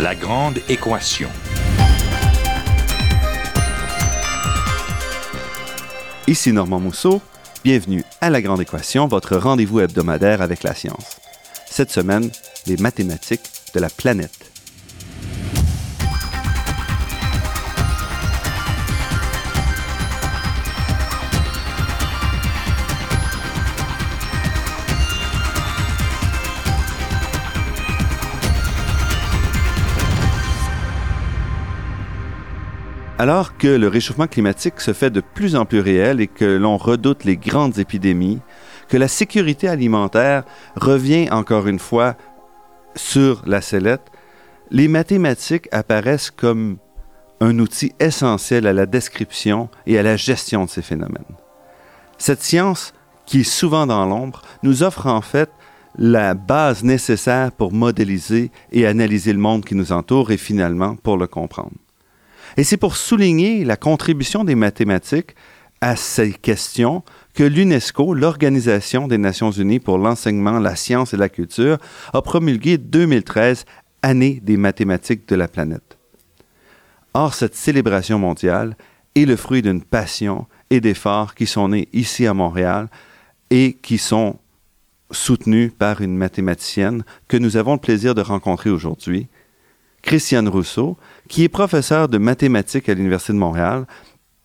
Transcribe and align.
La 0.00 0.14
grande 0.14 0.60
équation. 0.70 1.28
Ici 6.26 6.52
Normand 6.54 6.80
Mousseau. 6.80 7.20
Bienvenue 7.64 8.02
à 8.22 8.30
La 8.30 8.40
Grande 8.40 8.62
Équation, 8.62 9.08
votre 9.08 9.36
rendez-vous 9.36 9.80
hebdomadaire 9.80 10.40
avec 10.40 10.62
la 10.62 10.74
science. 10.74 11.18
Cette 11.66 11.90
semaine, 11.90 12.30
les 12.66 12.78
mathématiques 12.78 13.50
de 13.74 13.80
la 13.80 13.90
planète. 13.90 14.39
Alors 33.20 33.58
que 33.58 33.68
le 33.68 33.86
réchauffement 33.86 34.28
climatique 34.28 34.80
se 34.80 34.94
fait 34.94 35.10
de 35.10 35.20
plus 35.20 35.54
en 35.54 35.66
plus 35.66 35.80
réel 35.80 36.22
et 36.22 36.26
que 36.26 36.46
l'on 36.46 36.78
redoute 36.78 37.24
les 37.24 37.36
grandes 37.36 37.78
épidémies, 37.78 38.40
que 38.88 38.96
la 38.96 39.08
sécurité 39.08 39.68
alimentaire 39.68 40.44
revient 40.74 41.28
encore 41.30 41.66
une 41.66 41.80
fois 41.80 42.16
sur 42.96 43.42
la 43.44 43.60
sellette, 43.60 44.10
les 44.70 44.88
mathématiques 44.88 45.68
apparaissent 45.70 46.30
comme 46.30 46.78
un 47.40 47.58
outil 47.58 47.92
essentiel 48.00 48.66
à 48.66 48.72
la 48.72 48.86
description 48.86 49.68
et 49.84 49.98
à 49.98 50.02
la 50.02 50.16
gestion 50.16 50.64
de 50.64 50.70
ces 50.70 50.80
phénomènes. 50.80 51.36
Cette 52.16 52.42
science, 52.42 52.94
qui 53.26 53.40
est 53.40 53.44
souvent 53.44 53.86
dans 53.86 54.06
l'ombre, 54.06 54.40
nous 54.62 54.82
offre 54.82 55.08
en 55.08 55.20
fait 55.20 55.50
la 55.98 56.32
base 56.32 56.84
nécessaire 56.84 57.52
pour 57.52 57.70
modéliser 57.70 58.50
et 58.72 58.86
analyser 58.86 59.34
le 59.34 59.40
monde 59.40 59.66
qui 59.66 59.74
nous 59.74 59.92
entoure 59.92 60.30
et 60.30 60.38
finalement 60.38 60.96
pour 60.96 61.18
le 61.18 61.26
comprendre. 61.26 61.72
Et 62.56 62.64
c'est 62.64 62.76
pour 62.76 62.96
souligner 62.96 63.64
la 63.64 63.76
contribution 63.76 64.44
des 64.44 64.54
mathématiques 64.54 65.34
à 65.80 65.96
ces 65.96 66.32
questions 66.32 67.02
que 67.34 67.44
l'UNESCO, 67.44 68.14
l'Organisation 68.14 69.08
des 69.08 69.18
Nations 69.18 69.50
Unies 69.50 69.80
pour 69.80 69.98
l'enseignement, 69.98 70.58
la 70.58 70.76
science 70.76 71.14
et 71.14 71.16
la 71.16 71.28
culture, 71.28 71.78
a 72.12 72.22
promulgué 72.22 72.78
2013 72.78 73.64
Année 74.02 74.40
des 74.42 74.56
mathématiques 74.56 75.28
de 75.28 75.36
la 75.36 75.46
planète. 75.46 75.98
Or, 77.12 77.34
cette 77.34 77.54
célébration 77.54 78.18
mondiale 78.18 78.76
est 79.14 79.26
le 79.26 79.36
fruit 79.36 79.60
d'une 79.60 79.82
passion 79.82 80.46
et 80.70 80.80
d'efforts 80.80 81.34
qui 81.34 81.46
sont 81.46 81.68
nés 81.68 81.88
ici 81.92 82.26
à 82.26 82.32
Montréal 82.32 82.88
et 83.50 83.76
qui 83.82 83.98
sont 83.98 84.38
soutenus 85.10 85.72
par 85.76 86.00
une 86.00 86.16
mathématicienne 86.16 87.04
que 87.28 87.36
nous 87.36 87.56
avons 87.56 87.74
le 87.74 87.80
plaisir 87.80 88.14
de 88.14 88.22
rencontrer 88.22 88.70
aujourd'hui, 88.70 89.28
Christiane 90.02 90.48
Rousseau, 90.48 90.96
qui 91.28 91.44
est 91.44 91.48
professeure 91.48 92.08
de 92.08 92.18
mathématiques 92.18 92.88
à 92.88 92.94
l'Université 92.94 93.32
de 93.32 93.38
Montréal. 93.38 93.86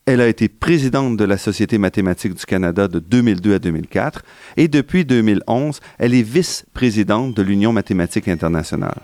Elle 0.06 0.22
a 0.22 0.28
été 0.28 0.48
présidente 0.50 1.17
de 1.17 1.23
la 1.23 1.38
Société 1.38 1.78
mathématique 1.78 2.36
du 2.36 2.45
Canada 2.45 2.88
de 2.88 3.00
2002 3.00 3.56
à 3.56 3.59
2004 3.59 4.22
et 4.58 4.67
depuis 4.67 5.03
2011, 5.03 5.80
elle 5.98 6.14
est 6.14 6.22
vice-présidente 6.22 7.36
de 7.36 7.42
l'Union 7.42 7.73
mathématique 7.73 8.28
internationale. 8.28 9.02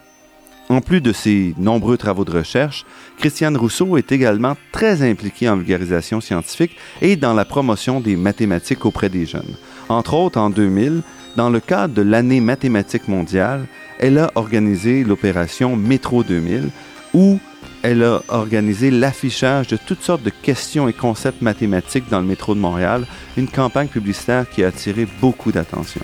En 0.69 0.79
plus 0.79 1.01
de 1.01 1.11
ses 1.11 1.53
nombreux 1.57 1.97
travaux 1.97 2.23
de 2.23 2.31
recherche, 2.31 2.85
Christiane 3.17 3.57
Rousseau 3.57 3.97
est 3.97 4.11
également 4.11 4.55
très 4.71 5.01
impliquée 5.01 5.49
en 5.49 5.57
vulgarisation 5.57 6.21
scientifique 6.21 6.77
et 7.01 7.15
dans 7.15 7.33
la 7.33 7.45
promotion 7.45 7.99
des 7.99 8.15
mathématiques 8.15 8.85
auprès 8.85 9.09
des 9.09 9.25
jeunes. 9.25 9.55
Entre 9.89 10.13
autres, 10.13 10.39
en 10.39 10.49
2000, 10.49 11.01
dans 11.35 11.49
le 11.49 11.59
cadre 11.59 11.93
de 11.93 12.01
l'année 12.01 12.39
mathématique 12.39 13.07
mondiale, 13.07 13.65
elle 14.01 14.17
a 14.17 14.31
organisé 14.35 15.03
l'opération 15.03 15.75
Métro 15.77 16.23
2000, 16.23 16.69
où 17.13 17.39
elle 17.83 18.03
a 18.03 18.21
organisé 18.29 18.89
l'affichage 18.89 19.67
de 19.67 19.77
toutes 19.77 20.01
sortes 20.01 20.23
de 20.23 20.31
questions 20.31 20.87
et 20.87 20.93
concepts 20.93 21.41
mathématiques 21.41 22.09
dans 22.09 22.19
le 22.19 22.25
métro 22.25 22.55
de 22.55 22.59
Montréal, 22.59 23.05
une 23.37 23.47
campagne 23.47 23.87
publicitaire 23.87 24.49
qui 24.49 24.63
a 24.63 24.67
attiré 24.67 25.07
beaucoup 25.21 25.51
d'attention. 25.51 26.01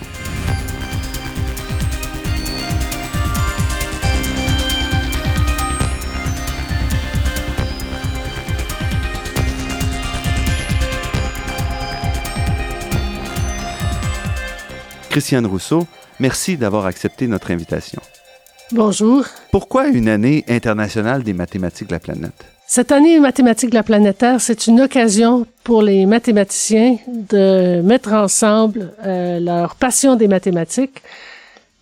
Christiane 15.10 15.48
Rousseau, 15.48 15.88
merci 16.20 16.58
d'avoir 16.58 16.86
accepté 16.86 17.28
notre 17.28 17.52
invitation. 17.52 18.02
Bonjour. 18.72 19.26
Pourquoi 19.52 19.88
une 19.88 20.10
année 20.10 20.44
internationale 20.48 21.24
des 21.24 21.34
mathématiques 21.34 21.88
de 21.88 21.94
la 21.94 22.00
planète? 22.00 22.46
Cette 22.70 22.92
année 22.92 23.18
mathématique 23.22 23.70
de 23.70 23.76
la 23.76 23.84
planétaire, 23.84 24.42
c'est 24.42 24.68
une 24.68 24.82
occasion 24.82 25.46
pour 25.64 25.82
les 25.82 26.06
mathématiciens 26.06 26.98
de 27.08 27.82
mettre 27.82 28.12
ensemble 28.12 28.92
euh, 29.06 29.40
leur 29.40 29.76
passion 29.76 30.18
des 30.18 30.28
mathématiques, 30.28 31.02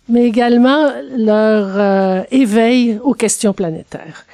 mais 0.08 0.26
également 0.26 0.92
leur 1.16 1.66
euh, 1.76 2.22
éveil 2.30 3.00
aux 3.02 3.14
questions 3.14 3.52
planétaires. 3.52 4.26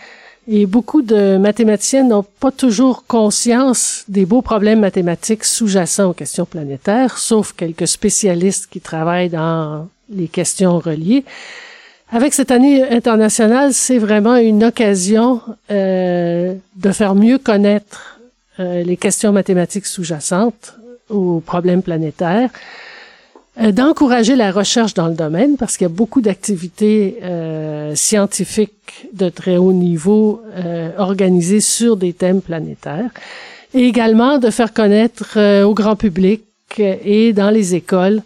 Et 0.49 0.67
beaucoup 0.67 1.03
de 1.03 1.37
mathématiciens 1.37 2.03
n'ont 2.03 2.25
pas 2.41 2.51
toujours 2.51 3.05
conscience 3.07 4.05
des 4.09 4.27
beaux 4.27 4.43
problèmes 4.43 4.81
mathématiques 4.81 5.45
sous-jacents 5.45 6.11
aux 6.11 6.15
questions 6.15 6.47
planétaires, 6.47 7.19
sauf 7.19 7.53
quelques 7.53 7.87
spécialistes 7.87 8.67
qui 8.69 8.81
travaillent 8.81 9.31
dans 9.31 9.89
les 10.11 10.27
questions 10.27 10.79
reliées. 10.81 11.25
Avec 12.11 12.35
cette 12.35 12.51
année 12.51 12.83
internationale, 12.83 13.73
c'est 13.73 13.99
vraiment 13.99 14.37
une 14.37 14.65
occasion 14.65 15.41
euh, 15.71 16.55
de 16.77 16.93
faire 16.93 17.15
mieux 17.15 17.39
connaître 17.39 18.21
euh, 18.59 18.83
les 18.83 18.97
questions 18.97 19.33
mathématiques 19.33 19.87
sous-jacentes 19.87 20.75
aux 21.09 21.41
problèmes 21.41 21.83
planétaires, 21.83 22.51
euh, 23.61 23.71
d'encourager 23.71 24.35
la 24.35 24.51
recherche 24.51 24.95
dans 24.95 25.09
le 25.09 25.15
domaine 25.15 25.57
parce 25.59 25.77
qu'il 25.77 25.85
y 25.85 25.91
a 25.91 25.95
beaucoup 25.95 26.23
d'activités 26.23 27.19
euh, 27.23 27.95
scientifiques 27.95 29.09
de 29.13 29.29
très 29.29 29.59
haut 29.59 29.75
niveau 29.75 30.41
euh, 30.57 30.91
organisées 30.97 31.61
sur 31.61 31.99
des 31.99 32.15
thèmes 32.15 32.41
planétaires, 32.41 33.11
et 33.75 33.85
également 33.85 34.39
de 34.39 34.49
faire 34.51 34.73
connaître 34.73 35.63
au 35.65 35.75
grand 35.75 35.97
public 35.97 36.43
et 36.79 37.33
dans 37.33 37.51
les 37.51 37.75
écoles 37.75 38.23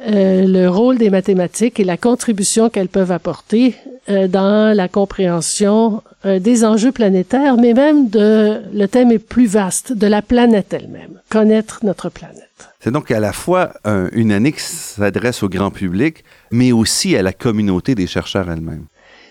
euh, 0.00 0.46
le 0.46 0.68
rôle 0.68 0.96
des 0.96 1.10
mathématiques 1.10 1.80
et 1.80 1.84
la 1.84 1.96
contribution 1.96 2.70
qu'elles 2.70 2.88
peuvent 2.88 3.10
apporter 3.10 3.74
euh, 4.08 4.28
dans 4.28 4.74
la 4.74 4.86
compréhension 4.86 6.02
euh, 6.24 6.38
des 6.38 6.64
enjeux 6.64 6.92
planétaires, 6.92 7.56
mais 7.56 7.74
même 7.74 8.08
de, 8.08 8.60
le 8.72 8.86
thème 8.86 9.10
est 9.10 9.18
plus 9.18 9.46
vaste, 9.46 9.92
de 9.92 10.06
la 10.06 10.22
planète 10.22 10.72
elle-même, 10.72 11.20
connaître 11.30 11.80
notre 11.82 12.10
planète. 12.10 12.44
C'est 12.78 12.92
donc 12.92 13.10
à 13.10 13.18
la 13.18 13.32
fois 13.32 13.72
une 14.12 14.30
année 14.30 14.52
qui 14.52 14.60
s'adresse 14.60 15.42
au 15.42 15.48
grand 15.48 15.72
public, 15.72 16.22
mais 16.52 16.70
aussi 16.70 17.16
à 17.16 17.22
la 17.22 17.32
communauté 17.32 17.96
des 17.96 18.06
chercheurs 18.06 18.48
elle-même. 18.50 18.84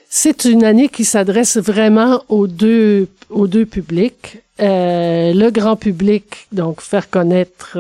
C'est 0.10 0.44
une 0.46 0.66
année 0.66 0.90
qui 0.90 1.06
s'adresse 1.06 1.58
vraiment 1.58 2.24
aux 2.28 2.48
deux, 2.48 3.08
aux 3.30 3.48
deux 3.48 3.66
publics. 3.66 4.40
le 4.60 5.50
grand 5.50 5.78
public, 5.78 6.48
donc 6.52 6.82
faire 6.82 7.10
connaître 7.10 7.78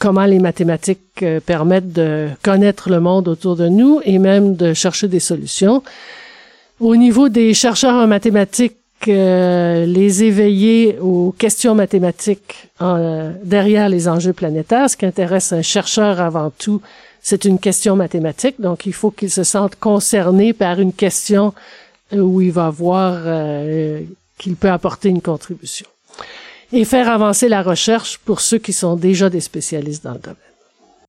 comment 0.00 0.24
les 0.24 0.40
mathématiques 0.40 1.22
euh, 1.22 1.38
permettent 1.38 1.92
de 1.92 2.28
connaître 2.42 2.90
le 2.90 2.98
monde 2.98 3.28
autour 3.28 3.54
de 3.54 3.68
nous 3.68 4.00
et 4.04 4.18
même 4.18 4.56
de 4.56 4.74
chercher 4.74 5.06
des 5.06 5.20
solutions. 5.20 5.84
Au 6.80 6.96
niveau 6.96 7.28
des 7.28 7.54
chercheurs 7.54 7.94
en 7.94 8.08
mathématiques, 8.08 8.76
euh, 9.06 9.86
les 9.86 10.24
éveiller 10.24 10.98
aux 11.00 11.32
questions 11.38 11.74
mathématiques 11.74 12.68
euh, 12.82 13.32
derrière 13.44 13.88
les 13.88 14.08
enjeux 14.08 14.32
planétaires. 14.32 14.88
Ce 14.90 14.96
qui 14.96 15.06
intéresse 15.06 15.52
un 15.52 15.62
chercheur 15.62 16.20
avant 16.20 16.50
tout, 16.50 16.80
c'est 17.22 17.44
une 17.44 17.58
question 17.58 17.94
mathématique. 17.94 18.58
Donc, 18.58 18.86
il 18.86 18.94
faut 18.94 19.10
qu'il 19.10 19.30
se 19.30 19.44
sente 19.44 19.76
concerné 19.76 20.54
par 20.54 20.80
une 20.80 20.94
question 20.94 21.52
où 22.12 22.40
il 22.40 22.52
va 22.52 22.70
voir 22.70 23.18
qu'il 24.36 24.56
peut 24.56 24.70
apporter 24.70 25.10
une 25.10 25.20
contribution 25.20 25.86
et 26.72 26.84
faire 26.84 27.08
avancer 27.08 27.48
la 27.48 27.62
recherche 27.62 28.18
pour 28.18 28.40
ceux 28.40 28.58
qui 28.58 28.72
sont 28.72 28.96
déjà 28.96 29.30
des 29.30 29.40
spécialistes 29.40 30.04
dans 30.04 30.12
le 30.12 30.20
domaine. 30.20 30.36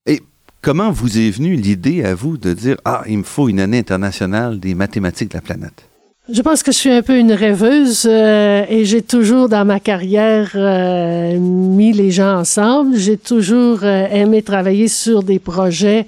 Et 0.05 0.21
comment 0.61 0.91
vous 0.91 1.17
est 1.17 1.29
venue 1.29 1.55
l'idée 1.55 2.03
à 2.03 2.15
vous 2.15 2.37
de 2.37 2.53
dire 2.53 2.77
ah 2.85 3.03
il 3.07 3.19
me 3.19 3.23
faut 3.23 3.49
une 3.49 3.59
année 3.59 3.79
internationale 3.79 4.59
des 4.59 4.73
mathématiques 4.73 5.29
de 5.29 5.35
la 5.35 5.41
planète? 5.41 5.85
Je 6.29 6.41
pense 6.41 6.63
que 6.63 6.71
je 6.71 6.77
suis 6.77 6.91
un 6.91 7.01
peu 7.01 7.17
une 7.17 7.33
rêveuse 7.33 8.05
euh, 8.05 8.63
et 8.69 8.85
j'ai 8.85 9.01
toujours 9.01 9.49
dans 9.49 9.65
ma 9.65 9.79
carrière 9.79 10.51
euh, 10.55 11.37
mis 11.37 11.91
les 11.93 12.11
gens 12.11 12.37
ensemble. 12.37 12.95
J'ai 12.95 13.17
toujours 13.17 13.79
euh, 13.83 14.07
aimé 14.07 14.41
travailler 14.43 14.87
sur 14.87 15.23
des 15.23 15.39
projets 15.39 16.05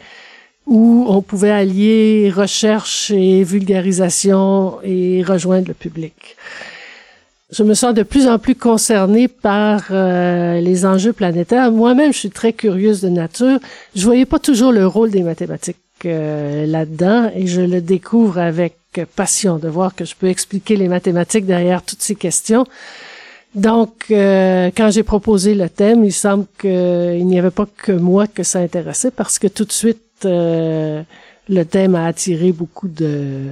où 0.65 1.05
on 1.09 1.21
pouvait 1.21 1.51
allier 1.51 2.31
recherche 2.33 3.11
et 3.11 3.43
vulgarisation 3.43 4.77
et 4.83 5.23
rejoindre 5.23 5.67
le 5.69 5.73
public 5.73 6.37
je 7.53 7.63
me 7.63 7.73
sens 7.73 7.93
de 7.93 8.03
plus 8.03 8.27
en 8.27 8.39
plus 8.39 8.55
concernée 8.55 9.27
par 9.27 9.83
euh, 9.91 10.59
les 10.59 10.85
enjeux 10.85 11.13
planétaires. 11.13 11.71
Moi-même, 11.71 12.11
je 12.11 12.17
suis 12.17 12.31
très 12.31 12.51
curieuse 12.51 13.01
de 13.01 13.09
nature. 13.09 13.59
Je 13.95 14.03
voyais 14.03 14.25
pas 14.25 14.39
toujours 14.39 14.71
le 14.71 14.87
rôle 14.87 15.11
des 15.11 15.21
mathématiques 15.21 15.77
euh, 16.05 16.65
là-dedans 16.65 17.29
et 17.35 17.47
je 17.47 17.61
le 17.61 17.79
découvre 17.79 18.39
avec 18.39 18.75
passion 19.15 19.57
de 19.57 19.67
voir 19.67 19.95
que 19.95 20.05
je 20.05 20.15
peux 20.15 20.27
expliquer 20.27 20.75
les 20.75 20.87
mathématiques 20.87 21.45
derrière 21.45 21.83
toutes 21.83 22.01
ces 22.01 22.15
questions. 22.15 22.65
Donc, 23.55 24.05
euh, 24.09 24.71
quand 24.75 24.89
j'ai 24.89 25.03
proposé 25.03 25.53
le 25.53 25.69
thème, 25.69 26.03
il 26.03 26.13
semble 26.13 26.45
qu'il 26.59 27.25
n'y 27.25 27.37
avait 27.37 27.51
pas 27.51 27.67
que 27.77 27.91
moi 27.91 28.25
que 28.27 28.43
ça 28.43 28.59
intéressait 28.59 29.11
parce 29.11 29.37
que 29.37 29.47
tout 29.47 29.65
de 29.65 29.71
suite, 29.71 30.01
euh, 30.25 31.03
le 31.49 31.63
thème 31.63 31.93
a 31.95 32.07
attiré 32.07 32.51
beaucoup 32.51 32.87
de, 32.87 33.49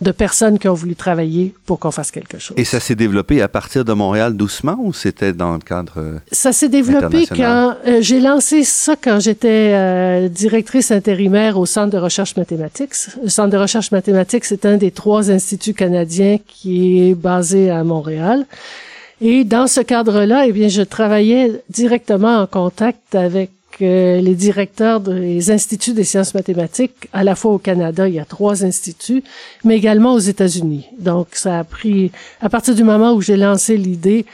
de 0.00 0.12
personnes 0.12 0.58
qui 0.58 0.68
ont 0.68 0.74
voulu 0.74 0.94
travailler 0.94 1.54
pour 1.66 1.78
qu'on 1.78 1.90
fasse 1.90 2.10
quelque 2.10 2.38
chose. 2.38 2.56
Et 2.56 2.64
ça 2.64 2.80
s'est 2.80 2.94
développé 2.94 3.42
à 3.42 3.48
partir 3.48 3.84
de 3.84 3.92
Montréal 3.92 4.36
doucement 4.36 4.76
ou 4.80 4.92
c'était 4.92 5.32
dans 5.32 5.52
le 5.52 5.58
cadre 5.58 6.20
Ça 6.30 6.52
s'est 6.52 6.68
développé 6.68 7.26
quand 7.26 7.76
euh, 7.86 7.98
j'ai 8.00 8.20
lancé 8.20 8.62
ça 8.64 8.94
quand 8.96 9.18
j'étais 9.20 9.72
euh, 9.74 10.28
directrice 10.28 10.90
intérimaire 10.90 11.58
au 11.58 11.66
Centre 11.66 11.90
de 11.90 11.98
recherche 11.98 12.36
mathématiques. 12.36 12.92
Le 13.22 13.28
Centre 13.28 13.50
de 13.50 13.56
recherche 13.56 13.90
mathématiques, 13.90 14.44
c'est 14.44 14.64
un 14.66 14.76
des 14.76 14.90
trois 14.90 15.30
instituts 15.30 15.74
canadiens 15.74 16.38
qui 16.46 17.08
est 17.08 17.14
basé 17.14 17.70
à 17.70 17.82
Montréal. 17.84 18.46
Et 19.20 19.44
dans 19.44 19.66
ce 19.66 19.80
cadre-là, 19.80 20.46
eh 20.46 20.52
bien, 20.52 20.68
je 20.68 20.82
travaillais 20.82 21.60
directement 21.70 22.38
en 22.38 22.46
contact 22.46 23.14
avec 23.14 23.50
les 23.80 24.34
directeurs 24.34 25.00
des 25.00 25.50
instituts 25.50 25.92
des 25.92 26.04
sciences 26.04 26.34
mathématiques, 26.34 27.08
à 27.12 27.22
la 27.24 27.34
fois 27.34 27.52
au 27.52 27.58
Canada, 27.58 28.08
il 28.08 28.14
y 28.14 28.20
a 28.20 28.24
trois 28.24 28.64
instituts, 28.64 29.22
mais 29.64 29.76
également 29.76 30.14
aux 30.14 30.18
États-Unis. 30.18 30.86
Donc, 30.98 31.28
ça 31.32 31.60
a 31.60 31.64
pris, 31.64 32.10
à 32.40 32.48
partir 32.48 32.74
du 32.74 32.84
moment 32.84 33.12
où 33.12 33.20
j'ai 33.20 33.36
lancé 33.36 33.76
l'idée, 33.76 34.26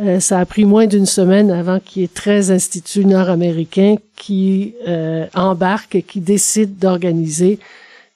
euh, 0.00 0.20
ça 0.20 0.38
a 0.38 0.46
pris 0.46 0.64
moins 0.64 0.86
d'une 0.86 1.06
semaine 1.06 1.50
avant 1.50 1.80
qu'il 1.80 2.02
y 2.02 2.04
ait 2.04 2.10
13 2.12 2.52
instituts 2.52 3.04
nord-américains 3.04 3.96
qui 4.14 4.74
euh, 4.86 5.26
embarquent 5.34 5.96
et 5.96 6.02
qui 6.02 6.20
décident 6.20 6.72
d'organiser 6.78 7.58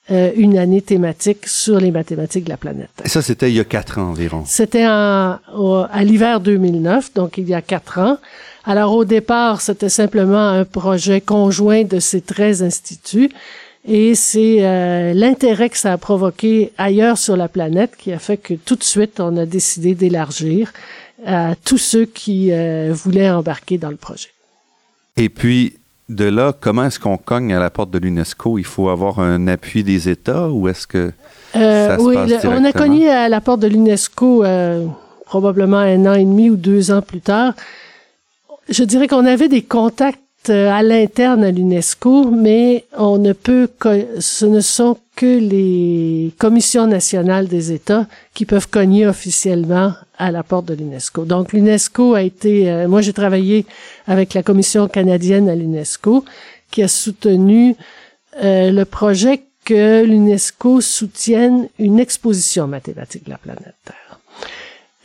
euh, 0.09 0.31
une 0.35 0.57
année 0.57 0.81
thématique 0.81 1.45
sur 1.45 1.79
les 1.79 1.91
mathématiques 1.91 2.45
de 2.45 2.49
la 2.49 2.57
planète. 2.57 2.89
Et 3.03 3.09
ça, 3.09 3.21
c'était 3.21 3.49
il 3.49 3.55
y 3.55 3.59
a 3.59 3.65
quatre 3.65 3.99
ans 3.99 4.11
environ. 4.11 4.43
C'était 4.45 4.83
à 4.83 5.39
l'hiver 6.03 6.39
2009, 6.39 7.13
donc 7.13 7.37
il 7.37 7.49
y 7.49 7.53
a 7.53 7.61
quatre 7.61 7.99
ans. 7.99 8.17
Alors 8.65 8.93
au 8.93 9.05
départ, 9.05 9.61
c'était 9.61 9.89
simplement 9.89 10.47
un 10.49 10.65
projet 10.65 11.19
conjoint 11.19 11.83
de 11.83 11.99
ces 11.99 12.21
13 12.21 12.63
instituts. 12.63 13.31
Et 13.85 14.15
c'est 14.15 14.59
euh, 14.61 15.13
l'intérêt 15.13 15.69
que 15.69 15.77
ça 15.77 15.91
a 15.91 15.97
provoqué 15.97 16.71
ailleurs 16.77 17.17
sur 17.17 17.35
la 17.35 17.49
planète 17.49 17.97
qui 17.97 18.13
a 18.13 18.19
fait 18.19 18.37
que 18.37 18.53
tout 18.53 18.77
de 18.77 18.83
suite, 18.83 19.19
on 19.19 19.35
a 19.35 19.45
décidé 19.45 19.93
d'élargir 19.93 20.71
à 21.25 21.55
tous 21.65 21.77
ceux 21.77 22.05
qui 22.05 22.51
euh, 22.51 22.93
voulaient 22.93 23.29
embarquer 23.29 23.77
dans 23.77 23.89
le 23.89 23.97
projet. 23.97 24.29
Et 25.17 25.27
puis, 25.27 25.73
de 26.07 26.25
là, 26.25 26.53
comment 26.57 26.85
est-ce 26.85 26.99
qu'on 26.99 27.17
cogne 27.17 27.53
à 27.53 27.59
la 27.59 27.69
porte 27.69 27.91
de 27.91 27.99
l'UNESCO? 27.99 28.57
Il 28.57 28.65
faut 28.65 28.87
avoir 28.87 29.19
un 29.19 29.47
appui 29.47 29.83
des 29.83 30.07
États 30.07 30.49
ou 30.49 30.69
est-ce 30.69 30.87
que 30.87 31.11
euh, 31.55 31.87
ça 31.87 31.97
se 31.97 32.03
oui, 32.03 32.15
passe 32.15 32.45
on 32.45 32.63
a 32.63 32.71
cogné 32.71 33.09
à 33.09 33.27
la 33.27 33.41
porte 33.41 33.59
de 33.59 33.67
l'UNESCO 33.67 34.45
probablement 35.25 35.77
un 35.77 36.05
an 36.05 36.13
et 36.13 36.23
demi 36.23 36.49
ou 36.49 36.55
deux 36.55 36.91
ans 36.91 37.01
plus 37.01 37.21
tard 37.21 37.53
je 38.69 38.83
dirais 38.83 39.07
qu'on 39.07 39.25
avait 39.25 39.49
des 39.49 39.61
contacts 39.61 40.19
euh, 40.49 40.69
à 40.69 40.83
l'interne 40.83 41.43
à 41.43 41.51
l'UNESCO, 41.51 42.29
mais 42.31 42.85
on 42.97 43.17
ne 43.17 43.31
peut 43.33 43.69
ce 44.19 44.45
ne 44.45 44.59
sont 44.59 44.97
que 45.15 45.39
les 45.39 46.33
commissions 46.37 46.87
nationales 46.87 47.47
des 47.47 47.71
États 47.71 48.07
qui 48.33 48.45
peuvent 48.45 48.67
cogner 48.67 49.07
officiellement 49.07 49.93
à 50.17 50.31
la 50.31 50.43
porte 50.43 50.65
de 50.65 50.73
l'UNESCO. 50.73 51.25
Donc 51.25 51.53
l'UNESCO 51.53 52.15
a 52.15 52.23
été, 52.23 52.69
euh, 52.69 52.87
moi 52.87 53.01
j'ai 53.01 53.13
travaillé 53.13 53.65
avec 54.07 54.33
la 54.33 54.43
commission 54.43 54.87
canadienne 54.87 55.47
à 55.47 55.55
l'UNESCO 55.55 56.25
qui 56.71 56.83
a 56.83 56.87
soutenu 56.87 57.75
euh, 58.43 58.71
le 58.71 58.85
projet 58.85 59.43
que 59.63 60.03
l'UNESCO 60.03 60.81
soutienne 60.81 61.69
une 61.79 61.99
exposition 61.99 62.67
mathématique 62.67 63.25
de 63.25 63.29
la 63.29 63.37
planète 63.37 63.75
Terre. 63.85 64.02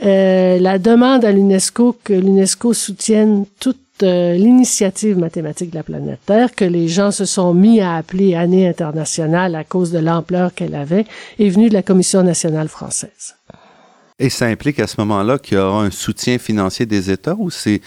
Euh, 0.04 0.58
la 0.58 0.78
demande 0.78 1.24
à 1.24 1.32
l'UNESCO 1.32 1.96
que 2.04 2.12
l'UNESCO 2.12 2.72
soutienne 2.72 3.46
toute 3.58 3.78
euh, 4.04 4.34
l'initiative 4.34 5.18
mathématique 5.18 5.70
de 5.70 5.76
la 5.76 5.82
planète 5.82 6.20
Terre, 6.24 6.54
que 6.54 6.64
les 6.64 6.86
gens 6.86 7.10
se 7.10 7.24
sont 7.24 7.52
mis 7.52 7.80
à 7.80 7.96
appeler 7.96 8.36
année 8.36 8.68
internationale 8.68 9.56
à 9.56 9.64
cause 9.64 9.90
de 9.90 9.98
l'ampleur 9.98 10.54
qu'elle 10.54 10.76
avait, 10.76 11.04
est 11.40 11.48
venue 11.48 11.68
de 11.68 11.74
la 11.74 11.82
Commission 11.82 12.22
nationale 12.22 12.68
française. 12.68 13.34
Et 14.20 14.30
ça 14.30 14.46
implique 14.46 14.80
à 14.80 14.86
ce 14.88 14.96
moment-là 14.98 15.38
qu'il 15.38 15.58
y 15.58 15.60
aura 15.60 15.84
un 15.84 15.90
soutien 15.90 16.38
financier 16.38 16.86
des 16.86 17.10
États 17.10 17.36
ou 17.38 17.50
c'est 17.50 17.80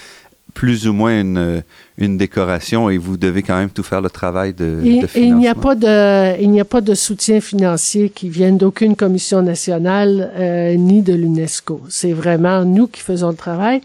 plus 0.53 0.87
ou 0.87 0.93
moins 0.93 1.19
une, 1.19 1.63
une 1.97 2.17
décoration 2.17 2.89
et 2.89 2.97
vous 2.97 3.17
devez 3.17 3.43
quand 3.43 3.57
même 3.57 3.69
tout 3.69 3.83
faire 3.83 4.01
le 4.01 4.09
travail 4.09 4.53
de, 4.53 4.79
et, 4.83 5.01
de 5.01 5.07
et 5.15 5.23
il 5.23 5.35
n'y 5.35 5.47
a 5.47 5.55
pas 5.55 5.75
de 5.75 6.39
il 6.41 6.49
n'y 6.49 6.61
a 6.61 6.65
pas 6.65 6.81
de 6.81 6.95
soutien 6.95 7.41
financier 7.41 8.09
qui 8.09 8.29
vienne 8.29 8.57
d'aucune 8.57 8.95
commission 8.95 9.41
nationale 9.41 10.31
euh, 10.35 10.75
ni 10.75 11.01
de 11.01 11.13
l'UNESCO. 11.13 11.81
C'est 11.89 12.13
vraiment 12.13 12.65
nous 12.65 12.87
qui 12.87 13.01
faisons 13.01 13.29
le 13.29 13.35
travail. 13.35 13.81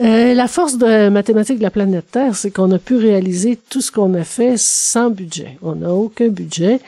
Euh, 0.00 0.34
la 0.34 0.48
force 0.48 0.76
de 0.76 1.08
mathématiques 1.08 1.58
de 1.58 1.62
la 1.62 1.70
planète 1.70 2.10
Terre, 2.10 2.34
c'est 2.34 2.50
qu'on 2.50 2.70
a 2.72 2.78
pu 2.78 2.96
réaliser 2.96 3.58
tout 3.70 3.80
ce 3.80 3.92
qu'on 3.92 4.14
a 4.14 4.24
fait 4.24 4.54
sans 4.56 5.10
budget. 5.10 5.56
On 5.62 5.76
n'a 5.76 5.90
aucun 5.90 6.28
budget. 6.28 6.80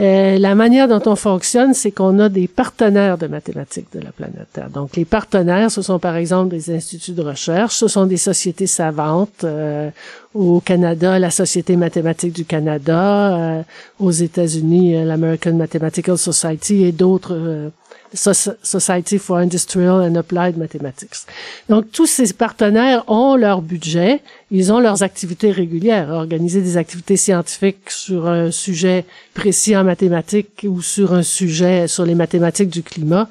Euh, 0.00 0.38
la 0.38 0.56
manière 0.56 0.88
dont 0.88 1.02
on 1.06 1.14
fonctionne, 1.14 1.72
c'est 1.72 1.92
qu'on 1.92 2.18
a 2.18 2.28
des 2.28 2.48
partenaires 2.48 3.16
de 3.16 3.28
mathématiques 3.28 3.86
de 3.92 4.00
la 4.00 4.10
planète 4.10 4.48
Terre. 4.52 4.68
Donc, 4.68 4.96
les 4.96 5.04
partenaires, 5.04 5.70
ce 5.70 5.82
sont 5.82 6.00
par 6.00 6.16
exemple 6.16 6.48
des 6.48 6.74
instituts 6.74 7.12
de 7.12 7.22
recherche, 7.22 7.76
ce 7.76 7.86
sont 7.86 8.06
des 8.06 8.16
sociétés 8.16 8.66
savantes. 8.66 9.44
Euh, 9.44 9.90
au 10.34 10.58
Canada, 10.58 11.20
la 11.20 11.30
Société 11.30 11.76
mathématique 11.76 12.32
du 12.32 12.44
Canada, 12.44 13.36
euh, 13.36 13.62
aux 14.00 14.10
États-Unis, 14.10 15.04
l'American 15.04 15.52
Mathematical 15.52 16.18
Society 16.18 16.82
et 16.82 16.90
d'autres 16.90 17.70
Society 18.14 19.18
for 19.18 19.38
Industrial 19.38 20.00
and 20.00 20.14
Applied 20.16 20.56
Mathematics. 20.56 21.26
Donc, 21.68 21.90
tous 21.90 22.06
ces 22.06 22.32
partenaires 22.32 23.04
ont 23.10 23.36
leur 23.36 23.60
budget, 23.60 24.22
ils 24.50 24.72
ont 24.72 24.78
leurs 24.78 25.02
activités 25.02 25.50
régulières, 25.50 26.10
organiser 26.10 26.62
des 26.62 26.76
activités 26.76 27.16
scientifiques 27.16 27.90
sur 27.90 28.28
un 28.28 28.50
sujet 28.50 29.04
précis 29.34 29.76
en 29.76 29.84
mathématiques 29.84 30.64
ou 30.64 30.80
sur 30.80 31.12
un 31.12 31.22
sujet 31.22 31.88
sur 31.88 32.04
les 32.04 32.14
mathématiques 32.14 32.70
du 32.70 32.82
climat. 32.82 33.28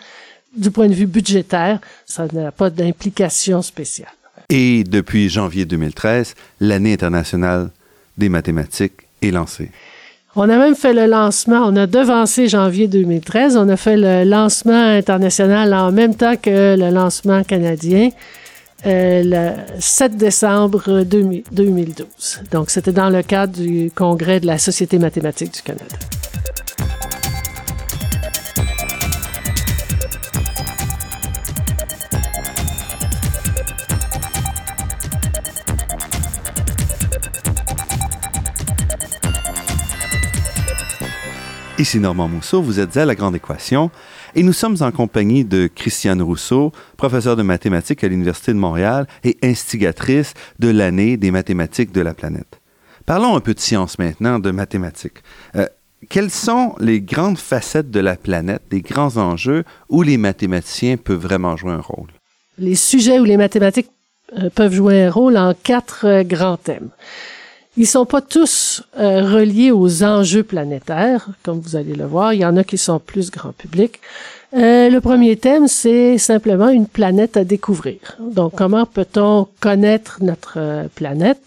Du 0.55 0.69
point 0.69 0.87
de 0.87 0.93
vue 0.93 1.07
budgétaire, 1.07 1.79
ça 2.05 2.27
n'a 2.31 2.51
pas 2.51 2.69
d'implication 2.69 3.61
spéciale. 3.61 4.11
Et 4.49 4.83
depuis 4.83 5.29
janvier 5.29 5.65
2013, 5.65 6.35
l'année 6.59 6.93
internationale 6.93 7.71
des 8.17 8.29
mathématiques 8.29 9.07
est 9.21 9.31
lancée. 9.31 9.71
On 10.35 10.49
a 10.49 10.57
même 10.57 10.75
fait 10.75 10.93
le 10.93 11.05
lancement, 11.05 11.61
on 11.63 11.75
a 11.75 11.85
devancé 11.85 12.47
janvier 12.47 12.87
2013, 12.87 13.55
on 13.55 13.69
a 13.69 13.77
fait 13.77 13.97
le 13.97 14.23
lancement 14.23 14.73
international 14.73 15.71
en 15.75 15.91
même 15.91 16.15
temps 16.15 16.35
que 16.35 16.75
le 16.75 16.89
lancement 16.89 17.43
canadien, 17.43 18.09
euh, 18.87 19.21
le 19.23 19.79
7 19.79 20.17
décembre 20.17 21.03
2012. 21.03 22.41
Donc, 22.51 22.71
c'était 22.71 22.91
dans 22.91 23.11
le 23.11 23.21
cadre 23.21 23.53
du 23.61 23.91
congrès 23.93 24.39
de 24.39 24.47
la 24.47 24.57
Société 24.57 24.97
mathématique 24.97 25.53
du 25.53 25.61
Canada. 25.61 25.95
Ici 41.79 41.99
Normand 41.99 42.27
Mousseau, 42.27 42.61
vous 42.61 42.79
êtes 42.79 42.97
à 42.97 43.05
La 43.05 43.15
Grande 43.15 43.35
Équation 43.35 43.89
et 44.35 44.43
nous 44.43 44.53
sommes 44.53 44.77
en 44.81 44.91
compagnie 44.91 45.43
de 45.43 45.65
Christiane 45.65 46.21
Rousseau, 46.21 46.71
professeure 46.97 47.35
de 47.35 47.41
mathématiques 47.41 48.03
à 48.03 48.07
l'Université 48.07 48.53
de 48.53 48.59
Montréal 48.59 49.07
et 49.23 49.37
instigatrice 49.41 50.35
de 50.59 50.69
l'année 50.69 51.17
des 51.17 51.31
mathématiques 51.31 51.91
de 51.91 52.01
la 52.01 52.13
planète. 52.13 52.61
Parlons 53.07 53.35
un 53.35 53.39
peu 53.39 53.55
de 53.55 53.59
science 53.59 53.97
maintenant, 53.97 54.37
de 54.37 54.51
mathématiques. 54.51 55.23
Euh, 55.55 55.65
quelles 56.09 56.29
sont 56.29 56.75
les 56.79 57.01
grandes 57.01 57.39
facettes 57.39 57.89
de 57.89 57.99
la 57.99 58.17
planète, 58.17 58.61
les 58.71 58.81
grands 58.81 59.17
enjeux 59.17 59.63
où 59.89 60.03
les 60.03 60.17
mathématiciens 60.17 60.97
peuvent 60.97 61.17
vraiment 61.17 61.57
jouer 61.57 61.71
un 61.71 61.81
rôle? 61.81 62.11
Les 62.59 62.75
sujets 62.75 63.19
où 63.19 63.23
les 63.23 63.37
mathématiques 63.37 63.89
euh, 64.37 64.51
peuvent 64.53 64.73
jouer 64.73 65.05
un 65.05 65.11
rôle 65.11 65.37
en 65.37 65.55
quatre 65.55 66.05
euh, 66.05 66.23
grands 66.23 66.57
thèmes. 66.57 66.89
Ils 67.75 67.87
sont 67.87 68.05
pas 68.05 68.21
tous 68.21 68.83
euh, 68.99 69.23
reliés 69.23 69.71
aux 69.71 70.03
enjeux 70.03 70.43
planétaires, 70.43 71.27
comme 71.41 71.59
vous 71.59 71.75
allez 71.75 71.95
le 71.95 72.05
voir. 72.05 72.33
Il 72.33 72.41
y 72.41 72.45
en 72.45 72.55
a 72.55 72.63
qui 72.63 72.77
sont 72.77 72.99
plus 72.99 73.31
grand 73.31 73.51
public. 73.51 73.99
Euh, 74.55 74.89
le 74.91 75.01
premier 75.01 75.37
thème, 75.37 75.67
c'est 75.67 76.19
simplement 76.19 76.69
une 76.69 76.85
planète 76.85 77.35
à 77.35 77.43
découvrir. 77.43 77.97
Donc, 78.19 78.53
comment 78.55 78.85
peut-on 78.85 79.47
connaître 79.59 80.19
notre 80.21 80.53
euh, 80.57 80.87
planète? 80.93 81.41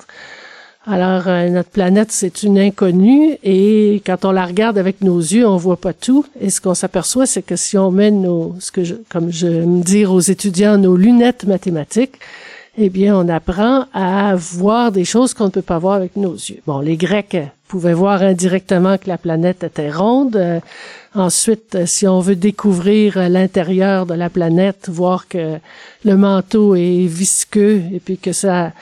Alors, 0.89 1.27
notre 1.51 1.71
planète, 1.71 2.13
c'est 2.13 2.45
une 2.45 2.61
inconnue 2.61 3.39
et 3.43 4.01
quand 4.07 4.25
on 4.25 4.31
la 4.31 4.47
regarde 4.47 4.79
avec 4.79 5.01
nos 5.01 5.19
yeux, 5.19 5.45
on 5.45 5.57
voit 5.57 5.81
pas 5.81 5.93
tout. 5.93 6.25
Et 6.41 6.49
ce 6.49 6.61
qu'on 6.61 6.75
s'aperçoit, 6.75 7.27
c'est 7.27 7.43
que 7.43 7.57
si 7.57 7.77
on 7.77 7.91
met 7.91 8.13
nos, 8.13 8.55
ce 8.61 8.71
que 8.71 8.85
je, 8.85 8.95
comme 9.09 9.33
je 9.33 9.49
me 9.49 9.83
dire 9.83 10.13
aux 10.13 10.21
étudiants, 10.21 10.79
nos 10.79 10.97
lunettes 10.97 11.43
mathématiques, 11.43 12.21
eh 12.79 12.91
bien, 12.91 13.17
on 13.17 13.29
apprend 13.29 13.87
à 13.95 14.35
voir 14.37 14.93
des 14.93 15.05
choses 15.05 15.33
qu'on 15.33 15.47
ne 15.47 15.51
peut 15.51 15.63
pas 15.63 15.79
voir 15.79 15.95
avec 15.95 16.17
nos 16.17 16.35
yeux. 16.35 16.61
Bon, 16.67 16.81
les 16.81 16.97
Grecs 16.97 17.37
pouvaient 17.69 17.95
voir 17.95 18.23
indirectement 18.23 18.99
que 18.99 19.09
la 19.09 19.17
planète 19.19 19.65
était 19.65 19.91
ronde. 19.91 20.37
Euh, 20.37 20.61
ensuite, 21.15 21.87
si 21.87 22.07
on 22.07 22.21
veut 22.21 22.37
découvrir 22.37 23.29
l'intérieur 23.31 24.05
de 24.05 24.15
la 24.15 24.29
planète, 24.29 24.89
voir 24.91 25.27
que 25.27 25.59
le 26.05 26.17
manteau 26.17 26.75
est 26.75 27.07
visqueux 27.07 27.83
et 27.93 27.99
puis 27.99 28.19
que 28.19 28.33
ça 28.33 28.73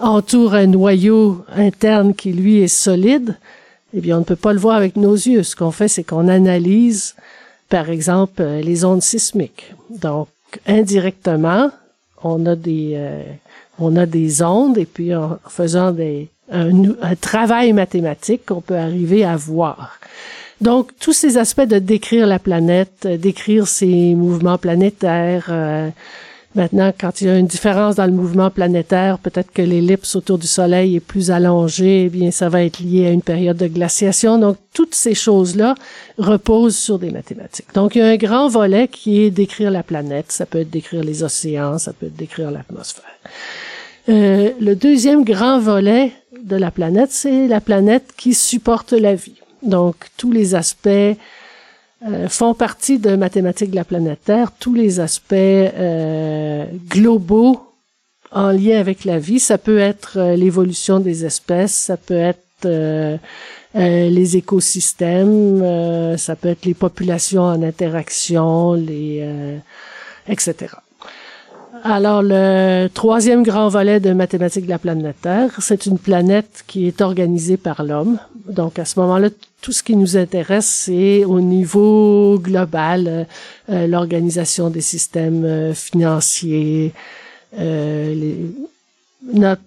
entoure 0.00 0.54
un 0.54 0.66
noyau 0.66 1.44
interne 1.54 2.14
qui, 2.14 2.32
lui, 2.32 2.62
est 2.62 2.68
solide, 2.68 3.36
eh 3.92 4.00
bien, 4.00 4.16
on 4.16 4.20
ne 4.20 4.24
peut 4.24 4.36
pas 4.36 4.54
le 4.54 4.58
voir 4.58 4.76
avec 4.76 4.96
nos 4.96 5.14
yeux. 5.14 5.42
Ce 5.42 5.54
qu'on 5.54 5.70
fait, 5.70 5.88
c'est 5.88 6.02
qu'on 6.02 6.28
analyse, 6.28 7.14
par 7.68 7.90
exemple, 7.90 8.42
les 8.42 8.84
ondes 8.84 9.02
sismiques. 9.02 9.72
Donc, 9.90 10.28
indirectement, 10.66 11.70
on 12.24 12.46
a 12.46 12.56
des 12.56 12.94
euh, 12.96 13.22
on 13.78 13.96
a 13.96 14.06
des 14.06 14.42
ondes 14.42 14.78
et 14.78 14.86
puis 14.86 15.14
en 15.14 15.38
faisant 15.48 15.92
des 15.92 16.28
un, 16.50 17.14
travail 17.20 17.72
mathématique 17.72 18.46
qu'on 18.46 18.60
peut 18.60 18.76
arriver 18.76 19.24
à 19.24 19.36
voir. 19.36 19.98
Donc 20.60 20.90
tous 21.00 21.12
ces 21.12 21.38
aspects 21.38 21.62
de 21.62 21.78
décrire 21.78 22.26
la 22.26 22.38
planète, 22.38 23.06
décrire 23.06 23.66
ses 23.66 24.14
mouvements 24.14 24.58
planétaires, 24.58 25.46
euh, 25.48 25.88
Maintenant, 26.54 26.92
quand 26.98 27.20
il 27.20 27.26
y 27.26 27.30
a 27.30 27.36
une 27.36 27.48
différence 27.48 27.96
dans 27.96 28.06
le 28.06 28.12
mouvement 28.12 28.48
planétaire, 28.48 29.18
peut-être 29.18 29.52
que 29.52 29.62
l'ellipse 29.62 30.14
autour 30.14 30.38
du 30.38 30.46
Soleil 30.46 30.94
est 30.94 31.00
plus 31.00 31.32
allongée, 31.32 32.04
eh 32.04 32.08
bien, 32.08 32.30
ça 32.30 32.48
va 32.48 32.62
être 32.62 32.78
lié 32.78 33.06
à 33.06 33.10
une 33.10 33.22
période 33.22 33.56
de 33.56 33.66
glaciation. 33.66 34.38
Donc, 34.38 34.56
toutes 34.72 34.94
ces 34.94 35.14
choses-là 35.14 35.74
reposent 36.16 36.76
sur 36.76 37.00
des 37.00 37.10
mathématiques. 37.10 37.74
Donc, 37.74 37.96
il 37.96 37.98
y 37.98 38.02
a 38.02 38.06
un 38.06 38.16
grand 38.16 38.46
volet 38.46 38.86
qui 38.86 39.22
est 39.22 39.30
d'écrire 39.30 39.72
la 39.72 39.82
planète. 39.82 40.30
Ça 40.30 40.46
peut 40.46 40.60
être 40.60 40.70
décrire 40.70 41.02
les 41.02 41.24
océans, 41.24 41.78
ça 41.78 41.92
peut 41.92 42.06
être 42.06 42.16
décrire 42.16 42.52
l'atmosphère. 42.52 43.04
Euh, 44.08 44.50
le 44.60 44.76
deuxième 44.76 45.24
grand 45.24 45.58
volet 45.58 46.12
de 46.40 46.54
la 46.54 46.70
planète, 46.70 47.10
c'est 47.10 47.48
la 47.48 47.60
planète 47.60 48.12
qui 48.16 48.32
supporte 48.32 48.92
la 48.92 49.16
vie. 49.16 49.40
Donc, 49.64 49.96
tous 50.16 50.30
les 50.30 50.54
aspects 50.54 51.16
euh, 52.06 52.28
font 52.28 52.52
partie 52.52 52.98
de 52.98 53.16
mathématiques 53.16 53.70
de 53.70 53.76
la 53.76 53.84
planète 53.84 54.24
Terre, 54.24 54.52
tous 54.58 54.74
les 54.74 55.00
aspects 55.00 55.32
euh, 55.32 56.66
globaux 56.88 57.62
en 58.30 58.50
lien 58.50 58.78
avec 58.78 59.06
la 59.06 59.18
vie. 59.18 59.40
Ça 59.40 59.56
peut 59.56 59.78
être 59.78 60.18
euh, 60.18 60.36
l'évolution 60.36 61.00
des 61.00 61.24
espèces, 61.24 61.72
ça 61.72 61.96
peut 61.96 62.14
être 62.14 62.40
les 63.74 64.36
écosystèmes, 64.36 66.16
ça 66.16 66.36
peut 66.36 66.48
être 66.48 66.64
les 66.64 66.72
populations 66.72 67.42
en 67.42 67.62
interaction, 67.62 68.72
les 68.72 69.28
etc. 70.28 70.68
Alors, 71.86 72.22
le 72.22 72.88
troisième 72.88 73.42
grand 73.42 73.68
volet 73.68 74.00
de 74.00 74.14
mathématiques 74.14 74.64
de 74.64 74.70
la 74.70 74.78
planète 74.78 75.16
Terre, 75.20 75.50
c'est 75.58 75.84
une 75.84 75.98
planète 75.98 76.64
qui 76.66 76.86
est 76.86 77.02
organisée 77.02 77.58
par 77.58 77.82
l'homme. 77.84 78.18
Donc, 78.48 78.78
à 78.78 78.86
ce 78.86 78.98
moment-là, 79.00 79.28
tout 79.60 79.72
ce 79.72 79.82
qui 79.82 79.94
nous 79.94 80.16
intéresse, 80.16 80.64
c'est 80.64 81.26
au 81.26 81.42
niveau 81.42 82.38
global, 82.38 83.06
euh, 83.06 83.24
euh, 83.68 83.86
l'organisation 83.86 84.70
des 84.70 84.80
systèmes 84.80 85.44
euh, 85.44 85.74
financiers. 85.74 86.94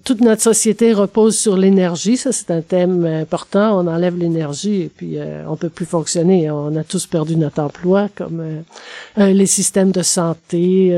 toute 0.03 0.21
notre 0.21 0.41
société 0.41 0.93
repose 0.93 1.37
sur 1.37 1.55
l'énergie. 1.55 2.17
Ça, 2.17 2.31
c'est 2.31 2.49
un 2.49 2.61
thème 2.61 3.05
important. 3.05 3.79
On 3.79 3.87
enlève 3.87 4.17
l'énergie 4.17 4.81
et 4.81 4.89
puis 4.89 5.17
on 5.47 5.55
peut 5.55 5.69
plus 5.69 5.85
fonctionner. 5.85 6.49
On 6.49 6.75
a 6.75 6.83
tous 6.83 7.05
perdu 7.05 7.37
notre 7.37 7.61
emploi, 7.61 8.09
comme 8.15 8.43
les 9.17 9.45
systèmes 9.45 9.91
de 9.91 10.03
santé 10.03 10.93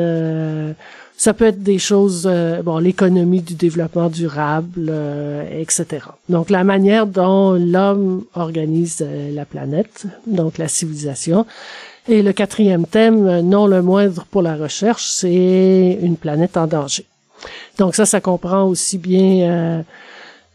ça 1.19 1.33
peut 1.33 1.47
être 1.47 1.61
des 1.61 1.79
choses, 1.79 2.23
euh, 2.31 2.61
bon, 2.63 2.77
l'économie 2.77 3.41
du 3.41 3.53
développement 3.53 4.09
durable, 4.09 4.87
euh, 4.89 5.43
etc. 5.51 6.05
Donc 6.29 6.49
la 6.49 6.63
manière 6.63 7.07
dont 7.07 7.55
l'homme 7.55 8.23
organise 8.35 8.99
euh, 9.01 9.29
la 9.33 9.43
planète, 9.43 10.05
donc 10.25 10.57
la 10.57 10.69
civilisation. 10.69 11.45
Et 12.07 12.23
le 12.23 12.31
quatrième 12.31 12.85
thème, 12.85 13.41
non 13.41 13.67
le 13.67 13.81
moindre 13.81 14.25
pour 14.31 14.41
la 14.41 14.55
recherche, 14.55 15.09
c'est 15.09 15.99
une 16.01 16.15
planète 16.15 16.55
en 16.55 16.67
danger. 16.67 17.03
Donc 17.77 17.95
ça, 17.95 18.05
ça 18.05 18.21
comprend 18.21 18.63
aussi 18.63 18.97
bien 18.97 19.83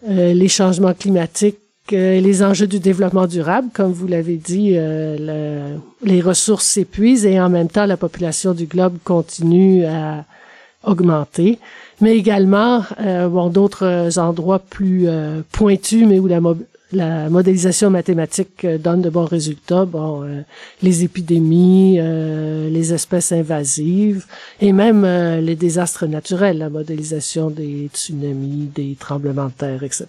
les 0.09 0.49
changements 0.49 0.95
climatiques 0.95 1.59
les 1.91 2.43
enjeux 2.43 2.67
du 2.67 2.81
développement 2.81 3.27
durable, 3.27 3.69
comme 3.73 3.93
vous 3.93 4.09
l'avez 4.09 4.37
dit, 4.37 4.73
le, 4.75 5.77
les 6.03 6.21
ressources 6.23 6.67
s'épuisent 6.67 7.27
et 7.27 7.39
en 7.39 7.51
même 7.51 7.69
temps 7.69 7.87
la 7.87 7.99
population 7.99 8.53
du 8.53 8.65
globe 8.65 8.97
continue 9.05 9.85
à, 9.85 10.25
augmenter, 10.87 11.59
mais 12.01 12.17
également 12.17 12.85
euh, 13.01 13.29
bon 13.29 13.49
d'autres 13.49 14.19
endroits 14.19 14.59
plus 14.59 15.05
euh, 15.07 15.43
pointus, 15.53 16.07
mais 16.07 16.19
où 16.19 16.27
la, 16.27 17.29
modélisation 17.29 17.91
mathématique 17.91 18.65
euh, 18.65 18.79
donne 18.79 19.03
de 19.03 19.11
bons 19.11 19.25
résultats. 19.25 19.85
Bon, 19.85 20.25
les 20.83 21.05
épidémies, 21.05 21.99
les 21.99 22.95
espèces 22.95 23.33
invasives 23.33 24.27
et 24.61 24.73
même 24.73 25.05
les 25.41 25.57
désastres 25.57 26.07
naturels, 26.07 26.59
la 26.59 26.71
modélisation 26.71 27.51
des 27.51 27.91
tsunamis, 27.93 28.71
des 28.75 28.97
tremblements 28.99 29.47
de 29.47 29.53
terre, 29.53 29.83
etc. 29.83 30.07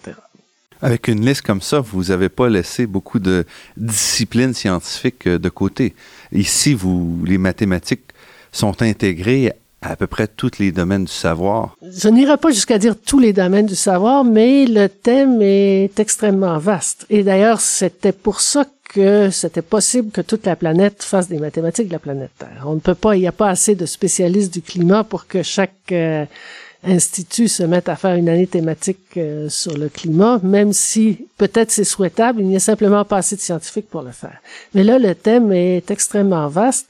Avec 0.82 1.08
une 1.08 1.24
liste 1.24 1.42
comme 1.42 1.62
ça, 1.62 1.80
vous 1.80 2.04
n'avez 2.04 2.28
pas 2.28 2.48
laissé 2.48 2.86
beaucoup 2.86 3.18
de 3.18 3.44
disciplines 3.76 4.52
scientifiques 4.52 5.26
de 5.26 5.48
côté. 5.48 5.94
Ici, 6.32 6.74
vous, 6.74 7.18
les 7.24 7.38
mathématiques 7.38 8.12
sont 8.52 8.82
intégrées 8.82 9.52
à 9.82 9.96
peu 9.96 10.06
près 10.06 10.26
tous 10.26 10.58
les 10.58 10.72
domaines 10.72 11.04
du 11.04 11.12
savoir. 11.12 11.76
Je 11.82 12.08
n'irai 12.08 12.36
pas 12.36 12.50
jusqu'à 12.50 12.78
dire 12.78 12.94
tous 12.96 13.18
les 13.18 13.32
domaines 13.32 13.66
du 13.66 13.76
savoir, 13.76 14.24
mais 14.24 14.66
le 14.66 14.88
thème 14.88 15.40
est 15.42 15.98
extrêmement 16.00 16.58
vaste. 16.58 17.06
Et 17.10 17.22
d'ailleurs, 17.22 17.60
c'était 17.60 18.12
pour 18.12 18.40
ça 18.40 18.64
que 18.88 19.30
c'était 19.30 19.62
possible 19.62 20.10
que 20.10 20.20
toute 20.20 20.46
la 20.46 20.56
planète 20.56 21.02
fasse 21.02 21.28
des 21.28 21.38
mathématiques 21.38 21.88
de 21.88 21.92
la 21.92 21.98
planète 21.98 22.30
Terre. 22.38 22.64
On 22.66 22.74
ne 22.74 22.80
peut 22.80 22.94
pas, 22.94 23.16
il 23.16 23.20
n'y 23.20 23.26
a 23.26 23.32
pas 23.32 23.48
assez 23.48 23.74
de 23.74 23.86
spécialistes 23.86 24.52
du 24.52 24.62
climat 24.62 25.04
pour 25.04 25.26
que 25.26 25.42
chaque 25.42 25.92
euh, 25.92 26.24
institut 26.84 27.48
se 27.48 27.62
mette 27.62 27.88
à 27.88 27.96
faire 27.96 28.14
une 28.14 28.28
année 28.28 28.46
thématique 28.46 29.16
euh, 29.16 29.48
sur 29.48 29.76
le 29.76 29.88
climat, 29.88 30.40
même 30.42 30.72
si 30.72 31.26
peut-être 31.36 31.70
c'est 31.70 31.84
souhaitable, 31.84 32.40
il 32.40 32.46
n'y 32.46 32.56
a 32.56 32.60
simplement 32.60 33.04
pas 33.04 33.18
assez 33.18 33.36
de 33.36 33.40
scientifiques 33.40 33.88
pour 33.88 34.02
le 34.02 34.12
faire. 34.12 34.38
Mais 34.74 34.84
là, 34.84 34.98
le 34.98 35.14
thème 35.14 35.52
est 35.52 35.90
extrêmement 35.90 36.48
vaste. 36.48 36.88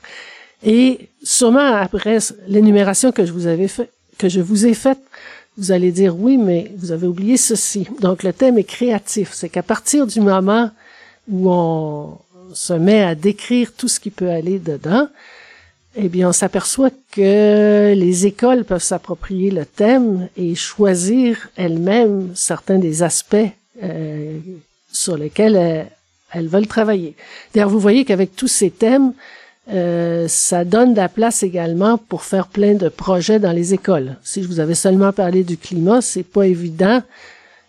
Et 0.62 1.08
sûrement 1.22 1.74
après 1.76 2.18
l'énumération 2.48 3.12
que 3.12 3.24
je 3.26 3.32
vous 3.32 3.46
avais 3.46 3.68
fait, 3.68 3.90
que 4.18 4.28
je 4.28 4.40
vous 4.40 4.66
ai 4.66 4.74
faite, 4.74 4.98
vous 5.58 5.72
allez 5.72 5.90
dire 5.90 6.18
oui, 6.18 6.36
mais 6.36 6.72
vous 6.76 6.92
avez 6.92 7.06
oublié 7.06 7.36
ceci. 7.36 7.86
Donc 8.00 8.22
le 8.22 8.32
thème 8.32 8.58
est 8.58 8.64
créatif. 8.64 9.30
C'est 9.32 9.48
qu'à 9.48 9.62
partir 9.62 10.06
du 10.06 10.20
moment 10.20 10.70
où 11.28 11.50
on 11.50 12.18
se 12.54 12.72
met 12.72 13.02
à 13.02 13.14
décrire 13.14 13.72
tout 13.72 13.88
ce 13.88 14.00
qui 14.00 14.10
peut 14.10 14.30
aller 14.30 14.58
dedans, 14.58 15.08
eh 15.98 16.08
bien, 16.08 16.28
on 16.28 16.32
s'aperçoit 16.32 16.90
que 17.10 17.94
les 17.96 18.26
écoles 18.26 18.64
peuvent 18.64 18.82
s'approprier 18.82 19.50
le 19.50 19.64
thème 19.64 20.28
et 20.36 20.54
choisir 20.54 21.48
elles-mêmes 21.56 22.32
certains 22.34 22.78
des 22.78 23.02
aspects 23.02 23.36
euh, 23.82 24.38
sur 24.92 25.16
lesquels 25.16 25.56
elles, 25.56 25.86
elles 26.32 26.48
veulent 26.48 26.66
travailler. 26.66 27.14
D'ailleurs, 27.54 27.70
vous 27.70 27.80
voyez 27.80 28.04
qu'avec 28.04 28.36
tous 28.36 28.48
ces 28.48 28.70
thèmes, 28.70 29.14
euh, 29.72 30.28
ça 30.28 30.64
donne 30.64 30.92
de 30.92 30.98
la 30.98 31.08
place 31.08 31.42
également 31.42 31.98
pour 31.98 32.22
faire 32.22 32.46
plein 32.46 32.74
de 32.74 32.88
projets 32.88 33.40
dans 33.40 33.52
les 33.52 33.74
écoles. 33.74 34.16
Si 34.22 34.42
je 34.42 34.48
vous 34.48 34.60
avais 34.60 34.76
seulement 34.76 35.12
parlé 35.12 35.42
du 35.42 35.56
climat, 35.56 36.00
c'est 36.00 36.22
pas 36.22 36.46
évident. 36.46 37.02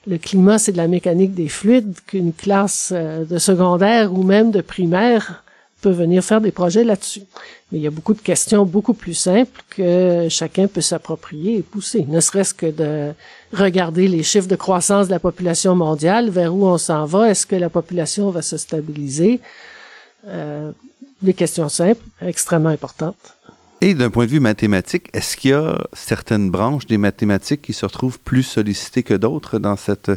Le 0.06 0.18
climat, 0.18 0.60
c'est 0.60 0.72
de 0.72 0.78
la 0.78 0.88
mécanique 0.88 1.34
des 1.34 1.50
fluides 1.50 1.96
qu'une 2.06 2.34
classe 2.34 2.92
euh, 2.96 3.26
de 3.26 3.38
secondaire 3.40 4.14
ou 4.14 4.24
même 4.24 4.52
de 4.52 4.62
primaire 4.62 5.44
peut 5.82 5.92
venir 5.92 6.24
faire 6.24 6.42
des 6.42 6.52
projets 6.52 6.84
là-dessus. 6.84 7.24
Mais 7.72 7.80
il 7.80 7.82
y 7.82 7.88
a 7.88 7.92
beaucoup 7.92 8.14
de 8.14 8.22
questions 8.22 8.66
beaucoup 8.66 8.94
plus 8.94 9.14
simples 9.14 9.62
que 9.70 10.28
chacun 10.30 10.68
peut 10.68 10.82
s'approprier 10.82 11.58
et 11.58 11.62
pousser. 11.62 12.06
Ne 12.08 12.20
serait-ce 12.20 12.54
que 12.54 12.68
de 12.68 13.14
regarder 13.54 14.08
les 14.08 14.24
chiffres 14.24 14.48
de 14.48 14.56
croissance 14.56 15.08
de 15.08 15.12
la 15.12 15.20
population 15.20 15.76
mondiale, 15.76 16.30
vers 16.30 16.54
où 16.54 16.66
on 16.66 16.78
s'en 16.78 17.06
va, 17.06 17.30
est-ce 17.30 17.46
que 17.46 17.56
la 17.56 17.70
population 17.70 18.30
va 18.30 18.42
se 18.42 18.58
stabiliser? 18.58 19.40
Euh, 20.28 20.72
des 21.22 21.34
questions 21.34 21.70
simples, 21.70 22.04
extrêmement 22.22 22.70
importantes. 22.70 23.36
Et 23.82 23.94
d'un 23.94 24.10
point 24.10 24.26
de 24.26 24.32
vue 24.32 24.40
mathématique, 24.40 25.08
est-ce 25.14 25.38
qu'il 25.38 25.52
y 25.52 25.54
a 25.54 25.78
certaines 25.94 26.50
branches 26.50 26.88
des 26.88 26.98
mathématiques 26.98 27.62
qui 27.62 27.74
se 27.74 27.86
retrouvent 27.86 28.20
plus 28.20 28.44
sollicitées 28.44 29.04
que 29.04 29.14
d'autres 29.14 29.60
dans 29.60 29.76
cette 29.76 30.12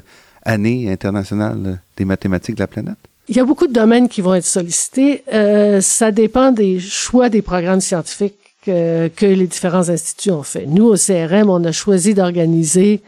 année 0.45 0.91
internationale 0.91 1.81
des 1.97 2.07
mathématiques 2.07 2.55
de 2.55 2.63
la 2.63 2.67
planète? 2.67 2.97
Il 3.29 3.37
y 3.37 3.41
a 3.41 3.45
beaucoup 3.45 3.67
de 3.67 3.73
domaines 3.73 4.09
qui 4.09 4.23
vont 4.23 4.35
être 4.35 4.47
sollicités. 4.47 5.23
Euh, 5.33 5.81
ça 5.81 6.11
dépend 6.11 6.53
des 6.53 6.81
choix 6.81 7.29
des 7.29 7.43
programmes 7.43 7.83
scientifiques 7.83 8.35
que, 8.65 9.09
que 9.09 9.27
les 9.27 9.47
différents 9.47 9.91
instituts 9.91 10.31
ont 10.31 10.43
fait. 10.43 10.67
Nous, 10.67 10.85
au 10.85 10.97
CRM, 10.97 11.51
on 11.51 11.63
a 11.65 11.73
choisi 11.73 12.15
d'organiser 12.15 13.03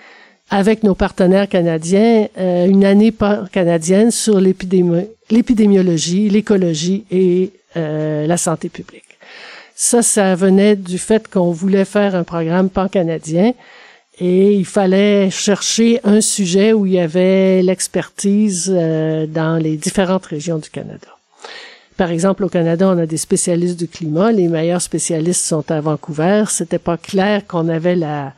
avec 0.51 0.83
nos 0.83 0.95
partenaires 0.95 1.49
canadiens 1.49 2.29
euh, 2.39 2.67
une 2.67 2.85
année 2.85 3.13
canadienne 3.51 4.11
sur 4.11 4.39
l'épidémiologie, 4.39 6.29
l'écologie 6.29 7.05
et 7.11 7.51
euh, 7.76 8.26
la 8.26 8.37
santé 8.37 8.69
publique. 8.69 9.19
Ça, 9.75 10.02
ça 10.02 10.35
venait 10.35 10.76
du 10.76 10.99
fait 10.99 11.29
qu'on 11.29 11.50
voulait 11.50 11.85
faire 11.85 12.14
un 12.14 12.25
programme 12.25 12.71
pan-canadien 12.71 13.52
et 14.19 14.52
il 14.52 14.67
fallait 14.67 15.31
chercher 15.31 16.00
un 16.05 16.21
sujet 16.21 16.73
où 16.73 16.87
il 16.87 16.93
y 16.93 17.00
avait 17.00 17.62
l'expertise 17.62 18.71
euh, 18.73 19.26
dans 19.26 19.57
les 19.57 19.76
différentes 19.76 20.26
régions 20.26 20.59
du 20.59 20.71
Canada. 20.71 21.09
Par 21.97 22.11
exemple, 22.11 22.45
au 22.45 22.49
Canada, 22.49 22.88
on 22.88 22.99
a 22.99 23.07
des 23.07 23.17
spécialistes 23.17 23.79
du 23.79 23.88
climat. 23.88 24.33
Les 24.33 24.49
meilleurs 24.49 24.83
spécialistes 24.83 25.45
sont 25.45 25.71
à 25.71 25.81
Vancouver. 25.81 26.45
C'était 26.49 26.79
pas 26.79 26.97
clair 26.97 27.47
qu'on 27.47 27.69
avait 27.69 27.97
la 27.97 28.33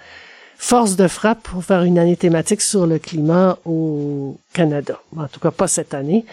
force 0.57 0.97
de 0.97 1.09
frappe 1.09 1.43
pour 1.43 1.65
faire 1.65 1.83
une 1.83 1.99
année 1.99 2.17
thématique 2.17 2.61
sur 2.61 2.87
le 2.87 2.99
climat 2.99 3.59
au 3.65 4.39
Canada. 4.53 4.99
En 5.17 5.27
tout 5.29 5.41
cas, 5.41 5.51
pas 5.51 5.69
cette 5.69 5.95
année. 5.95 6.25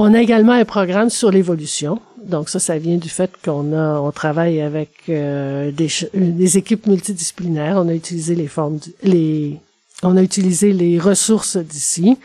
On 0.00 0.14
a 0.14 0.20
également 0.20 0.52
un 0.52 0.64
programme 0.64 1.10
sur 1.10 1.32
l'évolution. 1.32 2.00
Donc 2.24 2.50
ça, 2.50 2.60
ça 2.60 2.78
vient 2.78 2.98
du 2.98 3.08
fait 3.08 3.32
qu'on 3.44 3.76
a, 3.76 3.98
on 3.98 4.12
travaille 4.12 4.60
avec 4.60 4.90
euh, 5.08 5.72
des, 5.72 5.88
des, 6.14 6.56
équipes 6.56 6.86
multidisciplinaires. 6.86 7.74
On 7.78 7.88
a 7.88 7.94
utilisé 7.94 8.36
les 8.36 8.46
formes, 8.46 8.78
les, 9.02 9.58
on 10.04 10.16
a 10.16 10.22
utilisé 10.22 10.72
les 10.72 11.00
ressources 11.00 11.56
d'ici. 11.56 12.16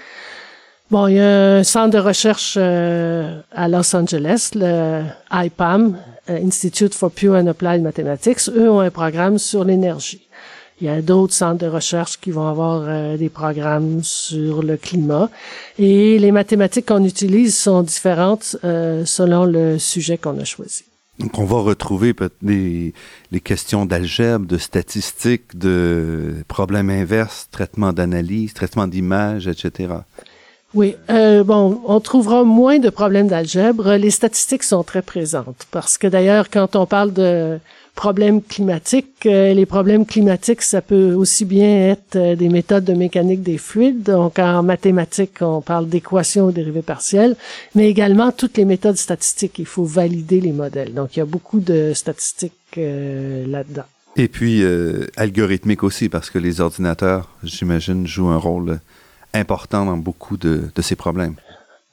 Bon, 0.91 1.07
il 1.07 1.15
y 1.15 1.19
a 1.19 1.55
un 1.55 1.63
centre 1.63 1.89
de 1.89 1.97
recherche 1.97 2.55
euh, 2.57 3.41
à 3.51 3.67
Los 3.67 3.95
Angeles, 3.95 4.51
le 4.53 5.01
IPAM, 5.31 5.97
euh, 6.29 6.45
Institute 6.45 6.93
for 6.93 7.09
Pure 7.09 7.33
and 7.33 7.47
Applied 7.47 7.81
Mathematics. 7.81 8.49
Eux 8.55 8.69
ont 8.69 8.81
un 8.81 8.91
programme 8.91 9.39
sur 9.39 9.63
l'énergie. 9.63 10.27
Il 10.81 10.87
y 10.87 10.89
a 10.89 11.01
d'autres 11.01 11.33
centres 11.33 11.59
de 11.59 11.67
recherche 11.67 12.19
qui 12.19 12.31
vont 12.31 12.47
avoir 12.47 12.83
euh, 12.87 13.17
des 13.17 13.29
programmes 13.29 14.03
sur 14.03 14.63
le 14.63 14.75
climat. 14.75 15.29
Et 15.77 16.19
les 16.19 16.31
mathématiques 16.31 16.87
qu'on 16.87 17.03
utilise 17.05 17.57
sont 17.57 17.83
différentes 17.83 18.57
euh, 18.63 19.05
selon 19.05 19.45
le 19.45 19.77
sujet 19.79 20.17
qu'on 20.17 20.39
a 20.39 20.45
choisi. 20.45 20.83
Donc, 21.19 21.37
on 21.37 21.45
va 21.45 21.59
retrouver 21.59 22.15
les, 22.41 22.93
les 23.31 23.39
questions 23.39 23.85
d'algèbre, 23.85 24.47
de 24.47 24.57
statistiques, 24.57 25.57
de 25.57 26.33
problèmes 26.47 26.89
inverses, 26.89 27.47
traitement 27.51 27.93
d'analyse, 27.93 28.53
traitement 28.53 28.87
d'image, 28.87 29.47
etc. 29.47 29.93
Oui, 30.73 30.95
euh, 31.11 31.43
bon, 31.43 31.81
on 31.85 31.99
trouvera 31.99 32.43
moins 32.43 32.79
de 32.79 32.89
problèmes 32.89 33.27
d'algèbre. 33.27 33.93
Les 33.93 34.09
statistiques 34.09 34.63
sont 34.63 34.83
très 34.83 35.03
présentes 35.03 35.67
parce 35.69 35.99
que 35.99 36.07
d'ailleurs, 36.07 36.49
quand 36.49 36.75
on 36.75 36.87
parle 36.87 37.13
de 37.13 37.59
problèmes 37.95 38.41
climatiques. 38.41 39.25
Euh, 39.25 39.53
les 39.53 39.65
problèmes 39.65 40.05
climatiques, 40.05 40.61
ça 40.61 40.81
peut 40.81 41.13
aussi 41.13 41.45
bien 41.45 41.89
être 41.89 42.15
euh, 42.15 42.35
des 42.35 42.49
méthodes 42.49 42.83
de 42.83 42.93
mécanique 42.93 43.43
des 43.43 43.57
fluides. 43.57 44.03
Donc, 44.03 44.39
en 44.39 44.63
mathématiques, 44.63 45.41
on 45.41 45.61
parle 45.61 45.87
d'équations 45.87 46.49
dérivées 46.49 46.81
partielles, 46.81 47.35
mais 47.75 47.89
également 47.89 48.31
toutes 48.31 48.57
les 48.57 48.65
méthodes 48.65 48.97
statistiques. 48.97 49.59
Il 49.59 49.65
faut 49.65 49.85
valider 49.85 50.41
les 50.41 50.51
modèles. 50.51 50.93
Donc, 50.93 51.15
il 51.15 51.19
y 51.19 51.21
a 51.21 51.25
beaucoup 51.25 51.59
de 51.59 51.93
statistiques 51.93 52.53
euh, 52.77 53.45
là-dedans. 53.47 53.85
Et 54.15 54.27
puis, 54.27 54.63
algorithmique 55.17 55.81
aussi, 55.81 56.07
parce 56.07 56.29
que 56.29 56.37
les 56.37 56.61
ordinateurs, 56.61 57.29
j'imagine, 57.43 58.05
jouent 58.05 58.27
un 58.27 58.37
rôle 58.37 58.79
important 59.33 59.85
dans 59.85 59.97
beaucoup 59.97 60.37
de, 60.37 60.65
de 60.75 60.81
ces 60.83 60.95
problèmes. 60.95 61.33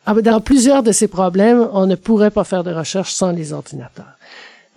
Ah, 0.05 0.13
ben, 0.13 0.23
dans 0.23 0.41
plusieurs 0.41 0.83
de 0.83 0.93
ces 0.93 1.09
problèmes, 1.09 1.69
on 1.73 1.87
ne 1.87 1.95
pourrait 1.95 2.31
pas 2.31 2.45
faire 2.45 2.63
de 2.63 2.73
recherche 2.73 3.13
sans 3.13 3.33
les 3.33 3.55
ordinateurs. 3.55 4.19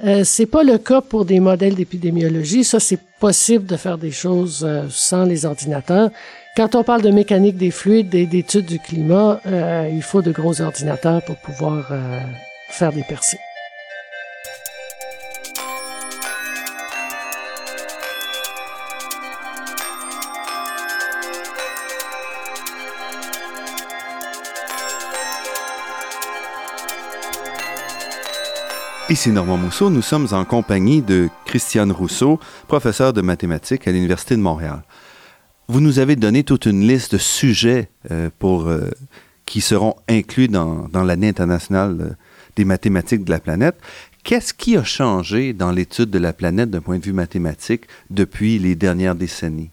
Euh, 0.03 0.23
c'est 0.23 0.47
pas 0.47 0.63
le 0.63 0.77
cas 0.77 1.01
pour 1.01 1.25
des 1.25 1.39
modèles 1.39 1.75
d'épidémiologie. 1.75 2.63
Ça, 2.63 2.79
c'est 2.79 2.99
possible 3.19 3.65
de 3.65 3.77
faire 3.77 3.97
des 3.97 4.11
choses 4.11 4.65
euh, 4.67 4.85
sans 4.89 5.25
les 5.25 5.45
ordinateurs. 5.45 6.09
Quand 6.57 6.75
on 6.75 6.83
parle 6.83 7.01
de 7.01 7.11
mécanique 7.11 7.57
des 7.57 7.71
fluides 7.71 8.13
et 8.13 8.25
d'études 8.25 8.65
du 8.65 8.79
climat, 8.79 9.39
euh, 9.45 9.89
il 9.91 10.01
faut 10.01 10.21
de 10.21 10.31
gros 10.31 10.61
ordinateurs 10.61 11.23
pour 11.23 11.37
pouvoir 11.37 11.91
faire 12.69 12.91
des 12.93 13.03
percées. 13.03 13.39
Ici 29.09 29.31
Normand 29.31 29.57
Mousseau, 29.57 29.89
nous 29.89 30.01
sommes 30.01 30.27
en 30.31 30.45
compagnie 30.45 31.01
de 31.01 31.29
Christiane 31.45 31.91
Rousseau, 31.91 32.39
professeure 32.69 33.11
de 33.11 33.21
mathématiques 33.21 33.85
à 33.85 33.91
l'Université 33.91 34.35
de 34.35 34.41
Montréal. 34.41 34.81
Vous 35.67 35.81
nous 35.81 35.99
avez 35.99 36.15
donné 36.15 36.43
toute 36.43 36.65
une 36.65 36.87
liste 36.87 37.11
de 37.11 37.17
sujets 37.17 37.89
euh, 38.11 38.29
pour, 38.39 38.67
euh, 38.67 38.89
qui 39.45 39.59
seront 39.59 39.95
inclus 40.07 40.47
dans, 40.47 40.87
dans 40.87 41.03
l'année 41.03 41.27
internationale 41.27 41.97
euh, 41.99 42.09
des 42.55 42.63
mathématiques 42.63 43.25
de 43.25 43.31
la 43.31 43.41
planète. 43.41 43.75
Qu'est-ce 44.23 44.53
qui 44.53 44.77
a 44.77 44.85
changé 44.85 45.51
dans 45.51 45.71
l'étude 45.71 46.09
de 46.09 46.19
la 46.19 46.31
planète 46.31 46.69
d'un 46.69 46.81
point 46.81 46.97
de 46.97 47.03
vue 47.03 47.13
mathématique 47.13 47.83
depuis 48.09 48.57
les 48.57 48.75
dernières 48.75 49.15
décennies? 49.15 49.71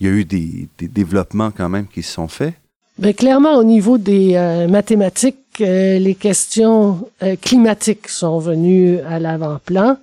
Il 0.00 0.08
y 0.08 0.10
a 0.10 0.12
eu 0.12 0.24
des, 0.24 0.68
des 0.78 0.88
développements 0.88 1.52
quand 1.56 1.68
même 1.68 1.86
qui 1.86 2.02
se 2.02 2.12
sont 2.12 2.28
faits? 2.28 2.54
Bien, 2.98 3.12
clairement, 3.12 3.54
au 3.56 3.64
niveau 3.64 3.96
des 3.96 4.34
euh, 4.34 4.68
mathématiques, 4.68 5.38
euh, 5.60 5.98
les 5.98 6.14
questions 6.14 7.08
euh, 7.22 7.36
climatiques 7.40 8.08
sont 8.08 8.38
venues 8.38 8.98
à 9.00 9.18
l'avant-plan. 9.18 9.96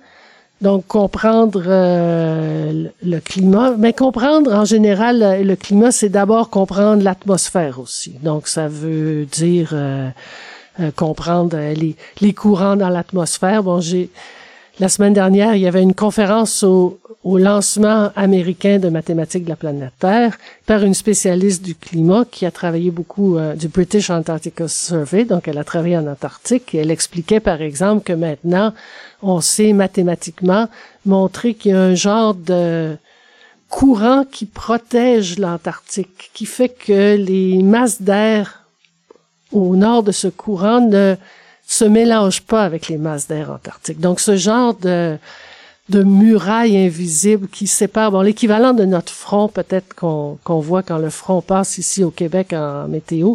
Donc, 0.60 0.86
comprendre 0.86 1.62
le 1.64 3.18
climat, 3.20 3.76
mais 3.78 3.94
comprendre 3.94 4.52
en 4.52 4.66
général 4.66 5.42
le 5.42 5.56
climat, 5.56 5.90
c'est 5.90 6.10
d'abord 6.10 6.50
comprendre 6.50 7.02
l'atmosphère 7.02 7.80
aussi. 7.80 8.10
Donc, 8.22 8.46
ça 8.46 8.68
veut 8.68 9.24
dire 9.24 9.74
comprendre 10.96 11.56
les, 11.56 11.96
les 12.20 12.34
courants 12.34 12.76
dans 12.76 12.90
l'atmosphère. 12.90 13.62
Bon, 13.62 13.80
j'ai 13.80 14.10
la 14.80 14.88
semaine 14.88 15.12
dernière, 15.12 15.54
il 15.54 15.60
y 15.60 15.68
avait 15.68 15.82
une 15.82 15.94
conférence 15.94 16.62
au, 16.62 16.98
lancement 17.22 18.10
américain 18.16 18.78
de 18.78 18.88
mathématiques 18.88 19.44
de 19.44 19.50
la 19.50 19.56
planète 19.56 19.92
Terre 19.98 20.38
par 20.64 20.82
une 20.82 20.94
spécialiste 20.94 21.62
du 21.62 21.74
climat 21.74 22.24
qui 22.24 22.46
a 22.46 22.50
travaillé 22.50 22.90
beaucoup 22.90 23.36
euh, 23.36 23.54
du 23.54 23.68
British 23.68 24.08
Antarctica 24.08 24.68
Survey, 24.68 25.26
donc 25.26 25.46
elle 25.46 25.58
a 25.58 25.64
travaillé 25.64 25.98
en 25.98 26.06
Antarctique 26.06 26.74
et 26.74 26.78
elle 26.78 26.90
expliquait 26.90 27.40
par 27.40 27.60
exemple 27.60 28.04
que 28.04 28.14
maintenant 28.14 28.72
on 29.22 29.42
sait 29.42 29.74
mathématiquement 29.74 30.66
montrer 31.04 31.52
qu'il 31.52 31.72
y 31.72 31.74
a 31.74 31.80
un 31.82 31.94
genre 31.94 32.34
de 32.34 32.96
courant 33.68 34.24
qui 34.24 34.46
protège 34.46 35.38
l'Antarctique, 35.38 36.30
qui 36.32 36.46
fait 36.46 36.70
que 36.70 37.16
les 37.16 37.62
masses 37.62 38.00
d'air 38.00 38.64
au 39.52 39.76
nord 39.76 40.02
de 40.02 40.12
ce 40.12 40.28
courant 40.28 40.80
ne 40.80 41.16
se 41.70 41.84
mélange 41.84 42.42
pas 42.42 42.64
avec 42.64 42.88
les 42.88 42.98
masses 42.98 43.28
d'air 43.28 43.48
antarctiques. 43.48 44.00
Donc, 44.00 44.18
ce 44.18 44.36
genre 44.36 44.74
de, 44.74 45.16
de 45.88 46.02
muraille 46.02 46.76
invisible 46.76 47.46
qui 47.46 47.68
sépare, 47.68 48.10
bon, 48.10 48.22
l'équivalent 48.22 48.74
de 48.74 48.84
notre 48.84 49.12
front, 49.12 49.46
peut-être 49.46 49.94
qu'on 49.94 50.36
qu'on 50.42 50.58
voit 50.58 50.82
quand 50.82 50.98
le 50.98 51.10
front 51.10 51.40
passe 51.40 51.78
ici 51.78 52.02
au 52.02 52.10
Québec 52.10 52.52
en 52.52 52.88
météo, 52.88 53.34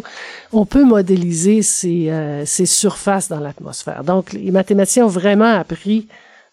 on 0.52 0.66
peut 0.66 0.84
modéliser 0.84 1.62
ces, 1.62 2.10
euh, 2.10 2.44
ces 2.44 2.66
surfaces 2.66 3.30
dans 3.30 3.40
l'atmosphère. 3.40 4.04
Donc, 4.04 4.34
les 4.34 4.50
mathématiciens 4.50 5.06
ont 5.06 5.08
vraiment 5.22 5.54
appris 5.54 6.06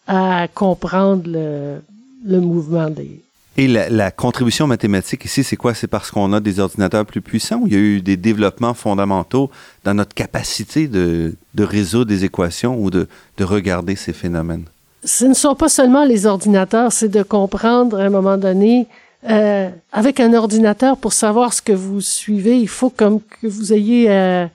à 0.08 0.48
comprendre 0.54 1.24
le, 1.26 1.82
le 2.26 2.40
mouvement 2.40 2.90
des, 2.90 3.22
et 3.56 3.68
la, 3.68 4.12
contribution 4.12 4.66
mathématique 4.66 5.26
ici, 5.26 5.44
c'est 5.44 5.56
quoi? 5.56 5.74
C'est 5.74 5.88
parce 5.88 6.10
qu'on 6.10 6.34
a 6.34 6.40
des 6.40 6.60
ordinateurs 6.60 7.06
plus 7.06 7.22
puissants 7.22 7.60
ou 7.62 7.68
il 7.68 7.74
y 7.74 7.76
a 7.76 7.80
eu 7.80 8.02
des 8.02 8.18
développements 8.18 8.74
fondamentaux 8.74 9.52
dans 9.84 9.94
notre 9.94 10.16
capacité 10.16 10.88
de, 10.88 11.36
résoudre 11.58 12.06
des 12.06 12.26
équations 12.26 12.76
ou 12.80 12.90
de, 12.90 13.08
de 13.38 13.44
regarder 13.44 13.96
ces 13.96 14.14
phénomènes? 14.14 14.66
Ce 15.04 15.26
ne 15.26 15.34
sont 15.34 15.54
pas 15.54 15.70
seulement 15.70 16.04
les 16.04 16.26
ordinateurs, 16.26 16.92
c'est 16.92 17.10
de 17.10 17.22
comprendre 17.22 18.00
à 18.00 18.04
un 18.04 18.10
moment 18.10 18.38
donné, 18.38 18.88
euh, 19.30 19.70
avec 19.92 20.20
un 20.20 20.34
ordinateur, 20.34 20.98
pour 20.98 21.14
savoir 21.14 21.54
ce 21.54 21.62
que 21.62 21.74
vous 21.74 22.02
suivez, 22.02 22.58
il 22.58 22.70
faut 22.70 22.90
comme 22.90 23.20
que 23.22 23.48
vous 23.48 23.74
ayez... 23.74 24.10
Euh, 24.10 24.48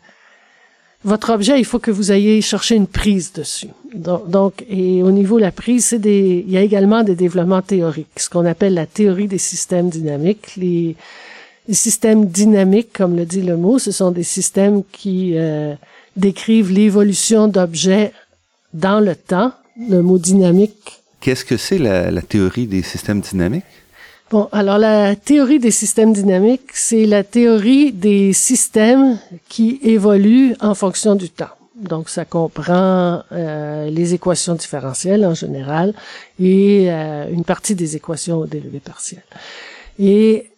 votre 1.04 1.30
objet, 1.30 1.58
il 1.58 1.64
faut 1.64 1.78
que 1.78 1.90
vous 1.90 2.10
ayez 2.10 2.40
cherché 2.42 2.74
une 2.74 2.88
prise 2.88 3.32
dessus. 3.32 3.68
Donc, 3.94 4.64
et 4.68 5.02
au 5.02 5.12
niveau 5.12 5.36
de 5.36 5.42
la 5.42 5.52
prise, 5.52 5.86
c'est 5.86 5.98
des, 5.98 6.44
il 6.46 6.52
y 6.52 6.56
a 6.56 6.62
également 6.62 7.04
des 7.04 7.14
développements 7.14 7.62
théoriques, 7.62 8.18
ce 8.18 8.28
qu'on 8.28 8.44
appelle 8.44 8.74
la 8.74 8.86
théorie 8.86 9.28
des 9.28 9.38
systèmes 9.38 9.90
dynamiques. 9.90 10.56
Les, 10.56 10.96
systèmes 11.70 12.24
dynamiques, 12.26 12.94
comme 12.94 13.14
le 13.14 13.26
dit 13.26 13.42
le 13.42 13.58
mot, 13.58 13.78
ce 13.78 13.92
sont 13.92 14.10
des 14.10 14.22
systèmes 14.22 14.82
qui 14.90 15.32
euh, 15.36 15.74
décrivent 16.16 16.72
l'évolution 16.72 17.46
d'objets 17.46 18.12
dans 18.72 19.00
le 19.00 19.14
temps. 19.14 19.52
Le 19.88 20.00
mot 20.00 20.18
dynamique. 20.18 21.02
Qu'est-ce 21.20 21.44
que 21.44 21.58
c'est 21.58 21.78
la, 21.78 22.10
la 22.10 22.22
théorie 22.22 22.66
des 22.66 22.82
systèmes 22.82 23.20
dynamiques? 23.20 23.64
Bon, 24.30 24.46
alors 24.52 24.76
la 24.76 25.16
théorie 25.16 25.58
des 25.58 25.70
systèmes 25.70 26.12
dynamiques, 26.12 26.70
c'est 26.74 27.06
la 27.06 27.24
théorie 27.24 27.92
des 27.92 28.34
systèmes 28.34 29.18
qui 29.48 29.80
évoluent 29.82 30.54
en 30.60 30.74
fonction 30.74 31.14
du 31.14 31.30
temps. 31.30 31.48
Donc, 31.76 32.10
ça 32.10 32.26
comprend 32.26 33.22
euh, 33.32 33.88
les 33.88 34.12
équations 34.12 34.54
différentielles 34.54 35.24
en 35.24 35.32
général 35.32 35.94
et 36.38 36.88
euh, 36.90 37.30
une 37.30 37.44
partie 37.44 37.74
des 37.74 37.96
équations 37.96 38.44
dérivées 38.44 38.80
partielles. 38.80 39.22
Et 39.98 40.50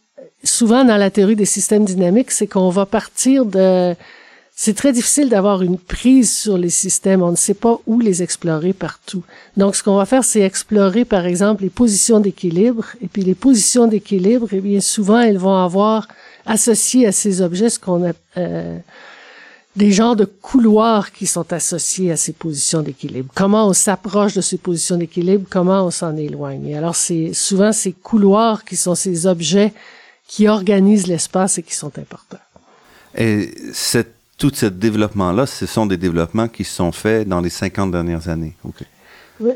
souvent, 0.43 0.85
dans 0.85 0.97
la 0.97 1.11
théorie 1.11 1.37
des 1.37 1.45
systèmes 1.45 1.85
dynamiques, 1.85 2.33
c'est 2.33 2.49
qu'on 2.49 2.71
va 2.71 2.87
partir 2.87 3.45
de 3.45 3.95
c'est 4.63 4.75
très 4.75 4.93
difficile 4.93 5.31
d'avoir 5.31 5.63
une 5.63 5.79
prise 5.79 6.37
sur 6.37 6.59
les 6.59 6.69
systèmes. 6.69 7.23
On 7.23 7.31
ne 7.31 7.37
sait 7.37 7.55
pas 7.55 7.81
où 7.87 7.99
les 7.99 8.23
explorer 8.23 8.75
partout. 8.75 9.23
Donc, 9.57 9.75
ce 9.75 9.83
qu'on 9.83 9.97
va 9.97 10.05
faire, 10.05 10.23
c'est 10.23 10.43
explorer, 10.43 11.07
par 11.07 11.25
exemple, 11.25 11.63
les 11.63 11.71
positions 11.71 12.21
d'équilibre. 12.21 12.85
Et 13.01 13.07
puis, 13.07 13.23
les 13.23 13.35
positions 13.35 13.87
d'équilibre, 13.87 14.49
eh 14.53 14.61
bien, 14.61 14.83
souvent, 14.83 15.19
elles 15.19 15.39
vont 15.39 15.57
avoir 15.57 16.09
associé 16.45 17.07
à 17.07 17.13
ces 17.13 17.41
objets 17.41 17.71
ce 17.71 17.79
qu'on 17.79 18.11
a 18.11 18.13
euh, 18.37 18.77
des 19.77 19.93
genres 19.93 20.15
de 20.15 20.27
couloirs 20.27 21.11
qui 21.11 21.27
sont 21.27 21.55
associés 21.55 22.13
à 22.13 22.19
ces 22.19 22.35
positions 22.35 22.83
d'équilibre. 22.83 23.33
Comment 23.35 23.67
on 23.67 23.73
s'approche 23.73 24.35
de 24.35 24.43
ces 24.43 24.59
positions 24.59 24.99
d'équilibre, 24.99 25.47
comment 25.49 25.87
on 25.87 25.91
s'en 25.91 26.15
éloigne? 26.19 26.67
Et 26.67 26.77
alors, 26.77 26.97
c'est 26.97 27.33
souvent 27.33 27.73
ces 27.73 27.93
couloirs 27.93 28.67
qui 28.67 28.77
sont 28.77 28.95
ces 28.95 29.27
objets 29.27 29.73
qui 30.29 30.49
organisent 30.49 31.07
l'espace 31.07 31.57
et 31.57 31.63
qui 31.63 31.75
sont 31.75 31.99
importants. 31.99 32.45
Et 33.17 33.55
cette, 33.73 34.20
tout 34.41 34.51
ce 34.55 34.67
développement-là, 34.67 35.45
ce 35.47 35.67
sont 35.67 35.85
des 35.85 35.99
développements 35.99 36.49
qui 36.49 36.65
sont 36.65 36.93
faits 36.93 37.29
dans 37.29 37.43
les 37.43 37.51
50 37.51 37.93
dernières 37.93 38.29
années. 38.29 38.55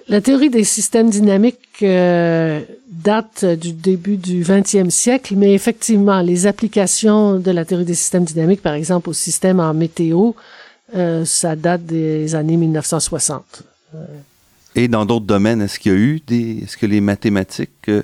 La 0.08 0.20
théorie 0.20 0.50
des 0.50 0.64
systèmes 0.64 1.08
dynamiques 1.08 1.82
euh, 1.82 2.60
date 2.90 3.44
du 3.44 3.72
début 3.72 4.16
du 4.16 4.42
20e 4.42 4.90
siècle, 4.90 5.34
mais 5.36 5.54
effectivement, 5.54 6.20
les 6.20 6.46
applications 6.46 7.38
de 7.38 7.50
la 7.50 7.64
théorie 7.64 7.86
des 7.86 7.94
systèmes 7.94 8.24
dynamiques, 8.24 8.62
par 8.62 8.74
exemple 8.74 9.08
au 9.08 9.14
système 9.14 9.58
en 9.58 9.72
météo, 9.72 10.32
euh, 10.94 11.24
ça 11.24 11.56
date 11.56 11.86
des 11.86 12.34
années 12.34 12.58
1960. 12.58 13.62
Et 14.74 14.88
dans 14.88 15.06
d'autres 15.06 15.26
domaines, 15.26 15.62
est-ce 15.62 15.78
qu'il 15.78 15.92
y 15.92 15.94
a 15.94 15.98
eu 15.98 16.20
des, 16.26 16.62
est-ce 16.64 16.76
que 16.76 16.86
les 16.86 17.00
mathématiques 17.00 17.88
euh, 17.88 18.02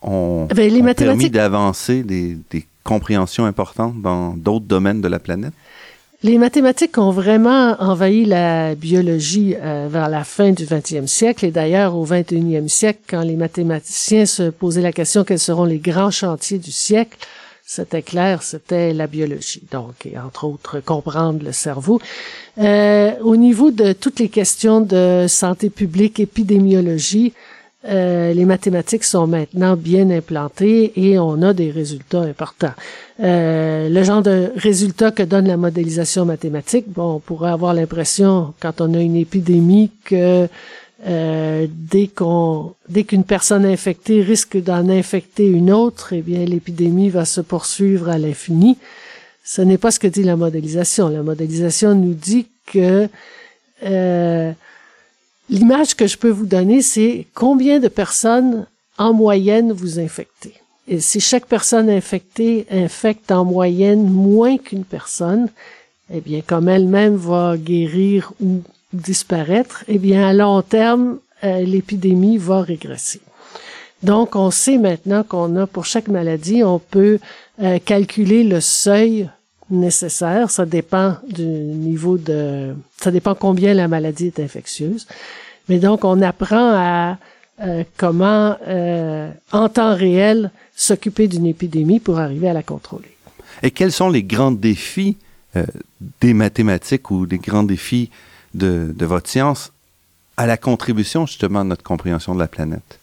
ont, 0.00 0.46
ben, 0.46 0.72
les 0.72 0.82
mathématiques... 0.82 0.96
permis 0.96 1.30
d'avancer 1.30 2.02
des, 2.02 2.38
des 2.50 2.66
compréhensions 2.84 3.44
importantes 3.44 4.00
dans 4.00 4.34
d'autres 4.34 4.66
domaines 4.66 5.02
de 5.02 5.08
la 5.08 5.18
planète? 5.18 5.52
Les 6.24 6.38
mathématiques 6.38 6.98
ont 6.98 7.10
vraiment 7.10 7.74
envahi 7.80 8.24
la 8.24 8.76
biologie 8.76 9.56
euh, 9.60 9.88
vers 9.90 10.08
la 10.08 10.22
fin 10.22 10.52
du 10.52 10.64
20e 10.64 11.08
siècle 11.08 11.44
et 11.44 11.50
d'ailleurs 11.50 11.96
au 11.96 12.06
21e 12.06 12.68
siècle, 12.68 13.00
quand 13.08 13.22
les 13.22 13.34
mathématiciens 13.34 14.24
se 14.24 14.50
posaient 14.50 14.82
la 14.82 14.92
question 14.92 15.24
quels 15.24 15.40
seront 15.40 15.64
les 15.64 15.78
grands 15.78 16.12
chantiers 16.12 16.58
du 16.58 16.70
siècle, 16.70 17.18
c'était 17.64 18.02
clair, 18.02 18.44
c'était 18.44 18.92
la 18.92 19.08
biologie. 19.08 19.62
Donc, 19.72 20.06
et 20.06 20.16
entre 20.16 20.44
autres, 20.44 20.78
comprendre 20.78 21.42
le 21.44 21.50
cerveau. 21.50 22.00
Euh, 22.58 23.12
au 23.22 23.34
niveau 23.34 23.72
de 23.72 23.92
toutes 23.92 24.20
les 24.20 24.28
questions 24.28 24.80
de 24.80 25.26
santé 25.28 25.70
publique, 25.70 26.20
épidémiologie, 26.20 27.32
euh, 27.88 28.32
les 28.32 28.44
mathématiques 28.44 29.02
sont 29.02 29.26
maintenant 29.26 29.76
bien 29.76 30.08
implantées 30.10 30.92
et 30.94 31.18
on 31.18 31.42
a 31.42 31.52
des 31.52 31.70
résultats 31.70 32.20
importants. 32.20 32.74
Euh, 33.20 33.88
le 33.88 34.02
genre 34.04 34.22
de 34.22 34.52
résultats 34.56 35.10
que 35.10 35.22
donne 35.24 35.48
la 35.48 35.56
modélisation 35.56 36.24
mathématique, 36.24 36.86
bon, 36.88 37.16
on 37.16 37.18
pourrait 37.18 37.50
avoir 37.50 37.74
l'impression 37.74 38.54
quand 38.60 38.80
on 38.80 38.94
a 38.94 39.00
une 39.00 39.16
épidémie 39.16 39.90
que 40.04 40.48
euh, 41.08 41.66
dès 41.68 42.06
qu'on, 42.06 42.74
dès 42.88 43.02
qu'une 43.02 43.24
personne 43.24 43.66
infectée 43.66 44.22
risque 44.22 44.62
d'en 44.62 44.88
infecter 44.88 45.48
une 45.48 45.72
autre, 45.72 46.12
eh 46.12 46.22
bien 46.22 46.44
l'épidémie 46.44 47.08
va 47.08 47.24
se 47.24 47.40
poursuivre 47.40 48.08
à 48.08 48.18
l'infini. 48.18 48.78
Ce 49.42 49.60
n'est 49.60 49.78
pas 49.78 49.90
ce 49.90 49.98
que 49.98 50.06
dit 50.06 50.22
la 50.22 50.36
modélisation. 50.36 51.08
La 51.08 51.24
modélisation 51.24 51.96
nous 51.96 52.14
dit 52.14 52.46
que 52.66 53.08
euh, 53.84 54.52
L'image 55.52 55.94
que 55.94 56.06
je 56.06 56.16
peux 56.16 56.30
vous 56.30 56.46
donner, 56.46 56.80
c'est 56.80 57.26
combien 57.34 57.78
de 57.78 57.88
personnes 57.88 58.66
en 58.96 59.12
moyenne 59.12 59.70
vous 59.70 60.00
infectez. 60.00 60.54
Et 60.88 60.98
si 60.98 61.20
chaque 61.20 61.44
personne 61.44 61.90
infectée 61.90 62.66
infecte 62.70 63.30
en 63.30 63.44
moyenne 63.44 64.08
moins 64.08 64.56
qu'une 64.56 64.86
personne, 64.86 65.50
eh 66.10 66.22
bien, 66.22 66.40
comme 66.40 66.70
elle-même 66.70 67.16
va 67.16 67.58
guérir 67.58 68.32
ou 68.40 68.62
disparaître, 68.94 69.84
eh 69.88 69.98
bien, 69.98 70.26
à 70.26 70.32
long 70.32 70.62
terme, 70.62 71.18
euh, 71.44 71.60
l'épidémie 71.60 72.38
va 72.38 72.62
régresser. 72.62 73.20
Donc, 74.02 74.36
on 74.36 74.50
sait 74.50 74.78
maintenant 74.78 75.22
qu'on 75.22 75.54
a, 75.56 75.66
pour 75.66 75.84
chaque 75.84 76.08
maladie, 76.08 76.64
on 76.64 76.78
peut 76.78 77.18
euh, 77.60 77.78
calculer 77.78 78.42
le 78.42 78.62
seuil 78.62 79.28
nécessaire. 79.68 80.50
Ça 80.50 80.64
dépend 80.64 81.16
du 81.28 81.44
niveau 81.44 82.16
de, 82.16 82.74
ça 82.98 83.10
dépend 83.10 83.34
combien 83.34 83.74
la 83.74 83.86
maladie 83.86 84.28
est 84.28 84.40
infectieuse. 84.40 85.06
Mais 85.68 85.78
donc, 85.78 86.04
on 86.04 86.20
apprend 86.22 86.72
à 86.74 87.18
euh, 87.62 87.84
comment, 87.96 88.56
euh, 88.66 89.30
en 89.52 89.68
temps 89.68 89.94
réel, 89.94 90.50
s'occuper 90.74 91.28
d'une 91.28 91.46
épidémie 91.46 92.00
pour 92.00 92.18
arriver 92.18 92.48
à 92.48 92.52
la 92.52 92.62
contrôler. 92.62 93.16
Et 93.62 93.70
quels 93.70 93.92
sont 93.92 94.10
les 94.10 94.22
grands 94.22 94.50
défis 94.50 95.16
euh, 95.56 95.64
des 96.20 96.34
mathématiques 96.34 97.10
ou 97.10 97.26
des 97.26 97.38
grands 97.38 97.62
défis 97.62 98.10
de, 98.54 98.92
de 98.96 99.06
votre 99.06 99.28
science 99.28 99.72
à 100.36 100.46
la 100.46 100.56
contribution 100.56 101.26
justement 101.26 101.62
de 101.62 101.68
notre 101.68 101.84
compréhension 101.84 102.34
de 102.34 102.40
la 102.40 102.48
planète? 102.48 102.98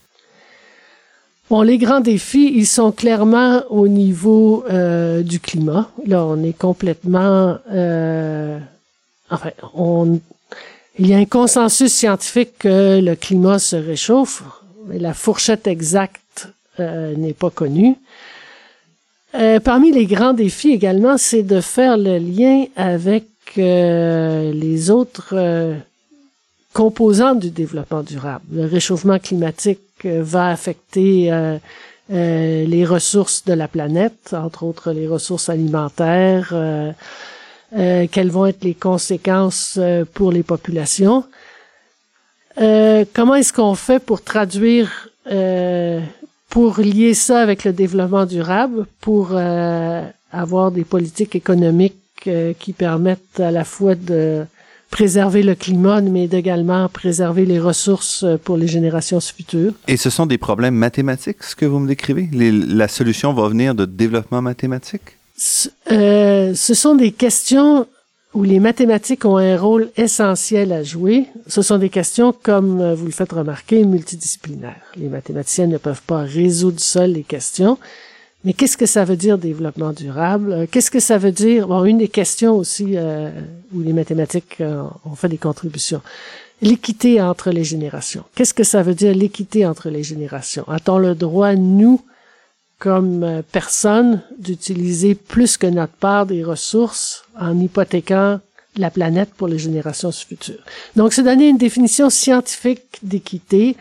Bon, 1.49 1.63
les 1.63 1.79
grands 1.79 1.99
défis, 2.01 2.51
ils 2.55 2.67
sont 2.67 2.91
clairement 2.91 3.63
au 3.69 3.87
niveau 3.87 4.63
euh, 4.69 5.23
du 5.23 5.39
climat. 5.39 5.89
Là, 6.05 6.23
on 6.25 6.43
est 6.43 6.57
complètement... 6.57 7.57
Euh, 7.71 8.59
enfin, 9.31 9.49
on, 9.73 10.19
il 10.99 11.07
y 11.07 11.13
a 11.13 11.17
un 11.17 11.25
consensus 11.25 11.93
scientifique 11.93 12.59
que 12.59 12.99
le 12.99 13.15
climat 13.15 13.57
se 13.57 13.77
réchauffe, 13.77 14.43
mais 14.87 14.99
la 14.99 15.13
fourchette 15.13 15.65
exacte 15.65 16.49
euh, 16.79 17.15
n'est 17.15 17.33
pas 17.33 17.49
connue. 17.49 17.95
Euh, 19.35 19.59
parmi 19.59 19.91
les 19.91 20.05
grands 20.05 20.33
défis 20.33 20.71
également, 20.71 21.17
c'est 21.17 21.43
de 21.43 21.61
faire 21.61 21.97
le 21.97 22.17
lien 22.17 22.65
avec 22.75 23.25
euh, 23.57 24.51
les 24.53 24.91
autres 24.91 25.33
euh, 25.33 25.75
composantes 26.73 27.39
du 27.39 27.49
développement 27.49 28.03
durable. 28.03 28.45
Le 28.51 28.65
réchauffement 28.65 29.19
climatique 29.19 29.79
euh, 30.05 30.21
va 30.23 30.49
affecter 30.49 31.31
les 32.11 32.85
ressources 32.85 33.45
de 33.45 33.53
la 33.53 33.67
planète, 33.67 34.33
entre 34.33 34.63
autres 34.63 34.91
les 34.91 35.07
ressources 35.07 35.49
alimentaires, 35.49 36.53
euh, 37.77 38.07
quelles 38.11 38.31
vont 38.31 38.47
être 38.47 38.63
les 38.63 38.73
conséquences 38.73 39.75
euh, 39.77 40.05
pour 40.13 40.31
les 40.31 40.43
populations? 40.43 41.23
Euh, 42.59 43.05
comment 43.13 43.35
est-ce 43.35 43.53
qu'on 43.53 43.75
fait 43.75 43.99
pour 43.99 44.21
traduire, 44.23 45.09
pour 46.49 46.79
lier 46.79 47.13
ça 47.13 47.39
avec 47.41 47.63
le 47.63 47.71
développement 47.71 48.25
durable, 48.25 48.85
pour 48.99 49.37
avoir 50.31 50.71
des 50.71 50.83
politiques 50.83 51.35
économiques 51.35 51.95
qui 52.59 52.73
permettent 52.73 53.39
à 53.39 53.51
la 53.51 53.63
fois 53.63 53.95
de 53.95 54.43
préserver 54.89 55.43
le 55.43 55.55
climat, 55.55 56.01
mais 56.01 56.25
également 56.25 56.89
préserver 56.89 57.45
les 57.45 57.59
ressources 57.59 58.25
pour 58.43 58.57
les 58.57 58.67
générations 58.67 59.21
futures? 59.21 59.73
Et 59.87 59.95
ce 59.95 60.09
sont 60.09 60.25
des 60.25 60.39
problèmes 60.39 60.75
mathématiques, 60.75 61.43
ce 61.43 61.55
que 61.55 61.65
vous 61.65 61.79
me 61.79 61.87
décrivez? 61.87 62.27
la 62.33 62.87
solution 62.87 63.31
va 63.31 63.47
venir 63.47 63.73
de 63.75 63.85
développement 63.85 64.41
mathématique? 64.41 65.18
Euh, 65.91 66.53
ce 66.53 66.73
sont 66.73 66.95
des 66.95 67.11
questions 67.11 67.87
où 68.33 68.43
les 68.43 68.59
mathématiques 68.59 69.25
ont 69.25 69.37
un 69.37 69.57
rôle 69.57 69.89
essentiel 69.97 70.71
à 70.71 70.83
jouer. 70.83 71.25
Ce 71.47 71.61
sont 71.61 71.77
des 71.77 71.89
questions, 71.89 72.33
comme 72.43 72.79
euh, 72.79 72.93
vous 72.93 73.05
le 73.05 73.11
faites 73.11 73.31
remarquer, 73.31 73.83
multidisciplinaires. 73.83 74.81
Les 74.95 75.07
mathématiciens 75.07 75.67
ne 75.67 75.77
peuvent 75.77 76.03
pas 76.03 76.21
résoudre 76.21 76.79
seuls 76.79 77.13
les 77.13 77.23
questions. 77.23 77.77
Mais 78.43 78.53
qu'est-ce 78.53 78.77
que 78.77 78.85
ça 78.85 79.03
veut 79.03 79.17
dire 79.17 79.37
développement 79.37 79.91
durable? 79.91 80.53
Euh, 80.53 80.65
qu'est-ce 80.69 80.91
que 80.91 80.99
ça 80.99 81.17
veut 81.17 81.31
dire? 81.31 81.67
Bon, 81.67 81.83
une 81.85 81.97
des 81.97 82.07
questions 82.07 82.55
aussi 82.55 82.95
où 83.73 83.81
les 83.81 83.93
mathématiques 83.93 84.61
ont 84.61 85.15
fait 85.15 85.29
des 85.29 85.37
contributions. 85.37 86.01
L'équité 86.61 87.21
entre 87.21 87.51
les 87.51 87.63
générations. 87.63 88.23
Qu'est-ce 88.35 88.53
que 88.53 88.65
ça 88.65 88.83
veut 88.83 88.93
dire 88.93 89.15
l'équité 89.15 89.65
entre 89.65 89.89
les 89.89 90.03
générations? 90.03 90.67
A-t-on 90.67 90.97
le 90.97 91.15
droit, 91.15 91.55
nous, 91.55 92.01
comme 92.79 93.23
euh, 93.23 93.41
personne 93.51 94.21
d'utiliser 94.37 95.13
plus 95.13 95.57
que 95.57 95.67
notre 95.67 95.93
part 95.93 96.25
des 96.25 96.43
ressources 96.43 97.25
en 97.39 97.59
hypothéquant 97.59 98.39
la 98.77 98.89
planète 98.89 99.29
pour 99.35 99.47
les 99.47 99.59
générations 99.59 100.11
futures. 100.11 100.63
Donc, 100.95 101.13
c'est 101.13 101.23
donner 101.23 101.49
une 101.49 101.57
définition 101.57 102.09
scientifique 102.09 102.99
d'équité 103.03 103.75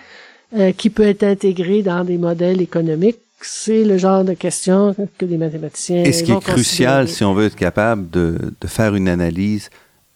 euh, 0.57 0.73
qui 0.73 0.91
peut 0.91 1.07
être 1.07 1.25
intégrée 1.25 1.83
dans 1.83 2.05
des 2.05 2.19
modèles 2.19 2.61
économiques. 2.61 3.19
C'est 3.41 3.85
le 3.85 3.99
genre 3.99 4.25
de 4.25 4.35
question 4.35 4.97
que 5.17 5.25
les 5.25 5.37
mathématiciens. 5.37 6.03
Et 6.05 6.13
ce 6.13 6.25
qui 6.25 6.33
est 6.33 6.41
crucial, 6.41 7.09
si 7.09 7.23
on 7.23 7.35
veut 7.35 7.47
être 7.47 7.57
capable 7.57 8.11
de, 8.11 8.53
de 8.61 8.67
faire 8.67 8.95
une 8.97 9.09
analyse 9.09 9.71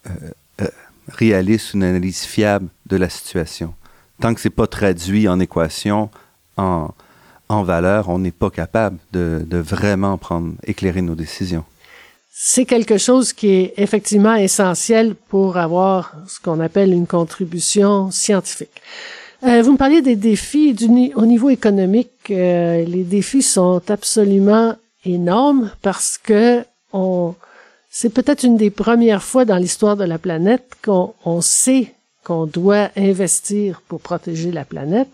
euh, 0.07 0.11
euh, 0.63 0.67
réaliste, 1.09 1.75
une 1.75 1.85
analyse 1.85 2.23
fiable 2.23 2.69
de 2.87 2.97
la 2.97 3.09
situation. 3.09 3.75
Tant 4.21 4.35
que 4.35 4.41
c'est 4.41 4.51
pas 4.51 4.67
traduit 4.67 5.29
en 5.29 5.39
équation, 5.39 6.11
en, 6.57 6.91
en 7.53 7.63
valeur, 7.63 8.09
on 8.09 8.19
n'est 8.19 8.33
pas 8.33 8.51
capable 8.51 8.99
de, 9.13 9.45
vraiment 9.51 10.19
prendre, 10.19 10.55
éclairer 10.65 11.03
nos 11.03 11.15
décisions. 11.15 11.65
C'est 12.31 12.65
quelque 12.65 12.99
chose 12.99 13.33
qui 13.33 13.49
est 13.49 13.75
effectivement 13.77 14.35
essentiel 14.35 15.15
pour 15.15 15.59
avoir 15.59 16.15
ce 16.27 16.41
qu'on 16.41 16.61
appelle 16.61 16.93
une 16.93 17.07
contribution 17.07 18.11
scientifique. 18.11 18.83
Euh, 19.45 19.63
vous 19.63 19.73
me 19.73 19.77
parliez 19.77 20.03
des 20.03 20.17
défis 20.17 20.75
au 21.15 21.27
niveau 21.27 21.51
économique. 21.51 22.31
Euh, 22.31 22.85
les 22.85 23.05
défis 23.05 23.43
sont 23.43 23.83
absolument 23.89 24.77
énormes 25.05 25.71
parce 25.83 26.17
que 26.17 26.65
c'est 27.91 28.11
peut-être 28.11 28.45
une 28.45 28.57
des 28.57 28.71
premières 28.71 29.23
fois 29.23 29.45
dans 29.45 29.57
l'histoire 29.57 29.97
de 29.97 30.05
la 30.05 30.19
planète 30.19 30.65
qu'on 30.83 31.41
sait 31.41 31.93
qu'on 32.25 32.47
doit 32.47 32.91
investir 32.97 33.83
pour 33.89 34.01
protéger 34.01 34.53
la 34.53 34.65
planète, 34.65 35.11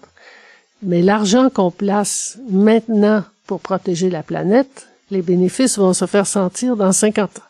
mais 0.83 1.03
l'argent 1.03 1.51
qu'on 1.51 1.71
place 1.71 2.39
maintenant 2.51 3.25
pour 3.47 3.61
protéger 3.61 4.11
la 4.11 4.23
planète, 4.23 4.89
les 5.11 5.23
bénéfices 5.23 5.79
vont 5.79 5.95
se 5.95 6.07
faire 6.07 6.27
sentir 6.27 6.77
dans 6.77 6.93
50 6.93 7.39
ans. 7.39 7.43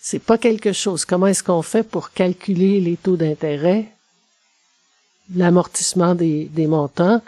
C'est 0.00 0.18
pas 0.18 0.38
quelque 0.38 0.72
chose. 0.72 1.04
Comment 1.04 1.26
est-ce 1.26 1.42
qu'on 1.42 1.62
fait 1.62 1.82
pour 1.82 2.12
calculer 2.12 2.80
les 2.80 2.96
taux 2.96 3.16
d'intérêt, 3.16 3.86
l'amortissement 5.34 6.14
des, 6.14 6.44
des 6.46 6.66
montants? 6.66 7.20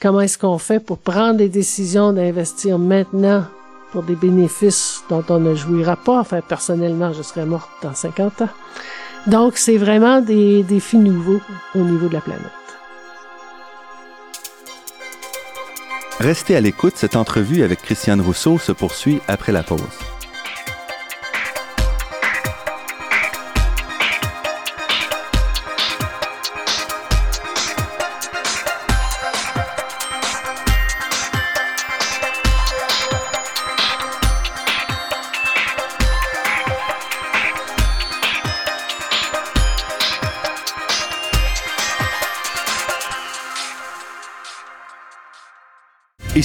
Comment 0.00 0.20
est-ce 0.20 0.38
qu'on 0.38 0.58
fait 0.58 0.80
pour 0.80 0.98
prendre 0.98 1.38
des 1.38 1.48
décisions 1.48 2.12
d'investir 2.12 2.78
maintenant 2.78 3.44
pour 3.92 4.02
des 4.02 4.14
bénéfices 4.14 5.00
dont 5.08 5.24
on 5.28 5.40
ne 5.40 5.54
jouira 5.54 5.96
pas? 5.96 6.20
Enfin, 6.20 6.40
personnellement, 6.40 7.12
je 7.12 7.22
serais 7.22 7.46
morte 7.46 7.70
dans 7.82 7.94
50 7.94 8.42
ans. 8.42 8.48
Donc, 9.26 9.56
c'est 9.56 9.78
vraiment 9.78 10.20
des 10.20 10.62
défis 10.62 10.98
nouveaux 10.98 11.40
au 11.74 11.80
niveau 11.80 12.08
de 12.08 12.14
la 12.14 12.20
planète. 12.20 12.57
Restez 16.20 16.56
à 16.56 16.60
l'écoute, 16.60 16.94
cette 16.96 17.14
entrevue 17.14 17.62
avec 17.62 17.80
Christiane 17.80 18.20
Rousseau 18.20 18.58
se 18.58 18.72
poursuit 18.72 19.20
après 19.28 19.52
la 19.52 19.62
pause. 19.62 20.17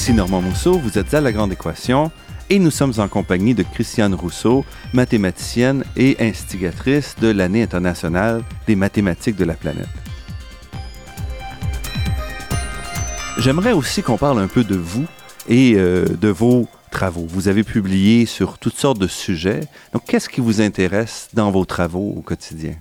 Ici 0.04 0.14
Normand 0.14 0.42
Mousseau, 0.42 0.78
vous 0.80 0.98
êtes 0.98 1.14
à 1.14 1.22
La 1.22 1.32
Grande 1.32 1.54
Équation 1.54 2.12
et 2.50 2.60
nous 2.60 2.72
sommes 2.72 2.92
en 2.98 3.08
compagnie 3.08 3.54
de 3.54 3.64
Christiane 3.64 4.14
Rousseau, 4.14 4.66
mathématicienne 4.92 5.86
et 5.96 6.18
instigatrice 6.20 7.16
de 7.22 7.30
l'année 7.30 7.64
internationale 7.64 8.44
des 8.68 8.76
mathématiques 8.76 9.38
de 9.38 9.46
la 9.46 9.54
planète. 9.54 9.88
J'aimerais 13.38 13.72
aussi 13.72 14.04
qu'on 14.04 14.18
parle 14.18 14.40
un 14.40 14.48
peu 14.48 14.66
de 14.66 14.76
vous 14.76 15.06
et 15.48 15.76
euh, 15.78 16.06
de 16.06 16.28
vos 16.28 16.68
travaux. 16.92 17.26
Vous 17.26 17.48
avez 17.48 17.64
publié 17.64 18.26
sur 18.26 18.58
toutes 18.58 18.76
sortes 18.76 19.00
de 19.00 19.08
sujets. 19.08 19.62
Donc, 19.94 20.04
qu'est-ce 20.06 20.28
qui 20.28 20.42
vous 20.42 20.60
intéresse 20.60 21.30
dans 21.32 21.50
vos 21.50 21.64
travaux 21.64 22.14
au 22.18 22.22
quotidien? 22.22 22.74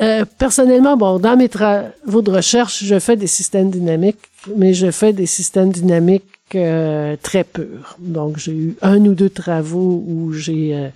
Euh, 0.00 0.24
personnellement, 0.38 0.96
bon, 0.96 1.18
dans 1.18 1.36
mes 1.36 1.48
travaux 1.48 2.22
de 2.22 2.30
recherche, 2.30 2.84
je 2.84 2.98
fais 2.98 3.16
des 3.16 3.26
systèmes 3.26 3.70
dynamiques, 3.70 4.18
mais 4.56 4.74
je 4.74 4.90
fais 4.90 5.12
des 5.12 5.26
systèmes 5.26 5.70
dynamiques 5.70 6.24
euh, 6.54 7.16
très 7.22 7.44
purs. 7.44 7.96
Donc, 7.98 8.38
j'ai 8.38 8.52
eu 8.52 8.76
un 8.82 9.04
ou 9.04 9.14
deux 9.14 9.30
travaux 9.30 10.04
où 10.06 10.32
j'ai 10.32 10.74
euh, 10.74 10.88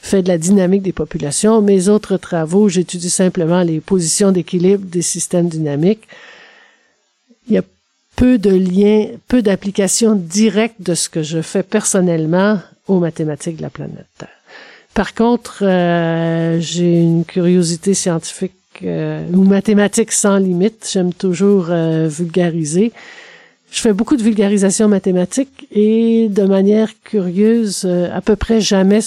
fait 0.00 0.22
de 0.22 0.28
la 0.28 0.38
dynamique 0.38 0.82
des 0.82 0.92
populations. 0.92 1.62
Mes 1.62 1.88
autres 1.88 2.16
travaux, 2.16 2.68
j'étudie 2.68 3.10
simplement 3.10 3.62
les 3.62 3.80
positions 3.80 4.32
d'équilibre 4.32 4.84
des 4.84 5.02
systèmes 5.02 5.48
dynamiques. 5.48 6.06
Il 7.48 7.54
y 7.54 7.58
a 7.58 7.62
peu 8.16 8.38
de 8.38 8.50
liens, 8.50 9.08
peu 9.28 9.42
d'applications 9.42 10.14
directes 10.14 10.80
de 10.80 10.94
ce 10.94 11.08
que 11.08 11.22
je 11.22 11.40
fais 11.40 11.62
personnellement 11.62 12.60
aux 12.86 12.98
mathématiques 12.98 13.56
de 13.56 13.62
la 13.62 13.70
planète. 13.70 14.24
Par 14.94 15.14
contre, 15.14 15.62
euh, 15.62 16.58
j'ai 16.60 17.00
une 17.00 17.24
curiosité 17.24 17.94
scientifique 17.94 18.52
euh, 18.82 19.24
ou 19.32 19.44
mathématique 19.44 20.12
sans 20.12 20.36
limite. 20.36 20.88
J'aime 20.92 21.14
toujours 21.14 21.66
euh, 21.70 22.08
vulgariser. 22.08 22.92
Je 23.70 23.80
fais 23.80 23.92
beaucoup 23.92 24.16
de 24.16 24.22
vulgarisation 24.22 24.88
mathématique 24.88 25.68
et 25.70 26.28
de 26.28 26.42
manière 26.42 26.88
curieuse, 27.04 27.84
à 27.84 28.20
peu 28.20 28.34
près 28.34 28.60
jamais 28.60 28.98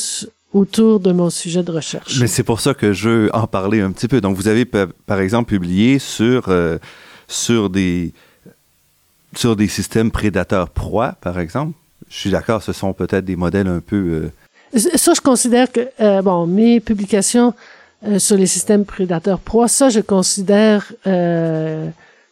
autour 0.54 1.02
de 1.02 1.12
mon 1.12 1.30
sujet 1.30 1.63
de 1.63 1.72
recherche. 1.72 2.17
Mais 2.22 2.28
c'est 2.28 2.43
pour 2.43 2.62
ça 2.62 2.74
que 2.74 2.93
je 2.93 3.10
veux 3.10 3.30
en 3.36 3.46
parler 3.46 3.82
un 3.82 3.91
petit 3.91 4.08
peu. 4.08 4.22
Donc, 4.22 4.38
vous 4.38 4.48
avez 4.48 4.63
par 4.63 5.19
exemple 5.19 5.50
publié 5.50 6.00
sur 6.00 6.50
sur 7.28 7.69
des 7.69 8.13
sur 9.36 9.58
des 9.58 9.67
systèmes 9.67 10.12
prédateurs-proies, 10.12 11.15
par 11.19 11.39
exemple. 11.39 11.74
Je 12.10 12.17
suis 12.17 12.30
d'accord, 12.30 12.63
ce 12.63 12.72
sont 12.72 12.93
peut-être 12.93 13.26
des 13.26 13.36
modèles 13.36 13.67
un 13.67 13.82
peu 13.82 14.30
ça, 14.76 15.14
je 15.14 15.22
considère 15.22 15.72
que, 15.72 15.90
euh, 16.00 16.22
bon, 16.22 16.48
mes 16.48 16.80
publications 16.80 17.54
euh, 18.08 18.20
sur 18.20 18.38
les 18.38 18.48
systèmes 18.48 18.86
prédateurs-proies, 18.86 19.68
ça, 19.68 19.90
je 19.90 20.00
considère 20.00 20.92
euh, 21.08 21.88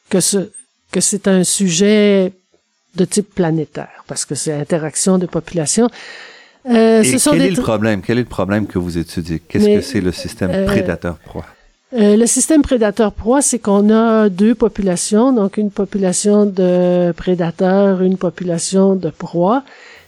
que 0.09 0.19
ce 0.19 0.49
que 0.91 0.99
c'est 0.99 1.27
un 1.27 1.43
sujet 1.43 2.33
de 2.95 3.05
type 3.05 3.33
planétaire, 3.33 4.03
parce 4.07 4.25
que 4.25 4.35
c'est 4.35 4.53
interaction 4.53 5.17
de 5.17 5.25
population. 5.25 5.89
Euh, 6.69 7.01
Et 7.01 7.17
quel 7.17 7.41
est 7.41 7.49
le 7.51 7.61
problème? 7.61 8.01
Quel 8.01 8.17
est 8.17 8.23
le 8.23 8.27
problème 8.27 8.67
que 8.67 8.77
vous 8.77 8.97
étudiez? 8.97 9.39
Qu'est-ce 9.39 9.65
que 9.65 9.81
c'est 9.81 10.01
le 10.01 10.11
système 10.11 10.51
euh, 10.51 10.65
prédateur-proie? 10.65 11.45
Euh, 11.93 12.15
le 12.15 12.25
système 12.25 12.61
prédateur-proie, 12.61 13.41
c'est 13.41 13.59
qu'on 13.59 13.89
a 13.89 14.29
deux 14.29 14.55
populations, 14.55 15.33
donc 15.33 15.57
une 15.57 15.71
population 15.71 16.45
de 16.45 17.11
prédateurs, 17.13 18.01
une 18.01 18.17
population 18.17 18.95
de 18.95 19.09
proies. 19.09 19.63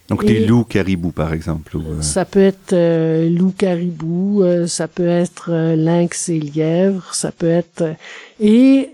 Donc 0.09 0.25
des 0.25 0.45
loups 0.45 0.65
caribous, 0.65 1.11
par 1.11 1.33
exemple. 1.33 1.77
Euh, 1.77 2.01
ça 2.01 2.25
peut 2.25 2.41
être 2.41 2.73
euh, 2.73 3.29
loup 3.29 3.53
caribou, 3.57 4.43
euh, 4.43 4.67
ça 4.67 4.87
peut 4.87 5.07
être 5.07 5.51
lynx 5.75 6.29
et 6.29 6.39
lièvre, 6.39 7.13
ça 7.13 7.31
peut 7.31 7.49
être 7.49 7.95
et 8.39 8.89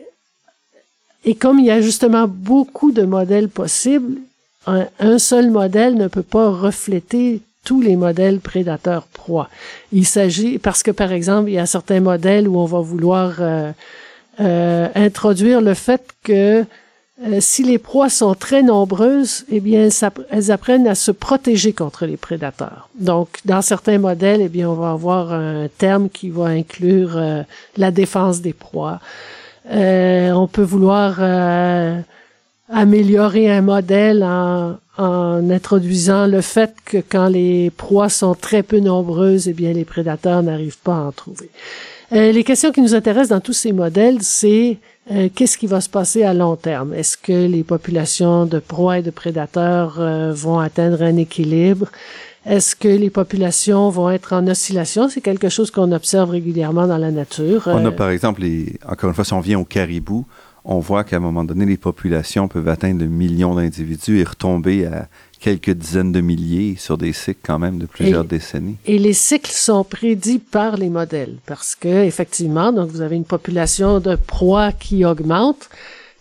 et 1.25 1.35
comme 1.35 1.59
il 1.59 1.65
y 1.65 1.71
a 1.71 1.81
justement 1.81 2.27
beaucoup 2.27 2.91
de 2.91 3.03
modèles 3.03 3.49
possibles, 3.49 4.19
un, 4.67 5.17
seul 5.17 5.49
modèle 5.49 5.95
ne 5.95 6.07
peut 6.07 6.23
pas 6.23 6.49
refléter 6.49 7.41
tous 7.65 7.81
les 7.81 7.95
modèles 7.95 8.39
prédateurs-proies. 8.39 9.49
Il 9.91 10.05
s'agit 10.05 10.59
parce 10.59 10.81
que 10.81 10.91
par 10.91 11.11
exemple, 11.11 11.49
il 11.49 11.53
y 11.53 11.59
a 11.59 11.65
certains 11.65 11.99
modèles 11.99 12.47
où 12.47 12.57
on 12.57 12.65
va 12.65 12.79
vouloir 12.79 13.41
introduire 14.37 15.59
le 15.59 15.73
fait 15.73 16.01
que 16.23 16.65
euh, 17.27 17.39
si 17.41 17.63
les 17.63 17.77
proies 17.77 18.10
sont 18.10 18.34
très 18.34 18.63
nombreuses, 18.63 19.43
eh 19.51 19.60
bien, 19.60 19.89
elles 20.29 20.51
apprennent 20.51 20.88
à 20.88 20.95
se 20.95 21.12
protéger 21.12 21.73
contre 21.73 22.05
les 22.05 22.15
prédateurs. 22.15 22.88
Donc, 22.97 23.39
dans 23.43 23.62
certains 23.62 23.97
modèles, 23.97 24.39
eh 24.41 24.47
bien, 24.47 24.69
on 24.69 24.75
va 24.75 24.91
avoir 24.91 25.34
un 25.34 25.67
terme 25.67 26.10
qui 26.10 26.29
va 26.29 26.45
inclure 26.45 27.17
euh, 27.17 27.41
la 27.75 27.91
défense 27.91 28.39
des 28.39 28.53
proies. 28.53 29.01
Euh, 29.69 30.32
on 30.32 30.47
peut 30.47 30.63
vouloir 30.63 31.19
améliorer 32.71 33.51
un 33.51 33.62
modèle 33.62 34.23
en, 34.23 34.77
en, 34.97 35.49
introduisant 35.49 36.25
le 36.25 36.39
fait 36.39 36.73
que 36.86 36.97
quand 36.97 37.27
les 37.27 37.69
proies 37.69 38.10
sont 38.10 38.34
très 38.34 38.63
peu 38.63 38.79
nombreuses, 38.79 39.49
eh 39.49 39.53
bien, 39.53 39.73
les 39.73 39.86
prédateurs 39.86 40.41
n'arrivent 40.41 40.79
pas 40.79 40.95
à 40.95 41.01
en 41.01 41.12
trouver. 41.12 41.49
les 42.12 42.43
questions 42.45 42.71
qui 42.71 42.82
nous 42.82 42.95
intéressent 42.95 43.29
dans 43.29 43.41
tous 43.41 43.53
ces 43.53 43.73
modèles, 43.73 44.19
c'est 44.21 44.77
euh, 45.11 45.29
qu'est-ce 45.33 45.57
qui 45.57 45.67
va 45.67 45.81
se 45.81 45.89
passer 45.89 46.23
à 46.23 46.33
long 46.33 46.55
terme? 46.55 46.93
Est-ce 46.93 47.17
que 47.17 47.47
les 47.47 47.63
populations 47.63 48.45
de 48.45 48.59
proies 48.59 48.99
et 48.99 49.01
de 49.01 49.09
prédateurs 49.09 49.99
euh, 49.99 50.33
vont 50.33 50.59
atteindre 50.59 51.01
un 51.01 51.17
équilibre? 51.17 51.87
Est-ce 52.45 52.75
que 52.75 52.87
les 52.87 53.09
populations 53.09 53.89
vont 53.89 54.09
être 54.11 54.33
en 54.33 54.47
oscillation? 54.47 55.09
C'est 55.09 55.21
quelque 55.21 55.49
chose 55.49 55.71
qu'on 55.71 55.91
observe 55.91 56.29
régulièrement 56.29 56.87
dans 56.87 56.97
la 56.97 57.11
nature. 57.11 57.63
On 57.65 57.85
a 57.85 57.89
euh, 57.89 57.91
par 57.91 58.09
exemple, 58.11 58.41
les, 58.41 58.77
encore 58.87 59.09
une 59.09 59.15
fois, 59.15 59.25
si 59.25 59.33
on 59.33 59.39
vient 59.39 59.59
au 59.59 59.65
caribou, 59.65 60.25
on 60.63 60.79
voit 60.79 61.03
qu'à 61.03 61.17
un 61.17 61.21
moment 61.21 61.43
donné, 61.43 61.65
les 61.65 61.77
populations 61.77 62.47
peuvent 62.47 62.67
atteindre 62.69 62.99
le 62.99 63.07
million 63.07 63.55
d'individus 63.55 64.19
et 64.19 64.23
retomber 64.23 64.85
à 64.85 65.07
quelques 65.39 65.71
dizaines 65.71 66.12
de 66.12 66.21
milliers 66.21 66.75
sur 66.78 66.97
des 66.97 67.13
cycles 67.13 67.39
quand 67.43 67.60
même 67.60 67.80
de 67.80 67.86
plusieurs 67.86 68.25
décennies. 68.25 68.78
Et 68.86 68.99
les 68.99 69.13
cycles 69.13 69.52
sont 69.52 69.84
prédits 69.84 70.39
par 70.39 70.78
les 70.78 70.89
modèles 70.89 71.38
parce 71.45 71.75
que 71.75 72.04
effectivement, 72.04 72.71
donc 72.71 72.89
vous 72.89 73.02
avez 73.02 73.15
une 73.15 73.25
population 73.25 73.99
de 73.99 74.15
proies 74.15 74.71
qui 74.71 75.06
augmente 75.06 75.69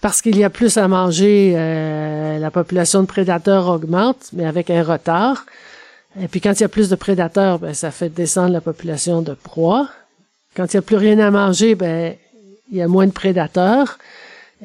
parce 0.00 0.22
qu'il 0.22 0.36
y 0.38 0.44
a 0.44 0.50
plus 0.50 0.76
à 0.76 0.86
manger, 0.86 1.54
euh, 1.56 2.38
la 2.38 2.50
population 2.52 3.02
de 3.02 3.06
prédateurs 3.06 3.68
augmente, 3.68 4.28
mais 4.32 4.46
avec 4.46 4.70
un 4.70 4.82
retard. 4.84 5.44
Et 6.20 6.28
puis 6.28 6.40
quand 6.40 6.52
il 6.52 6.60
y 6.60 6.64
a 6.64 6.68
plus 6.68 6.88
de 6.88 6.94
prédateurs, 6.94 7.58
ben, 7.58 7.74
ça 7.74 7.90
fait 7.90 8.08
descendre 8.08 8.52
la 8.52 8.60
population 8.60 9.22
de 9.22 9.34
proies. 9.34 9.88
Quand 10.54 10.72
il 10.72 10.76
n'y 10.76 10.78
a 10.78 10.82
plus 10.82 10.96
rien 10.96 11.18
à 11.18 11.30
manger, 11.30 11.74
ben, 11.74 12.14
il 12.70 12.78
y 12.78 12.82
a 12.82 12.88
moins 12.88 13.06
de 13.06 13.12
prédateurs. 13.12 13.98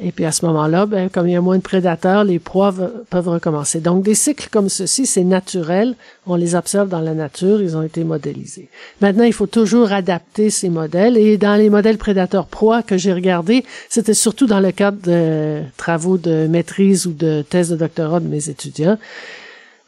Et 0.01 0.11
puis 0.11 0.25
à 0.25 0.31
ce 0.31 0.43
moment-là, 0.47 0.87
ben, 0.87 1.07
comme 1.07 1.27
il 1.27 1.33
y 1.33 1.35
a 1.35 1.41
moins 1.41 1.57
de 1.57 1.61
prédateurs, 1.61 2.23
les 2.23 2.39
proies 2.39 2.73
peuvent 3.11 3.27
recommencer. 3.27 3.79
Donc 3.79 4.03
des 4.03 4.15
cycles 4.15 4.47
comme 4.51 4.67
ceci, 4.67 5.05
c'est 5.05 5.23
naturel. 5.23 5.95
On 6.25 6.35
les 6.35 6.55
observe 6.55 6.89
dans 6.89 6.99
la 6.99 7.13
nature, 7.13 7.61
ils 7.61 7.77
ont 7.77 7.83
été 7.83 8.03
modélisés. 8.03 8.69
Maintenant, 9.01 9.23
il 9.23 9.33
faut 9.33 9.45
toujours 9.45 9.91
adapter 9.91 10.49
ces 10.49 10.69
modèles. 10.69 11.15
Et 11.15 11.37
dans 11.37 11.55
les 11.55 11.69
modèles 11.69 11.99
prédateurs-proies 11.99 12.81
que 12.81 12.97
j'ai 12.97 13.13
regardés, 13.13 13.63
c'était 13.87 14.15
surtout 14.15 14.47
dans 14.47 14.59
le 14.59 14.71
cadre 14.71 14.97
de 15.03 15.61
travaux 15.77 16.17
de 16.17 16.47
maîtrise 16.47 17.05
ou 17.05 17.13
de 17.13 17.43
thèse 17.47 17.69
de 17.69 17.75
doctorat 17.75 18.19
de 18.19 18.27
mes 18.27 18.49
étudiants. 18.49 18.97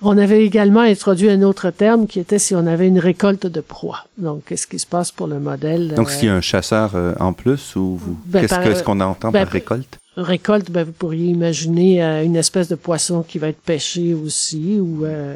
On 0.07 0.17
avait 0.19 0.45
également 0.45 0.81
introduit 0.81 1.29
un 1.31 1.41
autre 1.41 1.71
terme 1.71 2.05
qui 2.05 2.19
était 2.19 2.37
si 2.37 2.53
on 2.53 2.67
avait 2.67 2.87
une 2.87 2.99
récolte 2.99 3.47
de 3.47 3.59
proie. 3.59 4.05
Donc, 4.19 4.43
qu'est-ce 4.45 4.67
qui 4.67 4.77
se 4.77 4.85
passe 4.85 5.11
pour 5.11 5.25
le 5.25 5.39
modèle? 5.39 5.93
Donc, 5.95 6.11
s'il 6.11 6.27
y 6.27 6.31
a 6.31 6.35
un 6.35 6.41
chasseur 6.41 6.91
euh, 6.95 7.13
en 7.19 7.33
plus 7.33 7.75
ou 7.75 7.99
Ben, 8.27 8.41
qu'est-ce 8.41 8.53
par- 8.53 8.63
que- 8.63 8.83
qu'on 8.83 8.99
entend 8.99 9.31
ben, 9.31 9.43
par 9.45 9.51
récolte? 9.53 9.97
récolte, 10.15 10.69
ben, 10.69 10.83
vous 10.83 10.91
pourriez 10.91 11.25
imaginer 11.31 12.03
euh, 12.03 12.23
une 12.23 12.35
espèce 12.35 12.67
de 12.67 12.75
poisson 12.75 13.23
qui 13.27 13.39
va 13.39 13.47
être 13.47 13.59
pêché 13.61 14.13
aussi, 14.13 14.77
ou 14.79 15.05
euh, 15.05 15.35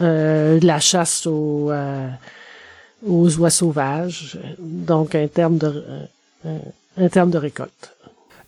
euh, 0.00 0.58
la 0.60 0.80
chasse 0.80 1.24
aux, 1.26 1.70
euh, 1.70 2.08
aux 3.06 3.36
oies 3.38 3.50
sauvages. 3.50 4.38
Donc, 4.58 5.14
un 5.14 5.28
terme 5.28 5.58
de, 5.58 5.66
euh, 5.66 6.02
euh, 6.46 6.58
un 6.96 7.08
terme 7.08 7.30
de 7.30 7.38
récolte. 7.38 7.94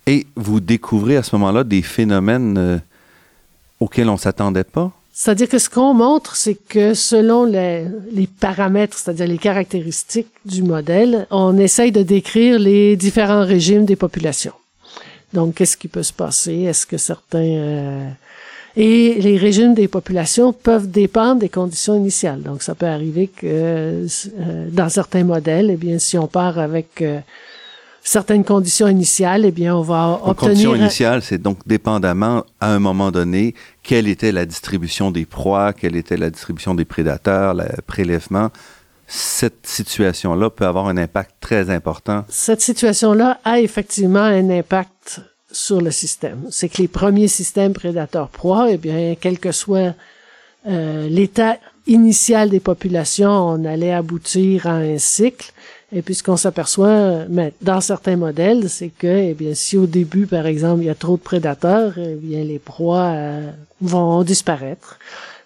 Et 0.05 0.27
vous 0.35 0.59
découvrez 0.59 1.15
à 1.15 1.23
ce 1.23 1.33
moment-là 1.37 1.63
des 1.63 1.81
phénomènes 1.81 2.81
auxquels 3.81 4.09
on 4.09 4.17
s'attendait 4.25 4.69
pas? 4.77 4.91
C'est-à-dire 5.13 5.49
que 5.49 5.59
ce 5.59 5.69
qu'on 5.69 5.93
montre, 5.93 6.37
c'est 6.37 6.55
que 6.55 6.93
selon 6.93 7.43
les, 7.43 7.85
les 8.13 8.27
paramètres, 8.27 8.97
c'est-à-dire 8.97 9.27
les 9.27 9.37
caractéristiques 9.37 10.33
du 10.45 10.63
modèle, 10.63 11.27
on 11.29 11.57
essaye 11.57 11.91
de 11.91 12.01
décrire 12.01 12.57
les 12.57 12.95
différents 12.95 13.45
régimes 13.55 13.85
des 13.85 13.97
populations. 13.97 14.57
Donc, 15.33 15.55
qu'est-ce 15.55 15.77
qui 15.81 15.89
peut 15.89 16.07
se 16.11 16.13
passer? 16.13 16.57
Est-ce 16.69 16.85
que 16.85 16.97
certains... 16.97 17.39
euh, 17.39 18.09
Et 18.77 19.15
les 19.27 19.37
régimes 19.37 19.73
des 19.73 19.89
populations 19.89 20.53
peuvent 20.53 20.89
dépendre 20.89 21.39
des 21.41 21.49
conditions 21.49 21.95
initiales. 22.03 22.41
Donc, 22.41 22.63
ça 22.63 22.73
peut 22.73 22.91
arriver 22.97 23.27
que 23.27 23.45
euh, 23.45 24.07
dans 24.71 24.89
certains 24.89 25.25
modèles, 25.25 25.69
eh 25.71 25.77
bien, 25.85 25.99
si 25.99 26.17
on 26.17 26.27
part 26.27 26.57
avec 26.57 27.01
euh, 27.01 27.19
certaines 28.03 28.43
conditions 28.43 28.87
initiales, 28.87 29.45
eh 29.45 29.51
bien, 29.51 29.75
on 29.75 29.81
va 29.81 30.19
obtenir... 30.23 30.75
initiale, 30.75 31.21
c'est 31.21 31.37
donc 31.37 31.59
dépendamment, 31.65 32.43
à 32.59 32.73
un 32.73 32.79
moment 32.79 33.11
donné, 33.11 33.53
quelle 33.83 34.07
était 34.07 34.31
la 34.31 34.45
distribution 34.45 35.11
des 35.11 35.25
proies, 35.25 35.73
quelle 35.73 35.95
était 35.95 36.17
la 36.17 36.29
distribution 36.29 36.73
des 36.73 36.85
prédateurs, 36.85 37.53
le 37.53 37.65
prélèvement. 37.85 38.49
Cette 39.07 39.67
situation-là 39.67 40.49
peut 40.49 40.65
avoir 40.65 40.87
un 40.87 40.97
impact 40.97 41.35
très 41.41 41.69
important. 41.69 42.23
cette 42.29 42.61
situation-là 42.61 43.39
a 43.43 43.59
effectivement 43.59 44.23
un 44.23 44.49
impact 44.49 45.21
sur 45.51 45.81
le 45.81 45.91
système. 45.91 46.47
C'est 46.49 46.69
que 46.69 46.81
les 46.81 46.87
premiers 46.87 47.27
systèmes 47.27 47.73
prédateurs-proies, 47.73 48.71
eh 48.71 48.77
bien, 48.77 49.15
quel 49.19 49.37
que 49.37 49.51
soit 49.51 49.93
euh, 50.67 51.09
l'état 51.09 51.57
initial 51.87 52.49
des 52.49 52.59
populations, 52.59 53.31
on 53.31 53.65
allait 53.65 53.91
aboutir 53.91 54.67
à 54.67 54.75
un 54.75 54.97
cycle. 54.97 55.51
Et 55.93 56.01
puis, 56.01 56.15
ce 56.15 56.23
qu'on 56.23 56.37
s'aperçoit 56.37 56.87
euh, 56.87 57.25
mais 57.29 57.53
dans 57.61 57.81
certains 57.81 58.15
modèles, 58.15 58.69
c'est 58.69 58.89
que, 58.89 59.07
eh 59.07 59.33
bien, 59.33 59.53
si 59.53 59.77
au 59.77 59.87
début, 59.87 60.25
par 60.25 60.45
exemple, 60.45 60.81
il 60.83 60.85
y 60.85 60.89
a 60.89 60.95
trop 60.95 61.17
de 61.17 61.21
prédateurs, 61.21 61.93
eh 61.97 62.15
bien, 62.15 62.43
les 62.43 62.59
proies 62.59 63.11
euh, 63.13 63.51
vont 63.81 64.23
disparaître. 64.23 64.99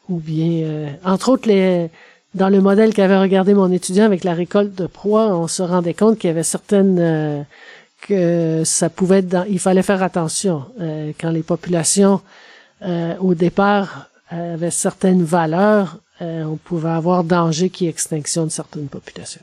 Ou 0.08 0.17
bien, 0.17 0.63
euh, 0.63 0.89
entre 1.03 1.29
autres, 1.29 1.47
les, 1.47 1.89
dans 2.36 2.49
le 2.49 2.62
modèle 2.62 2.93
qu'avait 2.93 3.17
regardé 3.17 3.53
mon 3.53 3.71
étudiant 3.71 4.05
avec 4.05 4.23
la 4.23 4.34
récolte 4.34 4.75
de 4.75 4.88
proies, 4.88 5.36
on 5.36 5.47
se 5.47 5.63
rendait 5.63 5.93
compte 5.93 6.19
qu'il 6.19 6.27
y 6.27 6.31
avait 6.31 6.43
certaines 6.43 6.99
euh, 6.99 7.41
que 8.01 8.63
ça 8.65 8.89
pouvait 8.89 9.19
être 9.19 9.29
dans, 9.29 9.45
il 9.49 9.60
fallait 9.60 9.81
faire 9.81 10.03
attention 10.03 10.65
euh, 10.79 11.12
quand 11.19 11.31
les 11.31 11.43
populations 11.43 12.21
euh, 12.84 13.15
au 13.19 13.34
départ 13.34 14.10
avaient 14.29 14.69
certaines 14.69 15.23
valeurs, 15.23 15.97
euh, 16.21 16.43
on 16.43 16.58
pouvait 16.58 16.89
avoir 16.89 17.23
danger 17.23 17.69
qui 17.69 17.88
extinction 17.88 18.43
de 18.45 18.51
certaines 18.51 18.88
populations. 18.88 19.41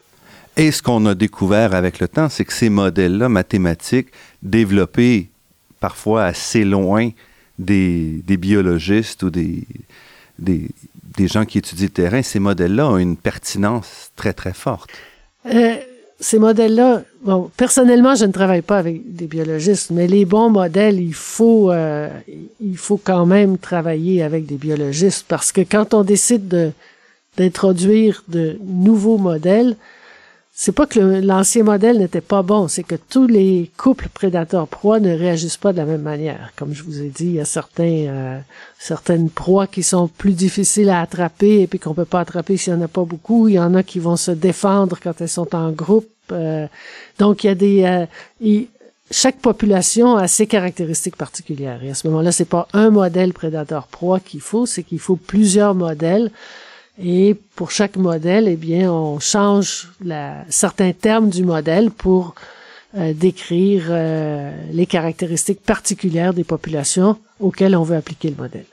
Et 0.56 0.70
ce 0.70 0.82
qu'on 0.82 1.06
a 1.06 1.14
découvert 1.14 1.74
avec 1.74 1.98
le 1.98 2.08
temps, 2.08 2.28
c'est 2.28 2.44
que 2.44 2.52
ces 2.52 2.68
modèles-là 2.68 3.28
mathématiques, 3.28 4.08
développés 4.42 5.30
parfois 5.80 6.24
assez 6.24 6.64
loin 6.64 7.10
des, 7.58 8.22
biologistes 8.26 9.22
ou 9.22 9.30
des, 9.30 9.64
des, 10.38 10.68
gens 11.20 11.44
qui 11.44 11.58
étudient 11.58 11.86
le 11.86 11.90
terrain, 11.90 12.22
ces 12.22 12.38
modèles-là 12.38 12.88
ont 12.88 12.98
une 12.98 13.16
pertinence 13.16 14.10
très, 14.16 14.32
très 14.32 14.52
forte. 14.52 14.90
Euh, 15.46 15.76
ces 16.20 16.38
modèles-là, 16.38 17.02
bon, 17.24 17.50
personnellement, 17.56 18.14
je 18.14 18.26
ne 18.26 18.32
travaille 18.32 18.62
pas 18.62 18.78
avec 18.78 19.14
des 19.14 19.26
biologistes, 19.26 19.90
mais 19.90 20.06
les 20.06 20.24
bons 20.24 20.50
modèles, 20.50 21.00
il 21.00 21.14
faut, 21.14 21.72
euh, 21.72 22.08
il 22.60 22.76
faut 22.76 23.00
quand 23.02 23.26
même 23.26 23.58
travailler 23.58 24.22
avec 24.22 24.46
des 24.46 24.56
biologistes 24.56 25.24
parce 25.26 25.50
que 25.50 25.62
quand 25.62 25.94
on 25.94 26.04
décide 26.04 26.48
de 26.48 26.72
d'introduire 27.38 28.24
de 28.28 28.58
nouveaux 28.62 29.16
modèles, 29.16 29.76
c'est 30.54 30.72
pas 30.72 30.86
que 30.86 31.00
l'ancien 31.00 31.64
modèle 31.64 31.98
n'était 31.98 32.20
pas 32.20 32.42
bon, 32.42 32.68
c'est 32.68 32.82
que 32.82 32.94
tous 32.94 33.26
les 33.26 33.70
couples 33.78 34.08
prédateurs-proies 34.12 35.00
ne 35.00 35.16
réagissent 35.16 35.56
pas 35.56 35.72
de 35.72 35.78
la 35.78 35.86
même 35.86 36.02
manière. 36.02 36.52
Comme 36.56 36.74
je 36.74 36.82
vous 36.82 37.00
ai 37.00 37.08
dit, 37.08 37.24
il 37.24 37.32
y 37.34 37.40
a 37.40 37.46
certains, 37.46 38.06
euh, 38.06 38.38
certaines 38.78 39.30
proies 39.30 39.66
qui 39.66 39.82
sont 39.82 40.08
plus 40.08 40.34
difficiles 40.34 40.90
à 40.90 41.00
attraper 41.00 41.62
et 41.62 41.66
puis 41.66 41.78
qu'on 41.78 41.94
peut 41.94 42.04
pas 42.04 42.20
attraper 42.20 42.58
s'il 42.58 42.74
y 42.74 42.76
en 42.76 42.82
a 42.82 42.88
pas 42.88 43.04
beaucoup. 43.04 43.48
Il 43.48 43.54
y 43.54 43.58
en 43.58 43.74
a 43.74 43.82
qui 43.82 43.98
vont 43.98 44.16
se 44.16 44.30
défendre 44.30 44.98
quand 45.02 45.22
elles 45.22 45.28
sont 45.30 45.54
en 45.54 45.70
groupe. 45.70 46.10
Euh, 46.30 46.66
donc 47.18 47.44
il 47.44 47.46
y 47.46 47.50
a 47.50 47.54
des, 47.54 47.84
euh, 47.84 48.64
chaque 49.10 49.38
population 49.38 50.16
a 50.16 50.28
ses 50.28 50.46
caractéristiques 50.46 51.16
particulières. 51.16 51.82
Et 51.82 51.90
à 51.90 51.94
ce 51.94 52.06
moment-là, 52.08 52.30
c'est 52.30 52.44
pas 52.44 52.68
un 52.74 52.90
modèle 52.90 53.32
prédateur-proie 53.32 54.20
qu'il 54.20 54.40
faut, 54.40 54.66
c'est 54.66 54.82
qu'il 54.82 54.98
faut 54.98 55.16
plusieurs 55.16 55.74
modèles. 55.74 56.30
Et 57.00 57.36
pour 57.56 57.70
chaque 57.70 57.96
modèle, 57.96 58.48
eh 58.48 58.56
bien, 58.56 58.92
on 58.92 59.18
change 59.18 59.88
certains 60.48 60.92
termes 60.92 61.30
du 61.30 61.44
modèle 61.44 61.90
pour 61.90 62.34
euh, 62.94 63.14
décrire 63.14 63.84
euh, 63.88 64.52
les 64.70 64.84
caractéristiques 64.84 65.62
particulières 65.62 66.34
des 66.34 66.44
populations 66.44 67.18
auxquelles 67.40 67.74
on 67.74 67.82
veut 67.82 67.96
appliquer 67.96 68.28
le 68.28 68.36
modèle. 68.36 68.66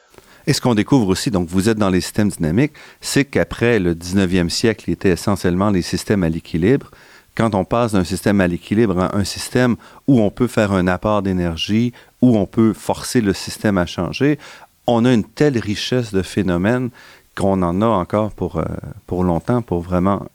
Et 0.45 0.51
ce 0.51 0.59
qu'on 0.59 0.75
découvre 0.75 1.07
aussi, 1.07 1.31
donc 1.31 1.47
vous 1.47 1.69
êtes 1.69 1.77
dans 1.77 1.89
les 1.89 2.01
systèmes 2.01 2.29
dynamiques, 2.29 2.73
c'est 2.99 3.23
qu'après 3.23 3.79
le 3.79 3.95
19e 3.95 4.49
siècle, 4.49 4.85
il 4.89 4.93
était 4.93 5.11
essentiellement 5.11 5.69
les 5.69 5.81
systèmes 5.81 6.23
à 6.23 6.29
l'équilibre. 6.29 6.91
Quand 7.35 7.55
on 7.55 7.63
passe 7.63 7.93
d'un 7.93 8.03
système 8.03 8.41
à 8.41 8.47
l'équilibre 8.47 8.99
à 8.99 9.15
un 9.15 9.23
système 9.23 9.77
où 10.07 10.19
on 10.19 10.29
peut 10.29 10.47
faire 10.47 10.73
un 10.73 10.87
apport 10.87 11.21
d'énergie, 11.21 11.93
où 12.21 12.37
on 12.37 12.45
peut 12.45 12.73
forcer 12.73 13.21
le 13.21 13.33
système 13.33 13.77
à 13.77 13.85
changer, 13.85 14.37
on 14.87 15.05
a 15.05 15.13
une 15.13 15.23
telle 15.23 15.57
richesse 15.57 16.11
de 16.11 16.23
phénomènes 16.23 16.89
qu'on 17.35 17.61
en 17.61 17.81
a 17.81 17.85
encore 17.85 18.31
pour, 18.31 18.57
euh, 18.57 18.65
pour 19.07 19.23
longtemps 19.23 19.61
pour 19.61 19.81
vraiment 19.81 20.25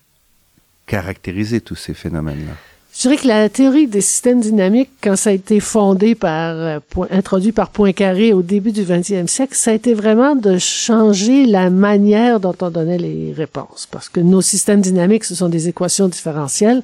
caractériser 0.86 1.60
tous 1.60 1.76
ces 1.76 1.94
phénomènes-là. 1.94 2.52
Je 2.96 3.00
dirais 3.02 3.16
que 3.16 3.26
la 3.26 3.48
théorie 3.48 3.88
des 3.88 4.00
systèmes 4.00 4.40
dynamiques, 4.40 4.90
quand 5.02 5.16
ça 5.16 5.30
a 5.30 5.32
été 5.32 5.58
fondé 5.58 6.14
par, 6.14 6.54
euh, 6.54 6.78
introduit 7.10 7.50
par 7.50 7.70
Poincaré 7.70 8.32
au 8.32 8.40
début 8.40 8.70
du 8.70 8.84
20e 8.84 9.26
siècle, 9.26 9.56
ça 9.56 9.72
a 9.72 9.74
été 9.74 9.94
vraiment 9.94 10.36
de 10.36 10.58
changer 10.58 11.44
la 11.44 11.70
manière 11.70 12.38
dont 12.38 12.54
on 12.60 12.70
donnait 12.70 12.98
les 12.98 13.32
réponses. 13.32 13.88
Parce 13.90 14.08
que 14.08 14.20
nos 14.20 14.42
systèmes 14.42 14.80
dynamiques, 14.80 15.24
ce 15.24 15.34
sont 15.34 15.48
des 15.48 15.68
équations 15.68 16.06
différentielles. 16.06 16.82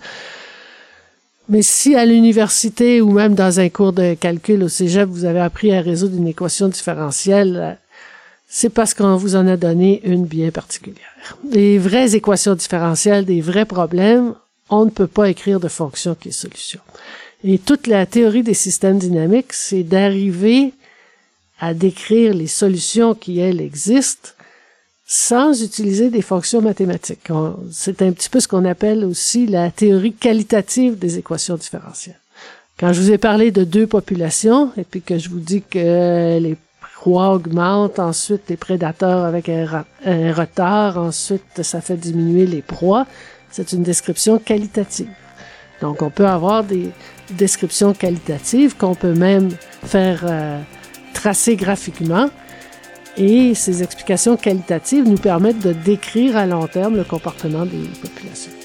Mais 1.49 1.62
si 1.62 1.94
à 1.94 2.05
l'université 2.05 3.01
ou 3.01 3.12
même 3.12 3.35
dans 3.35 3.61
un 3.61 3.68
cours 3.68 3.92
de 3.92 4.14
calcul 4.14 4.64
au 4.64 4.68
cégep, 4.68 5.09
vous 5.09 5.25
avez 5.25 5.40
appris 5.40 5.73
à 5.73 5.81
résoudre 5.81 6.16
une 6.16 6.29
équation 6.29 6.66
différentielle, 6.68 7.79
c'est 8.53 8.69
parce 8.69 8.95
qu'on 8.95 9.17
vous 9.17 9.37
en 9.37 9.47
a 9.47 9.57
donné 9.57 10.03
une 10.05 10.27
bien 10.27 10.51
particulière. 10.51 11.37
Des 11.45 11.79
vraies 11.79 12.17
équations 12.17 12.57
différentielles, 12.57 13.25
des 13.25 13.41
vrais 13.41 13.65
problèmes, 13.65 14.35
on 14.69 14.85
ne 14.85 14.91
peut 14.91 15.07
pas 15.07 15.31
écrire 15.31 15.61
de 15.61 15.69
fonction 15.69 16.17
qui 16.17 16.31
est 16.31 16.33
solution. 16.33 16.81
Et 17.45 17.59
toute 17.59 17.87
la 17.87 18.07
théorie 18.07 18.43
des 18.43 18.55
systèmes 18.55 18.99
dynamiques, 18.99 19.53
c'est 19.53 19.85
d'arriver 19.85 20.75
à 21.61 21.75
décrire 21.75 22.35
les 22.35 22.49
solutions 22.49 23.15
qui, 23.15 23.39
elles, 23.39 23.61
existent 23.61 24.31
sans 25.07 25.63
utiliser 25.63 26.11
des 26.11 26.23
fonctions 26.23 26.61
mathématiques. 26.61 27.29
C'est 27.71 28.03
un 28.03 28.11
petit 28.11 28.29
peu 28.29 28.41
ce 28.41 28.49
qu'on 28.49 28.65
appelle 28.65 29.05
aussi 29.05 29.47
la 29.47 29.71
théorie 29.71 30.13
qualitative 30.13 30.99
des 30.99 31.19
équations 31.19 31.57
différentielles. 31.57 32.19
Quand 32.79 32.93
je 32.93 33.01
vous 33.01 33.13
ai 33.13 33.19
parlé 33.19 33.53
de 33.53 33.63
deux 33.63 33.87
populations, 33.87 34.73
et 34.77 34.85
puis 34.85 35.03
que 35.03 35.19
je 35.19 35.29
vous 35.29 35.41
dis 35.41 35.63
que 35.63 36.39
les 36.39 36.57
proies 37.01 37.31
augmentent, 37.31 37.99
ensuite 37.99 38.43
les 38.51 38.59
prédateurs 38.59 39.25
avec 39.25 39.49
un, 39.49 39.87
un 40.05 40.33
retard, 40.35 40.99
ensuite 40.99 41.62
ça 41.62 41.81
fait 41.81 41.97
diminuer 41.97 42.45
les 42.45 42.61
proies, 42.61 43.07
c'est 43.51 43.72
une 43.72 43.83
description 43.83 44.39
qualitative. 44.39 45.09
Donc 45.81 46.03
on 46.03 46.11
peut 46.11 46.27
avoir 46.27 46.62
des 46.62 46.91
descriptions 47.31 47.95
qualitatives 47.95 48.77
qu'on 48.77 48.95
peut 48.95 49.14
même 49.14 49.49
faire 49.83 50.20
euh, 50.24 50.61
tracer 51.14 51.57
graphiquement. 51.57 52.29
Et 53.16 53.55
ces 53.55 53.83
explications 53.83 54.37
qualitatives 54.37 55.09
nous 55.09 55.16
permettent 55.16 55.64
de 55.66 55.72
décrire 55.72 56.37
à 56.37 56.45
long 56.45 56.66
terme 56.66 56.97
le 56.97 57.05
comportement 57.05 57.64
des 57.64 57.89
populations. 58.03 58.60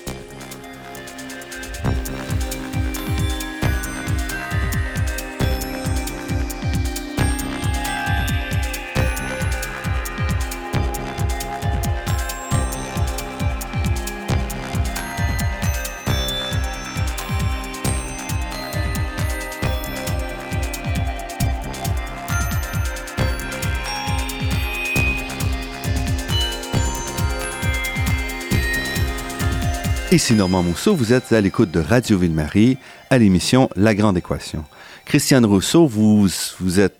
Ici 30.15 30.33
Normand 30.33 30.63
Mousseau, 30.63 30.95
vous 30.95 31.11
êtes 31.11 31.33
à 31.33 31.41
l'écoute 31.41 31.71
de 31.71 31.81
Radio 31.81 32.17
Ville-Marie 32.17 32.77
à 33.09 33.17
l'émission 33.17 33.69
La 33.75 33.93
Grande 33.93 34.17
Équation. 34.17 34.63
Christiane 35.03 35.45
Rousseau, 35.45 35.87
vous, 35.87 36.29
vous 36.61 36.79
êtes 36.79 36.95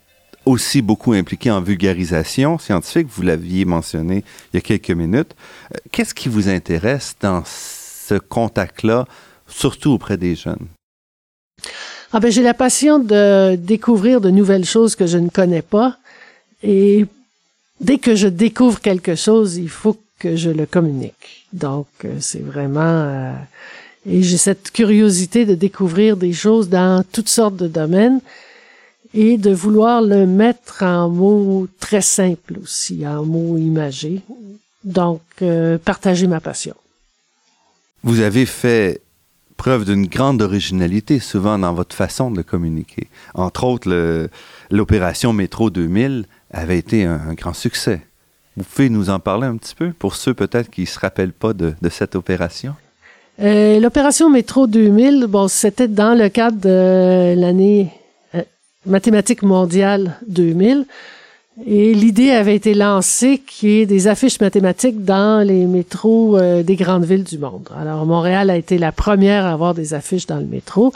aussi 0.46 0.82
beaucoup 0.82 1.14
impliqué 1.14 1.50
en 1.50 1.62
vulgarisation 1.62 2.60
scientifique, 2.60 3.08
vous 3.10 3.22
l'aviez 3.22 3.64
mentionné 3.64 4.26
il 4.52 4.58
y 4.58 4.60
a 4.60 4.62
quelques 4.62 4.92
minutes. 4.92 5.34
Euh, 5.74 5.78
qu'est-ce 5.94 6.14
qui 6.14 6.28
vous 6.28 6.50
intéresse 6.50 7.16
dans 7.22 7.42
ce 7.46 8.16
contact-là, 8.16 9.08
surtout 9.48 9.92
auprès 9.92 10.18
des 10.18 10.36
jeunes? 10.36 10.68
Ah 12.12 12.20
ben, 12.20 12.30
j'ai 12.30 12.44
la 12.44 12.54
passion 12.54 13.00
de 13.00 13.56
découvrir 13.56 14.20
de 14.20 14.30
nouvelles 14.30 14.66
choses 14.66 14.98
que 14.98 15.08
je 15.08 15.20
ne 15.20 15.30
connais 15.30 15.62
pas. 15.62 16.00
Et 16.64 17.06
dès 17.80 17.98
que 17.98 18.14
je 18.14 18.28
découvre 18.28 18.82
quelque 18.82 19.16
chose, 19.16 19.56
il 19.56 19.70
faut 19.70 19.98
que 20.20 20.36
je 20.36 20.50
le 20.50 20.66
communique. 20.66 21.48
Donc, 21.54 21.88
euh, 22.04 22.16
c'est 22.20 22.44
vraiment... 22.44 22.82
Euh, 22.82 23.34
et 24.08 24.22
j'ai 24.22 24.38
cette 24.38 24.72
curiosité 24.72 25.46
de 25.46 25.56
découvrir 25.56 26.16
des 26.16 26.34
choses 26.34 26.70
dans 26.70 27.04
toutes 27.12 27.30
sortes 27.30 27.56
de 27.56 27.68
domaines 27.68 28.22
et 29.14 29.38
de 29.38 29.52
vouloir 29.52 30.02
le 30.02 30.28
mettre 30.28 30.84
en 30.84 31.10
mots 31.10 31.68
très 31.80 32.02
simples 32.02 32.60
aussi, 32.62 33.06
en 33.08 33.26
mots 33.26 33.58
imagés. 33.58 34.22
Donc, 34.84 35.22
euh, 35.42 35.78
partager 35.80 36.28
ma 36.28 36.40
passion. 36.40 36.76
Vous 38.04 38.20
avez 38.20 38.46
fait 38.46 39.02
preuve 39.58 39.86
d'une 39.86 40.06
grande 40.06 40.42
originalité 40.42 41.20
souvent 41.20 41.58
dans 41.58 41.74
votre 41.74 41.96
façon 41.96 42.30
de 42.30 42.42
communiquer. 42.42 43.08
Entre 43.34 43.64
autres, 43.64 44.30
l'opération 44.70 45.34
Métro 45.34 45.70
2000 45.70 46.26
avait 46.52 46.78
été 46.78 47.06
un, 47.06 47.34
grand 47.34 47.54
succès. 47.54 48.02
Vous 48.58 48.64
pouvez 48.64 48.90
nous 48.90 49.10
en 49.10 49.20
parler 49.20 49.48
un 49.48 49.58
petit 49.58 49.76
peu 49.76 49.92
pour 49.92 50.16
ceux 50.16 50.34
peut-être 50.34 50.70
qui 50.70 50.82
ne 50.82 50.86
se 50.86 51.00
rappellent 51.00 51.34
pas 51.34 51.54
de, 51.54 51.74
cette 51.90 52.16
opération? 52.16 52.76
Euh, 53.42 53.80
l'opération 53.80 54.30
Métro 54.30 54.66
2000, 54.66 55.26
bon, 55.28 55.48
c'était 55.50 55.90
dans 55.90 56.18
le 56.18 56.30
cadre 56.30 56.58
de 56.58 57.36
l'année 57.38 57.92
mathématiques 58.86 59.44
mondiales 59.44 60.18
2000. 60.28 60.86
Et 61.68 61.94
l'idée 61.94 62.32
avait 62.32 62.56
été 62.56 62.74
lancée 62.74 63.42
qui 63.46 63.80
est 63.80 63.86
des 63.86 64.08
affiches 64.08 64.42
mathématiques 64.42 65.06
dans 65.06 65.46
les 65.46 65.66
métros 65.66 66.38
euh, 66.38 66.64
des 66.64 66.76
grandes 66.76 67.06
villes 67.06 67.24
du 67.24 67.38
monde. 67.38 67.70
Alors 67.80 68.06
Montréal 68.06 68.50
a 68.50 68.58
été 68.58 68.78
la 68.78 68.92
première 68.92 69.46
à 69.46 69.54
avoir 69.54 69.74
des 69.74 69.94
affiches 69.94 70.28
dans 70.28 70.40
le 70.40 70.46
métro. 70.46 70.92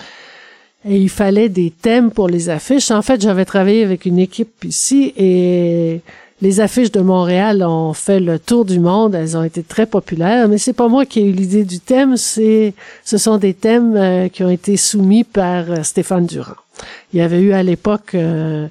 Et 0.87 0.97
il 0.97 1.09
fallait 1.09 1.49
des 1.49 1.71
thèmes 1.71 2.11
pour 2.11 2.27
les 2.27 2.49
affiches. 2.49 2.91
En 2.91 3.01
fait, 3.01 3.21
j'avais 3.21 3.45
travaillé 3.45 3.83
avec 3.83 4.05
une 4.05 4.19
équipe 4.19 4.63
ici 4.65 5.13
et 5.17 6.01
les 6.41 6.61
affiches 6.61 6.91
de 6.91 7.01
Montréal 7.01 7.63
ont 7.63 7.93
fait 7.93 8.19
le 8.19 8.39
tour 8.39 8.65
du 8.65 8.79
monde. 8.79 9.15
Elles 9.15 9.35
ont 9.35 9.43
été 9.43 9.63
très 9.63 9.85
populaires, 9.85 10.47
mais 10.47 10.57
c'est 10.57 10.73
pas 10.73 10.87
moi 10.87 11.05
qui 11.05 11.19
ai 11.19 11.25
eu 11.25 11.31
l'idée 11.31 11.65
du 11.65 11.79
thème. 11.79 12.17
C'est, 12.17 12.73
ce 13.03 13.17
sont 13.17 13.37
des 13.37 13.53
thèmes 13.53 13.95
euh, 13.95 14.29
qui 14.29 14.43
ont 14.43 14.49
été 14.49 14.77
soumis 14.77 15.23
par 15.23 15.69
euh, 15.69 15.83
Stéphane 15.83 16.25
Durand. 16.25 16.55
Il 17.13 17.19
y 17.19 17.21
avait 17.21 17.41
eu 17.41 17.51
à 17.51 17.61
l'époque 17.61 18.15
euh, 18.15 18.67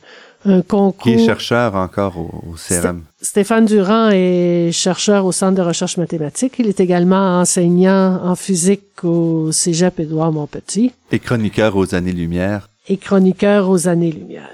un 0.47 0.63
concours. 0.63 1.03
Qui 1.03 1.13
est 1.13 1.27
chercheur 1.27 1.75
encore 1.75 2.17
au, 2.17 2.55
CRM. 2.57 3.03
Stéphane 3.21 3.67
Durand 3.67 4.09
est 4.13 4.71
chercheur 4.73 5.27
au 5.27 5.33
Centre 5.33 5.57
de 5.57 5.63
recherche 5.63 5.99
mathématique. 5.99 6.55
Il 6.59 6.69
est 6.69 6.81
également 6.81 7.41
enseignant 7.41 8.21
en 8.25 8.35
physique 8.35 9.05
au 9.05 9.53
Cégep 9.53 10.01
Édouard 10.01 10.33
Montpetit. 10.33 10.93
Et 11.13 11.19
chroniqueur 11.19 11.77
aux 11.77 11.95
années-lumière. 11.95 12.71
Et 12.89 12.97
chroniqueur 12.97 13.69
aux 13.69 13.89
années-lumière. 13.89 14.49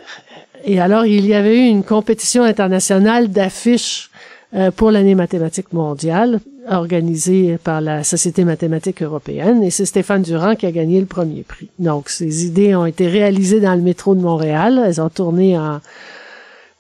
Et 0.67 0.81
alors, 0.81 1.05
il 1.05 1.27
y 1.27 1.35
avait 1.35 1.59
eu 1.59 1.69
une 1.69 1.85
compétition 1.85 2.43
internationale 2.43 3.29
d'affiches 3.29 4.11
euh, 4.55 4.71
pour 4.71 4.91
l'année 4.91 5.15
mathématique 5.15 5.73
mondiale, 5.73 6.41
organisée 6.71 7.59
par 7.63 7.83
la 7.83 8.03
Société 8.03 8.45
mathématique 8.45 9.03
européenne, 9.03 9.63
et 9.63 9.71
c'est 9.71 9.85
Stéphane 9.85 10.23
Durand 10.23 10.55
qui 10.55 10.65
a 10.65 10.73
gagné 10.73 11.01
le 11.01 11.07
premier 11.07 11.43
prix. 11.43 11.69
Donc, 11.79 12.09
ces 12.09 12.47
idées 12.47 12.75
ont 12.75 12.87
été 12.87 13.07
réalisées 13.09 13.61
dans 13.61 13.75
le 13.75 13.83
métro 13.83 14.15
de 14.15 14.21
Montréal. 14.21 14.83
Elles 14.87 15.03
ont 15.03 15.11
tourné 15.11 15.59
en, 15.59 15.81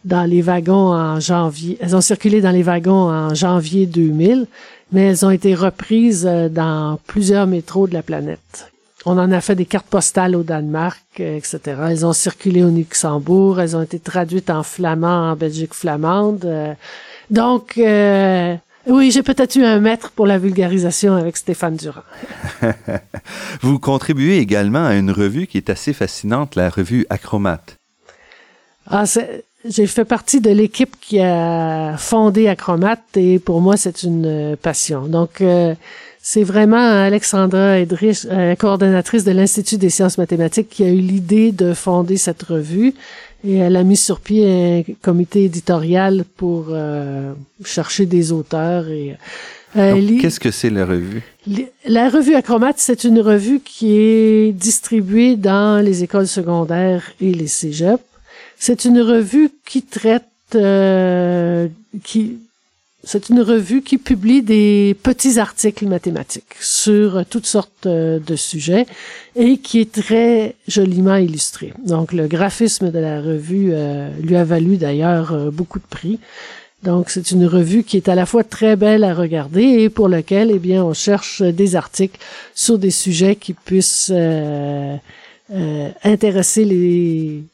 dans 0.04 0.24
les 0.24 0.40
wagons 0.40 0.94
en 0.94 1.20
janvier. 1.20 1.76
Elles 1.80 1.94
ont 1.94 2.00
circulé 2.00 2.40
dans 2.40 2.52
les 2.52 2.62
wagons 2.62 3.10
en 3.10 3.34
janvier 3.34 3.84
2000, 3.84 4.46
mais 4.92 5.08
elles 5.08 5.26
ont 5.26 5.30
été 5.30 5.54
reprises 5.54 6.26
euh, 6.26 6.48
dans 6.48 6.98
plusieurs 7.06 7.46
métros 7.46 7.86
de 7.86 7.92
la 7.92 8.02
planète. 8.02 8.73
On 9.06 9.18
en 9.18 9.30
a 9.32 9.40
fait 9.40 9.54
des 9.54 9.66
cartes 9.66 9.86
postales 9.86 10.34
au 10.34 10.42
Danemark, 10.42 11.02
euh, 11.20 11.36
etc. 11.36 11.60
Elles 11.90 12.06
ont 12.06 12.12
circulé 12.12 12.64
au 12.64 12.70
Luxembourg, 12.70 13.60
elles 13.60 13.76
ont 13.76 13.82
été 13.82 13.98
traduites 13.98 14.50
en 14.50 14.62
flamand 14.62 15.30
en 15.30 15.36
Belgique 15.36 15.74
flamande. 15.74 16.76
Donc, 17.30 17.78
euh, 17.78 18.56
oui, 18.86 19.10
j'ai 19.10 19.22
peut-être 19.22 19.56
eu 19.56 19.64
un 19.64 19.80
maître 19.80 20.10
pour 20.10 20.26
la 20.26 20.38
vulgarisation 20.38 21.14
avec 21.14 21.36
Stéphane 21.36 21.76
Durand. 21.76 22.02
Vous 23.62 23.78
contribuez 23.78 24.38
également 24.38 24.84
à 24.84 24.94
une 24.94 25.10
revue 25.10 25.46
qui 25.46 25.56
est 25.56 25.70
assez 25.70 25.92
fascinante, 25.92 26.54
la 26.54 26.68
revue 26.68 27.06
Acromate. 27.08 27.76
Ah, 28.86 29.04
j'ai 29.64 29.86
fait 29.86 30.04
partie 30.04 30.40
de 30.40 30.50
l'équipe 30.50 30.96
qui 31.00 31.20
a 31.20 31.96
fondé 31.96 32.48
Acromate 32.48 33.16
et 33.16 33.38
pour 33.38 33.60
moi, 33.60 33.76
c'est 33.76 34.02
une 34.02 34.56
passion. 34.60 35.06
Donc, 35.06 35.40
euh, 35.40 35.74
c'est 36.26 36.42
vraiment 36.42 36.78
Alexandra 36.78 37.78
Edrich, 37.78 38.26
euh, 38.30 38.54
coordonnatrice 38.54 39.24
de 39.24 39.32
l'Institut 39.32 39.76
des 39.76 39.90
sciences 39.90 40.16
mathématiques, 40.16 40.70
qui 40.70 40.82
a 40.82 40.88
eu 40.88 40.96
l'idée 40.96 41.52
de 41.52 41.74
fonder 41.74 42.16
cette 42.16 42.42
revue 42.42 42.94
et 43.46 43.56
elle 43.56 43.76
a 43.76 43.82
mis 43.82 43.96
sur 43.96 44.20
pied 44.20 44.84
un 44.88 44.92
comité 45.02 45.44
éditorial 45.44 46.24
pour 46.36 46.68
euh, 46.70 47.34
chercher 47.64 48.06
des 48.06 48.32
auteurs 48.32 48.88
et 48.88 49.16
euh, 49.76 50.18
Qu'est-ce 50.20 50.40
que 50.40 50.50
c'est 50.50 50.70
la 50.70 50.86
revue? 50.86 51.22
La 51.84 52.08
revue 52.08 52.36
Acromate, 52.36 52.78
c'est 52.78 53.04
une 53.04 53.20
revue 53.20 53.60
qui 53.60 53.96
est 53.96 54.52
distribuée 54.52 55.36
dans 55.36 55.84
les 55.84 56.04
écoles 56.04 56.28
secondaires 56.28 57.02
et 57.20 57.34
les 57.34 57.48
cégeps. 57.48 58.00
C'est 58.66 58.86
une 58.86 59.02
revue 59.02 59.50
qui 59.66 59.82
traite, 59.82 60.24
euh, 60.54 61.68
qui, 62.02 62.38
c'est 63.02 63.28
une 63.28 63.42
revue 63.42 63.82
qui 63.82 63.98
publie 63.98 64.40
des 64.40 64.96
petits 65.02 65.38
articles 65.38 65.86
mathématiques 65.86 66.54
sur 66.60 67.26
toutes 67.28 67.44
sortes 67.44 67.84
euh, 67.84 68.18
de 68.18 68.36
sujets 68.36 68.86
et 69.36 69.58
qui 69.58 69.80
est 69.80 69.92
très 69.92 70.54
joliment 70.66 71.16
illustré. 71.16 71.74
Donc 71.84 72.14
le 72.14 72.26
graphisme 72.26 72.90
de 72.90 72.98
la 72.98 73.20
revue 73.20 73.68
euh, 73.74 74.08
lui 74.22 74.34
a 74.34 74.44
valu 74.44 74.78
d'ailleurs 74.78 75.52
beaucoup 75.52 75.78
de 75.78 75.84
prix. 75.84 76.18
Donc 76.82 77.10
c'est 77.10 77.32
une 77.32 77.44
revue 77.44 77.84
qui 77.84 77.98
est 77.98 78.08
à 78.08 78.14
la 78.14 78.24
fois 78.24 78.44
très 78.44 78.76
belle 78.76 79.04
à 79.04 79.12
regarder 79.12 79.62
et 79.62 79.90
pour 79.90 80.08
laquelle 80.08 80.50
eh 80.50 80.58
bien 80.58 80.82
on 80.82 80.94
cherche 80.94 81.42
des 81.42 81.76
articles 81.76 82.18
sur 82.54 82.78
des 82.78 82.90
sujets 82.90 83.36
qui 83.36 83.52
puissent 83.52 84.10
intéresser 86.02 86.64
les 86.64 87.44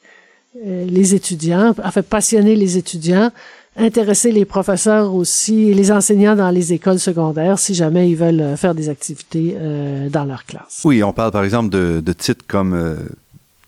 les 0.55 1.15
étudiants, 1.15 1.75
enfin 1.85 2.03
passionner 2.03 2.57
les 2.57 2.77
étudiants 2.77 3.31
intéresser 3.77 4.33
les 4.33 4.45
professeurs 4.45 5.15
aussi 5.15 5.73
les 5.75 5.93
enseignants 5.93 6.37
dans 6.37 6.51
les 6.51 6.73
écoles 6.73 6.99
secondaires 6.99 7.59
si 7.59 7.75
jamais 7.75 8.11
ils 8.11 8.17
veulent 8.17 8.41
euh, 8.41 8.57
faire 8.57 8.75
des 8.75 8.89
activités 8.89 9.55
euh, 9.57 10.09
dans 10.09 10.25
leur 10.25 10.45
classe. 10.45 10.83
Oui, 10.85 11.03
on 11.03 11.13
parle 11.13 11.33
par 11.33 11.45
exemple 11.45 11.71
de, 11.71 12.13
titres 12.13 12.45
comme, 12.47 12.75
euh, 12.75 12.97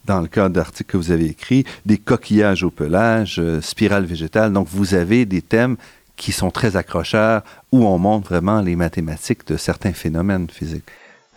dans 0.06 0.20
le 0.20 0.28
cas 0.28 0.48
d'articles 0.48 0.92
que 0.92 0.96
vous 0.96 1.10
avez 1.10 1.26
écrits, 1.26 1.64
des 1.86 1.98
coquillages 1.98 2.64
au 2.64 2.70
pelage, 2.70 3.40
spirale 3.60 4.04
végétale. 4.04 4.52
Donc, 4.52 4.66
vous 4.70 4.94
avez 4.94 5.24
des 5.24 5.42
thèmes 5.42 5.76
qui 6.16 6.32
sont 6.32 6.50
très 6.50 6.76
accrocheurs 6.76 7.42
où 7.70 7.86
on 7.86 7.98
montre 7.98 8.28
vraiment 8.28 8.60
les 8.60 8.76
mathématiques 8.76 9.46
de 9.46 9.56
certains 9.56 9.92
phénomènes 9.92 10.48
physiques. 10.50 10.84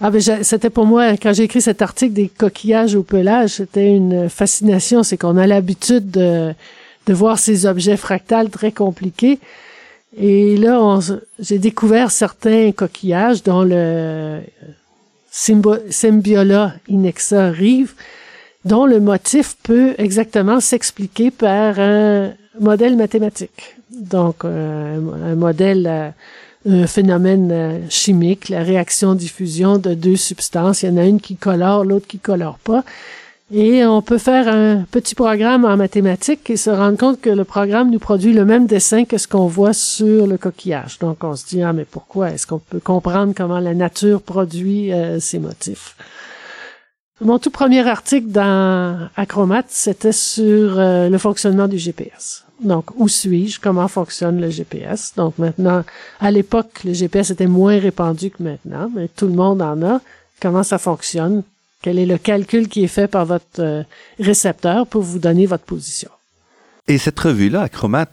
Ah 0.02 0.12
ben 0.12 0.20
c'était 0.20 0.70
pour 0.70 0.86
moi 0.86 1.12
quand 1.12 1.32
j'ai 1.34 1.44
écrit 1.44 1.62
cet 1.62 1.82
article 1.82 2.14
des 2.14 2.28
coquillages 2.28 2.96
au 2.96 3.04
pelage, 3.04 3.52
c'était 3.52 3.96
une 3.96 4.30
fascination, 4.30 5.04
c'est 5.04 5.18
qu'on 5.18 5.38
a 5.38 5.48
l'habitude 5.48 6.12
de 6.12 6.54
voir 7.08 7.40
ces 7.40 7.66
objets 7.66 7.98
fractales 7.98 8.50
très 8.50 8.72
compliqués. 8.72 9.40
Et 10.18 10.56
là, 10.58 11.00
j'ai 11.40 11.60
découvert 11.60 12.12
certains 12.12 12.72
coquillages 12.72 13.44
dont 13.44 13.64
le 13.64 14.42
Symbiola 15.32 16.74
inexa 16.88 17.52
rive, 17.52 17.94
dont 18.64 18.86
le 18.86 19.00
motif 19.00 19.58
peut 19.64 19.94
exactement 19.98 20.60
s'expliquer 20.62 21.32
par 21.32 21.80
un 21.80 22.34
modèle 22.60 22.96
mathématique. 22.96 23.76
Donc, 23.92 24.46
euh, 24.46 24.98
un 25.32 25.36
modèle, 25.36 25.86
euh, 25.88 26.10
un 26.66 26.88
phénomène 26.88 27.52
euh, 27.52 27.80
chimique, 27.90 28.50
la 28.50 28.64
réaction-diffusion 28.64 29.78
de 29.78 29.94
deux 29.94 30.16
substances. 30.16 30.84
Il 30.84 30.90
y 30.90 30.92
en 30.92 30.98
a 30.98 31.06
une 31.06 31.22
qui 31.22 31.36
colore, 31.36 31.86
l'autre 31.86 32.08
qui 32.08 32.20
colore 32.20 32.58
pas. 32.60 32.84
Et 33.54 33.86
on 33.86 34.02
peut 34.02 34.18
faire 34.18 34.48
un 34.48 34.86
petit 34.90 35.14
programme 35.14 35.66
en 35.66 35.78
mathématiques 35.78 36.50
et 36.50 36.58
se 36.58 36.72
rendre 36.72 36.98
compte 36.98 37.22
que 37.22 37.30
le 37.30 37.44
programme 37.44 37.92
nous 37.92 38.00
produit 38.00 38.34
le 38.34 38.44
même 38.44 38.66
dessin 38.66 39.06
que 39.06 39.20
ce 39.20 39.28
qu'on 39.28 39.46
voit 39.46 39.74
sur 39.74 40.26
le 40.26 40.40
coquillage. 40.40 40.98
Donc 40.98 41.24
on 41.24 41.36
se 41.36 41.46
dit, 41.46 41.62
ah 41.62 41.72
mais 41.72 41.86
pourquoi 41.86 42.32
Est-ce 42.32 42.48
qu'on 42.48 42.58
peut 42.58 42.80
comprendre 42.80 43.34
comment 43.38 43.60
la 43.60 43.76
nature 43.76 44.24
produit 44.24 44.92
euh, 44.92 45.20
ces 45.20 45.38
motifs? 45.38 45.96
Mon 47.22 47.38
tout 47.38 47.52
premier 47.52 47.88
article 47.88 48.30
dans 48.30 49.10
Acromat, 49.16 49.64
c'était 49.68 50.12
sur 50.12 50.80
euh, 50.80 51.08
le 51.08 51.18
fonctionnement 51.20 51.68
du 51.68 51.78
GPS. 51.78 52.45
Donc, 52.64 52.86
où 52.98 53.08
suis-je? 53.08 53.60
Comment 53.60 53.88
fonctionne 53.88 54.40
le 54.40 54.50
GPS? 54.50 55.14
Donc 55.18 55.38
maintenant, 55.38 55.84
à 56.20 56.32
l'époque, 56.32 56.84
le 56.86 56.94
GPS 56.94 57.32
était 57.32 57.48
moins 57.48 57.78
répandu 57.80 58.30
que 58.30 58.42
maintenant, 58.42 58.90
mais 58.96 59.10
tout 59.10 59.28
le 59.28 59.34
monde 59.34 59.62
en 59.62 59.82
a. 59.84 60.02
Comment 60.42 60.64
ça 60.64 60.78
fonctionne? 60.78 61.44
Quel 61.82 62.00
est 62.00 62.06
le 62.06 62.18
calcul 62.18 62.68
qui 62.68 62.84
est 62.84 62.88
fait 62.88 63.08
par 63.08 63.26
votre 63.26 63.60
euh, 63.60 63.84
récepteur 64.20 64.88
pour 64.88 65.02
vous 65.02 65.20
donner 65.20 65.46
votre 65.46 65.66
position? 65.66 66.10
Et 66.88 66.98
cette 66.98 67.20
revue-là, 67.20 67.64
Acromat, 67.64 68.08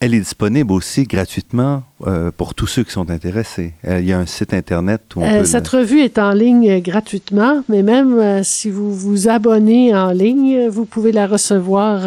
elle 0.00 0.14
est 0.14 0.20
disponible 0.20 0.72
aussi 0.72 1.02
gratuitement 1.04 1.82
euh, 2.06 2.30
pour 2.30 2.54
tous 2.54 2.66
ceux 2.68 2.84
qui 2.84 2.92
sont 2.92 3.10
intéressés. 3.10 3.74
Euh, 3.86 3.98
il 4.00 4.06
y 4.06 4.12
a 4.12 4.18
un 4.18 4.26
site 4.26 4.54
Internet 4.54 5.02
où 5.16 5.20
on 5.22 5.24
Euh, 5.24 5.40
peut... 5.40 5.44
cette 5.44 5.66
revue 5.68 6.00
est 6.00 6.18
en 6.18 6.32
ligne 6.32 6.80
gratuitement, 6.80 7.62
mais 7.68 7.82
même 7.82 8.44
si 8.44 8.70
vous 8.70 8.94
vous 8.94 9.28
abonnez 9.28 9.94
en 9.94 10.12
ligne, 10.12 10.68
vous 10.68 10.84
pouvez 10.84 11.10
la 11.12 11.26
recevoir 11.26 12.02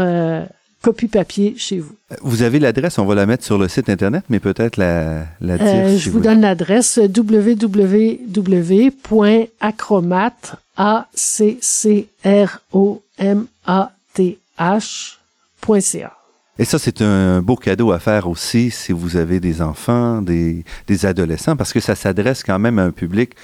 copie 0.82 1.08
papier 1.08 1.54
chez 1.58 1.80
vous. 1.80 1.94
le- 2.10 2.18
Vous 2.22 2.42
avez 2.42 2.60
l'adresse, 2.60 2.98
on 3.00 3.06
va 3.06 3.16
la 3.16 3.26
mettre 3.26 3.44
sur 3.46 3.58
le 3.58 3.68
site 3.68 3.90
Internet, 3.90 4.24
mais 4.30 4.40
peut-être 4.40 4.78
la, 4.78 5.26
la 5.40 5.58
dire. 5.58 5.68
Euh, 5.68 5.90
si 5.94 6.00
je 6.00 6.10
vous 6.10 6.18
vous- 6.18 6.24
donne 6.24 6.42
l'adresse 6.42 7.00
www.acromat, 9.12 10.32
a 10.78 11.08
c 11.14 11.58
c 11.62 12.08
r 12.26 12.60
o 12.74 13.02
m 13.18 13.46
a 13.66 13.92
t 14.14 14.38
h.ca. 14.60 16.12
Et 16.60 16.66
ça, 16.66 16.78
c'est 16.80 17.02
un 17.02 17.42
beau 17.42 17.56
cadeau 17.56 17.92
à 17.92 18.00
faire 18.00 18.28
aussi 18.28 18.72
si 18.72 18.92
vous 18.92 19.16
avez 19.18 19.40
des 19.40 19.62
enfants, 19.62 20.22
des, 20.22 20.64
des 20.88 21.06
adolescents, 21.06 21.56
parce 21.56 21.74
que 21.74 21.80
ça 21.80 21.96
s'adresse 21.96 22.44
quand 22.44 22.60
même 22.60 22.78
à 22.80 22.84
un 22.84 22.92
public 22.92 23.32
euh, 23.32 23.38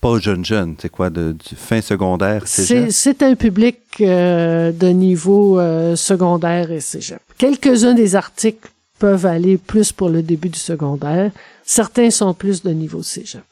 pas 0.00 0.18
jeune 0.18 0.44
jeune, 0.44 0.74
c'est 0.78 0.88
quoi, 0.88 1.10
de, 1.10 1.32
du 1.32 1.56
fin 1.56 1.80
secondaire, 1.80 2.46
cégep? 2.46 2.90
c'est 2.90 3.22
un 3.22 3.34
public 3.34 3.78
euh, 4.00 4.72
de 4.72 4.88
niveau 4.88 5.58
euh, 5.58 5.96
secondaire 5.96 6.70
et 6.70 6.80
cégep. 6.80 7.20
Quelques-uns 7.38 7.94
des 7.94 8.16
articles 8.16 8.70
peuvent 8.98 9.26
aller 9.26 9.58
plus 9.58 9.92
pour 9.92 10.08
le 10.08 10.22
début 10.22 10.48
du 10.48 10.58
secondaire. 10.58 11.30
Certains 11.64 12.10
sont 12.10 12.34
plus 12.34 12.62
de 12.62 12.70
niveau 12.70 13.02
cégep. 13.02 13.42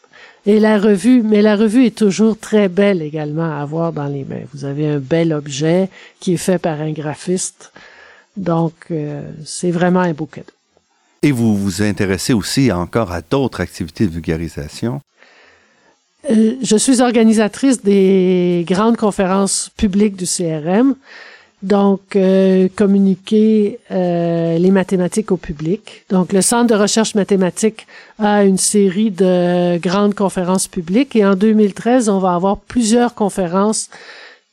Et 0.47 0.59
la 0.59 0.79
revue, 0.79 1.23
mais 1.23 1.43
la 1.43 1.55
revue 1.55 1.87
est 1.87 1.97
toujours 1.97 2.39
très 2.39 2.69
belle 2.69 3.03
également 3.03 3.51
à 3.59 3.61
avoir 3.61 3.93
dans 3.93 4.07
les 4.07 4.25
mains. 4.25 4.45
Vous 4.55 4.65
avez 4.65 4.89
un 4.89 4.99
bel 4.99 5.33
objet 5.33 5.91
qui 6.19 6.35
est 6.35 6.39
fait 6.39 6.59
par 6.59 6.81
un 6.81 6.93
graphiste. 6.93 7.73
Donc, 8.37 8.75
euh, 8.91 9.23
c'est 9.45 9.71
vraiment 9.71 10.01
un 10.01 10.13
beau 10.13 10.27
cadeau. 10.27 10.53
Et 11.23 11.33
vous 11.33 11.57
vous 11.57 11.83
intéressez 11.83 12.33
aussi 12.33 12.73
encore 12.73 13.13
à 13.13 13.21
d'autres 13.21 13.61
activités 13.61 14.07
de 14.07 14.13
vulgarisation? 14.13 15.03
Euh, 16.29 16.57
je 16.63 16.77
suis 16.77 17.01
organisatrice 17.01 17.83
des 17.83 18.65
grandes 18.69 18.97
conférences 18.97 19.71
publiques 19.77 20.17
du 20.17 20.27
CRM. 20.27 20.97
Donc, 21.63 22.17
euh, 22.17 22.69
communiquer 22.75 23.79
euh, 23.91 24.57
les 24.57 24.71
mathématiques 24.71 25.31
au 25.31 25.37
public. 25.37 26.05
Donc, 26.09 26.33
le 26.33 26.41
Centre 26.41 26.75
de 26.75 26.81
recherche 26.81 27.15
mathématique 27.15 27.87
a 28.19 28.45
une 28.45 28.57
série 28.57 29.11
de 29.11 29.77
grandes 29.77 30.15
conférences 30.15 30.69
publiques 30.69 31.15
et 31.17 31.27
en 31.27 31.35
2013, 31.35 32.09
on 32.09 32.19
va 32.19 32.35
avoir 32.35 32.57
plusieurs 32.57 33.15
conférences 33.15 33.91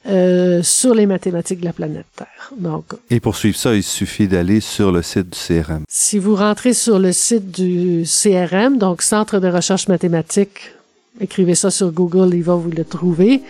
euh, 0.09 0.61
sur 0.63 0.93
les 0.93 1.05
mathématiques 1.05 1.61
de 1.61 1.65
la 1.65 1.73
planète 1.73 2.05
Terre. 2.15 2.51
Donc, 2.57 2.85
Et 3.09 3.21
pour 3.21 3.37
suivre 3.37 3.57
ça, 3.57 3.73
il 3.73 3.83
suffit 3.83 4.27
d'aller 4.27 4.59
sur 4.59 4.91
le 4.91 5.01
site 5.01 5.29
du 5.29 5.37
CRM. 5.37 5.83
si 5.87 6.19
vous 6.19 6.35
rentrez 6.35 6.73
sur 6.73 6.99
le 6.99 7.13
site 7.13 7.51
du 7.51 8.03
CRM, 8.03 8.77
donc 8.77 9.01
Centre 9.01 9.39
de 9.39 9.47
recherche 9.47 9.87
mathématique, 9.87 10.73
écrivez 11.21 11.55
ça 11.55 11.71
sur 11.71 11.91
Google, 11.91 12.33
il 12.33 12.43
va 12.43 12.55
vous 12.55 12.71
le 12.71 12.83
trouver. 12.83 13.41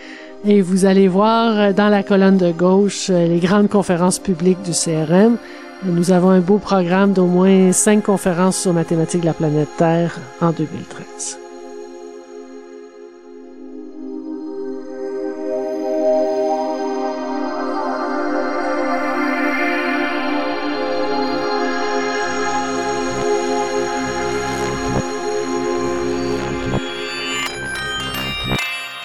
Et 0.44 0.60
vous 0.60 0.84
allez 0.84 1.08
voir 1.08 1.58
euh, 1.58 1.72
dans 1.72 1.88
la 1.88 2.02
colonne 2.02 2.36
de 2.36 2.52
gauche 2.52 3.08
euh, 3.10 3.26
les 3.26 3.40
grandes 3.40 3.68
conférences 3.68 4.18
publiques 4.18 4.62
du 4.62 4.70
CRM. 4.70 5.36
Nous 5.84 6.12
avons 6.12 6.30
un 6.30 6.40
beau 6.40 6.58
programme 6.58 7.12
d'au 7.12 7.26
moins 7.26 7.72
cinq 7.72 8.04
conférences 8.04 8.60
sur 8.60 8.72
mathématiques 8.72 9.20
de 9.20 9.26
la 9.26 9.34
planète 9.34 9.68
Terre 9.76 10.18
en 10.40 10.50
2013. 10.50 11.47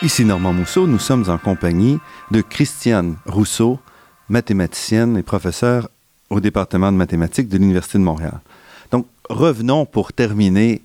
Ici 0.03 0.25
Normand 0.25 0.51
Mousseau, 0.51 0.85
nous 0.85 0.99
sommes 0.99 1.29
en 1.29 1.37
compagnie 1.37 1.97
de 2.29 2.41
Christiane 2.41 3.15
Rousseau, 3.25 3.79
mathématicienne 4.27 5.15
et 5.15 5.23
professeure 5.23 5.87
au 6.29 6.41
département 6.41 6.91
de 6.91 6.97
mathématiques 6.97 7.47
de 7.47 7.57
l'Université 7.57 7.99
de 7.99 8.03
Montréal. 8.03 8.41
Donc, 8.91 9.05
revenons 9.29 9.85
pour 9.85 10.11
terminer 10.11 10.81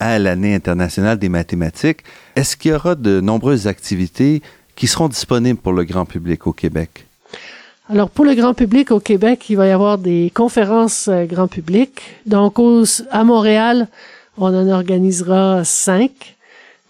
à 0.00 0.18
l'année 0.18 0.54
internationale 0.54 1.18
des 1.18 1.28
mathématiques. 1.28 1.98
Est-ce 2.34 2.56
qu'il 2.56 2.70
y 2.70 2.74
aura 2.74 2.94
de 2.94 3.20
nombreuses 3.20 3.66
activités 3.66 4.40
qui 4.74 4.86
seront 4.86 5.08
disponibles 5.08 5.60
pour 5.60 5.74
le 5.74 5.84
grand 5.84 6.06
public 6.06 6.46
au 6.46 6.54
Québec? 6.54 7.04
Alors, 7.90 8.08
pour 8.08 8.24
le 8.24 8.34
grand 8.34 8.54
public 8.54 8.90
au 8.90 9.00
Québec, 9.00 9.50
il 9.50 9.58
va 9.58 9.66
y 9.66 9.70
avoir 9.70 9.98
des 9.98 10.32
conférences 10.34 11.08
euh, 11.08 11.26
grand 11.26 11.46
public. 11.46 12.00
Donc, 12.24 12.54
à 13.10 13.22
Montréal, 13.22 13.86
on 14.38 14.46
en 14.46 14.66
organisera 14.70 15.62
cinq, 15.62 16.36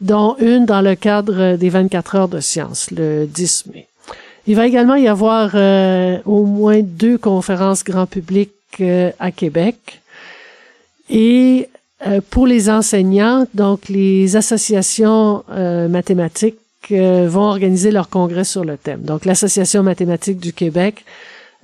dont 0.02 0.36
une 0.40 0.66
dans 0.66 0.82
le 0.82 0.94
cadre 0.94 1.56
des 1.56 1.70
24 1.70 2.14
heures 2.16 2.28
de 2.28 2.40
sciences, 2.40 2.90
le 2.90 3.26
10 3.26 3.66
mai. 3.72 3.86
Il 4.46 4.56
va 4.56 4.66
également 4.66 4.96
y 4.96 5.06
avoir 5.06 5.52
euh, 5.54 6.18
au 6.26 6.44
moins 6.44 6.80
deux 6.82 7.16
conférences 7.16 7.84
grand 7.84 8.06
public 8.06 8.50
euh, 8.80 9.12
à 9.20 9.30
Québec. 9.30 10.00
Et 11.08 11.68
euh, 12.06 12.20
pour 12.30 12.48
les 12.48 12.68
enseignants, 12.68 13.46
donc 13.54 13.88
les 13.88 14.34
associations 14.34 15.44
mathématiques 15.88 16.58
vont 16.90 17.42
organiser 17.42 17.92
leur 17.92 18.08
congrès 18.08 18.44
sur 18.44 18.64
le 18.64 18.76
thème. 18.76 19.02
Donc 19.02 19.24
l'Association 19.24 19.84
mathématique 19.84 20.40
du 20.40 20.52
Québec 20.52 21.04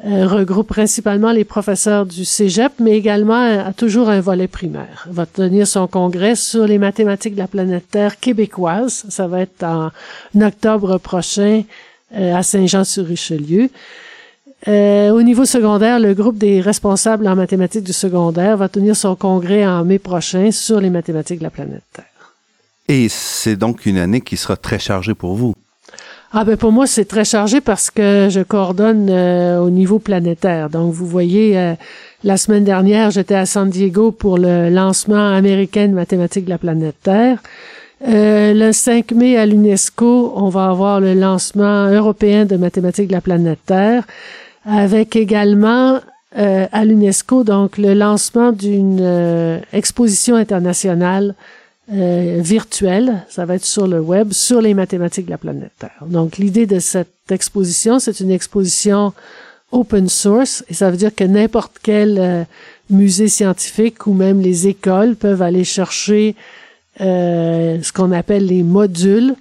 regroupe 0.04 0.68
principalement 0.68 1.32
les 1.32 1.44
professeurs 1.44 2.06
du 2.06 2.24
Cégep, 2.24 2.72
mais 2.78 2.96
également 2.96 3.42
euh, 3.42 3.64
a 3.64 3.72
toujours 3.72 4.08
un 4.08 4.20
volet 4.20 4.46
primaire. 4.46 5.08
Va 5.10 5.26
tenir 5.26 5.66
son 5.66 5.88
congrès 5.88 6.36
sur 6.36 6.66
les 6.66 6.78
mathématiques 6.78 7.34
de 7.34 7.40
la 7.40 7.48
planète 7.48 7.90
Terre 7.90 8.20
québécoise. 8.20 9.04
Ça 9.08 9.26
va 9.26 9.40
être 9.40 9.64
en 9.64 9.90
octobre 10.40 10.98
prochain 10.98 11.64
euh, 12.16 12.34
à 12.34 12.42
Saint-Jean-sur-Richelieu. 12.42 13.70
Euh, 14.66 15.10
au 15.10 15.22
niveau 15.22 15.44
secondaire, 15.44 15.98
le 15.98 16.14
groupe 16.14 16.38
des 16.38 16.60
responsables 16.60 17.26
en 17.26 17.36
mathématiques 17.36 17.84
du 17.84 17.92
secondaire 17.92 18.56
va 18.56 18.68
tenir 18.68 18.96
son 18.96 19.16
congrès 19.16 19.66
en 19.66 19.84
mai 19.84 19.98
prochain 19.98 20.50
sur 20.50 20.80
les 20.80 20.90
mathématiques 20.90 21.38
de 21.38 21.44
la 21.44 21.50
planète 21.50 21.84
Terre. 21.92 22.04
Et 22.88 23.08
c'est 23.08 23.56
donc 23.56 23.84
une 23.84 23.98
année 23.98 24.20
qui 24.20 24.36
sera 24.36 24.56
très 24.56 24.78
chargée 24.78 25.14
pour 25.14 25.34
vous. 25.34 25.54
Ah 26.30 26.44
ben 26.44 26.58
pour 26.58 26.72
moi 26.72 26.86
c'est 26.86 27.06
très 27.06 27.24
chargé 27.24 27.62
parce 27.62 27.90
que 27.90 28.28
je 28.30 28.40
coordonne 28.40 29.08
euh, 29.08 29.60
au 29.60 29.70
niveau 29.70 29.98
planétaire. 29.98 30.68
Donc 30.68 30.92
vous 30.92 31.06
voyez 31.06 31.58
euh, 31.58 31.72
la 32.22 32.36
semaine 32.36 32.64
dernière 32.64 33.10
j'étais 33.10 33.34
à 33.34 33.46
San 33.46 33.70
Diego 33.70 34.12
pour 34.12 34.36
le 34.36 34.68
lancement 34.68 35.32
américain 35.32 35.88
de 35.88 35.94
mathématiques 35.94 36.44
de 36.44 36.50
la 36.50 36.58
planète 36.58 36.96
Terre. 37.02 37.38
Euh, 38.06 38.52
le 38.52 38.72
5 38.72 39.12
mai 39.12 39.38
à 39.38 39.46
l'UNESCO 39.46 40.34
on 40.36 40.50
va 40.50 40.66
avoir 40.68 41.00
le 41.00 41.14
lancement 41.14 41.86
européen 41.86 42.44
de 42.44 42.56
mathématiques 42.56 43.08
de 43.08 43.12
la 43.12 43.22
planète 43.22 43.58
Terre 43.64 44.04
avec 44.66 45.16
également 45.16 46.00
euh, 46.38 46.66
à 46.70 46.84
l'UNESCO 46.84 47.42
donc 47.42 47.78
le 47.78 47.94
lancement 47.94 48.52
d'une 48.52 48.98
euh, 49.00 49.58
exposition 49.72 50.36
internationale 50.36 51.34
euh, 51.92 52.38
virtuelle, 52.40 53.24
ça 53.28 53.44
va 53.44 53.54
être 53.54 53.64
sur 53.64 53.86
le 53.86 54.00
web, 54.00 54.32
sur 54.32 54.60
les 54.60 54.74
mathématiques 54.74 55.26
de 55.26 55.30
la 55.30 55.38
planète 55.38 55.72
Terre. 55.78 56.04
Donc 56.06 56.38
l'idée 56.38 56.66
de 56.66 56.78
cette 56.80 57.08
exposition, 57.30 57.98
c'est 57.98 58.20
une 58.20 58.30
exposition 58.30 59.12
open 59.72 60.08
source, 60.08 60.64
et 60.68 60.74
ça 60.74 60.90
veut 60.90 60.96
dire 60.96 61.14
que 61.14 61.24
n'importe 61.24 61.76
quel 61.82 62.18
euh, 62.18 62.44
musée 62.90 63.28
scientifique 63.28 64.06
ou 64.06 64.14
même 64.14 64.40
les 64.40 64.66
écoles 64.66 65.16
peuvent 65.16 65.42
aller 65.42 65.64
chercher 65.64 66.34
euh, 67.00 67.78
ce 67.82 67.92
qu'on 67.92 68.12
appelle 68.12 68.46
les 68.46 68.62
modules 68.62 69.34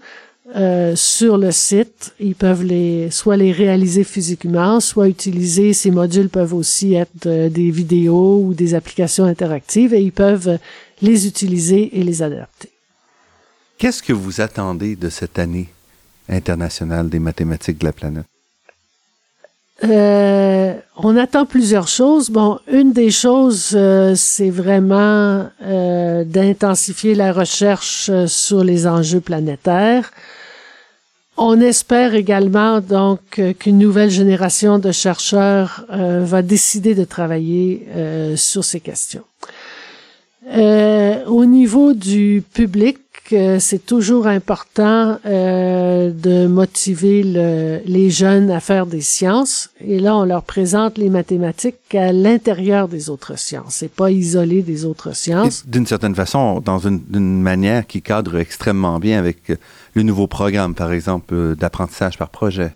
euh, 0.56 0.96
sur 0.96 1.38
le 1.38 1.52
site. 1.52 2.14
Ils 2.20 2.36
peuvent 2.36 2.64
les 2.64 3.10
soit 3.10 3.36
les 3.36 3.52
réaliser 3.52 4.04
physiquement, 4.04 4.80
soit 4.80 5.08
utiliser 5.08 5.74
ces 5.74 5.92
modules 5.92 6.30
peuvent 6.30 6.54
aussi 6.54 6.94
être 6.94 7.26
euh, 7.26 7.50
des 7.50 7.72
vidéos 7.72 8.42
ou 8.44 8.54
des 8.54 8.76
applications 8.76 9.26
interactives 9.26 9.94
et 9.94 10.02
ils 10.02 10.12
peuvent 10.12 10.58
les 11.02 11.28
utiliser 11.28 12.00
et 12.00 12.04
les 12.04 12.22
adapter. 12.22 12.70
Qu'est-ce 13.78 14.02
que 14.02 14.14
vous 14.14 14.42
attendez 14.42 14.96
de 14.96 15.10
cette 15.10 15.38
année 15.38 15.70
internationale 16.28 17.10
des 17.10 17.20
mathématiques 17.20 17.78
de 17.80 17.86
la 17.86 17.94
planète? 17.94 18.26
Euh, 19.84 20.74
on 20.96 21.16
attend 21.16 21.46
plusieurs 21.46 21.88
choses. 21.88 22.32
Bon, 22.32 22.60
une 22.72 22.94
des 22.94 23.12
choses, 23.12 23.74
euh, 23.76 24.16
c'est 24.16 24.50
vraiment 24.50 25.48
euh, 25.62 26.24
d'intensifier 26.24 27.14
la 27.14 27.32
recherche 27.32 28.10
euh, 28.10 28.26
sur 28.26 28.64
les 28.64 28.88
enjeux 28.88 29.22
planétaires. 29.22 30.12
On 31.38 31.62
espère 31.62 32.16
également 32.16 32.82
donc 32.82 33.40
qu'une 33.60 33.78
nouvelle 33.78 34.10
génération 34.10 34.80
de 34.80 34.92
chercheurs 34.92 35.86
euh, 35.92 36.26
va 36.26 36.42
décider 36.42 36.96
de 36.96 37.04
travailler 37.04 37.88
euh, 37.90 38.36
sur 38.36 38.66
ces 38.66 38.80
questions. 38.80 39.24
Euh, 40.50 41.26
au 41.26 41.46
niveau 41.46 41.94
du 41.94 42.44
public, 42.54 43.00
c'est 43.60 43.86
toujours 43.86 44.28
important 44.28 45.20
euh, 45.26 46.12
de 46.12 46.48
motiver 46.48 47.24
le, 47.24 47.82
les 47.86 48.10
jeunes 48.10 48.50
à 48.52 48.62
faire 48.62 48.86
des 48.86 49.02
sciences. 49.02 49.70
Et 49.82 50.00
là, 50.00 50.16
on 50.16 50.24
leur 50.24 50.44
présente 50.44 50.98
les 50.98 51.10
mathématiques 51.10 51.94
à 51.94 52.14
l'intérieur 52.14 52.88
des 52.88 53.10
autres 53.10 53.38
sciences. 53.38 53.76
C'est 53.76 53.92
pas 53.92 54.12
isolé 54.12 54.62
des 54.62 54.86
autres 54.86 55.14
sciences. 55.14 55.68
D'une 55.68 55.86
certaine 55.86 56.16
façon, 56.16 56.62
dans 56.62 56.80
une, 56.80 57.02
une, 57.14 57.42
manière 57.42 57.86
qui 57.86 58.02
cadre 58.02 58.38
extrêmement 58.38 59.00
bien 59.00 59.20
avec 59.20 59.52
le 59.94 60.04
nouveau 60.04 60.28
programme, 60.28 60.74
par 60.74 60.94
exemple, 60.94 61.34
euh, 61.34 61.56
d'apprentissage 61.56 62.18
par 62.18 62.30
projet. 62.30 62.72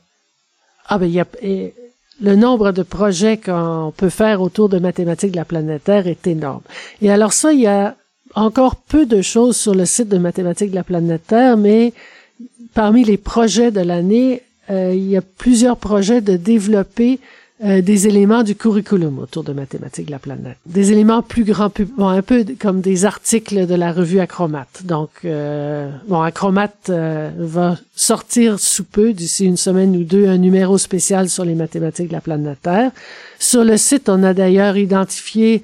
Ah 0.88 0.98
ben, 0.98 1.06
il 1.06 1.14
y 1.14 1.22
a 1.22 1.28
le 2.22 2.36
nombre 2.36 2.72
de 2.72 2.84
projets 2.84 3.38
qu'on 3.38 3.92
peut 3.96 4.10
faire 4.10 4.42
autour 4.42 4.70
de 4.70 4.80
mathématiques 4.80 5.32
de 5.32 5.38
la 5.38 5.46
planète 5.46 5.86
Terre 5.86 6.08
est 6.08 6.28
énorme. 6.28 6.62
Et 7.02 7.12
alors 7.12 7.34
ça, 7.34 7.52
il 7.52 7.62
y 7.62 7.68
a 7.68 7.96
encore 8.36 8.76
peu 8.76 9.06
de 9.06 9.22
choses 9.22 9.58
sur 9.58 9.74
le 9.74 9.86
site 9.86 10.08
de 10.08 10.18
mathématiques 10.18 10.72
de 10.72 10.76
la 10.76 10.84
planète 10.84 11.28
Terre, 11.28 11.58
mais 11.58 11.94
parmi 12.74 13.04
les 13.04 13.18
projets 13.18 13.72
de 13.72 13.82
l'année, 13.82 14.44
euh, 14.70 14.94
il 14.94 15.10
y 15.10 15.18
a 15.18 15.22
plusieurs 15.22 15.78
projets 15.78 16.22
de 16.22 16.38
développer 16.38 17.20
euh, 17.64 17.82
des 17.82 18.08
éléments 18.08 18.42
du 18.42 18.56
curriculum 18.56 19.20
autour 19.20 19.44
de 19.44 19.54
mathématiques 19.54 20.08
de 20.08 20.12
la 20.12 20.18
planète. 20.18 20.58
Des 20.66 20.92
éléments 20.92 21.22
plus 21.22 21.44
grands, 21.44 21.72
bon, 21.96 22.08
un 22.08 22.24
peu 22.24 22.44
comme 22.60 22.82
des 22.82 23.06
articles 23.06 23.68
de 23.68 23.76
la 23.76 23.94
revue 23.94 24.20
Acromate. 24.20 24.82
Donc, 24.84 25.12
euh, 25.26 25.92
bon, 26.08 26.22
Acromate 26.22 26.90
euh, 26.90 27.30
va 27.38 27.78
sortir 27.96 28.60
sous 28.60 28.84
peu, 28.84 29.14
d'ici 29.14 29.46
une 29.46 29.58
semaine 29.58 29.96
ou 29.96 30.04
deux, 30.04 30.28
un 30.28 30.40
numéro 30.40 30.80
spécial 30.80 31.30
sur 31.30 31.46
les 31.46 31.54
mathématiques 31.54 32.08
de 32.08 32.14
la 32.14 32.22
planète 32.22 32.64
Terre. 32.64 32.92
Sur 33.38 33.64
le 33.64 33.78
site, 33.78 34.10
on 34.10 34.24
a 34.24 34.34
d'ailleurs 34.34 34.76
identifié 34.76 35.62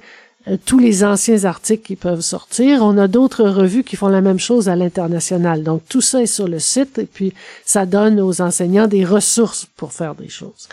tous 0.66 0.78
les 0.78 1.02
anciens 1.02 1.44
articles 1.46 1.84
qui 1.84 1.96
peuvent 1.96 2.20
sortir. 2.20 2.82
On 2.82 2.96
a 2.96 3.08
d'autres 3.08 3.44
revues 3.44 3.82
qui 3.82 3.96
font 3.96 4.08
la 4.08 4.20
même 4.20 4.38
chose 4.38 4.68
à 4.68 4.76
l'international. 4.76 5.64
Donc 5.64 5.82
tout 5.88 6.00
ça 6.00 6.22
est 6.22 6.26
sur 6.26 6.46
le 6.46 6.60
site 6.60 6.98
et 6.98 7.06
puis 7.06 7.34
ça 7.64 7.86
donne 7.86 8.20
aux 8.20 8.40
enseignants 8.40 8.86
des 8.86 9.04
ressources 9.04 9.66
pour 9.76 9.92
faire 9.92 10.14
des 10.14 10.28
choses. 10.28 10.68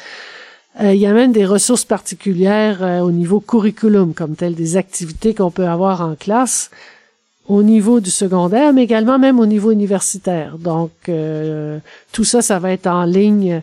Euh, 0.81 0.93
il 0.93 0.99
y 0.99 1.05
a 1.05 1.13
même 1.13 1.31
des 1.31 1.45
ressources 1.45 1.85
particulières 1.85 2.83
euh, 2.83 2.99
au 2.99 3.11
niveau 3.11 3.39
curriculum, 3.39 4.13
comme 4.13 4.35
telles 4.35 4.55
des 4.55 4.77
activités 4.77 5.33
qu'on 5.33 5.51
peut 5.51 5.67
avoir 5.67 6.01
en 6.01 6.15
classe 6.15 6.69
au 7.47 7.63
niveau 7.63 7.99
du 7.99 8.09
secondaire, 8.09 8.73
mais 8.73 8.83
également 8.83 9.19
même 9.19 9.39
au 9.39 9.45
niveau 9.45 9.71
universitaire. 9.71 10.57
Donc 10.57 10.91
tout 12.11 12.23
ça, 12.23 12.41
ça 12.41 12.57
va 12.57 12.71
être 12.71 12.87
en 12.87 13.05
ligne 13.05 13.61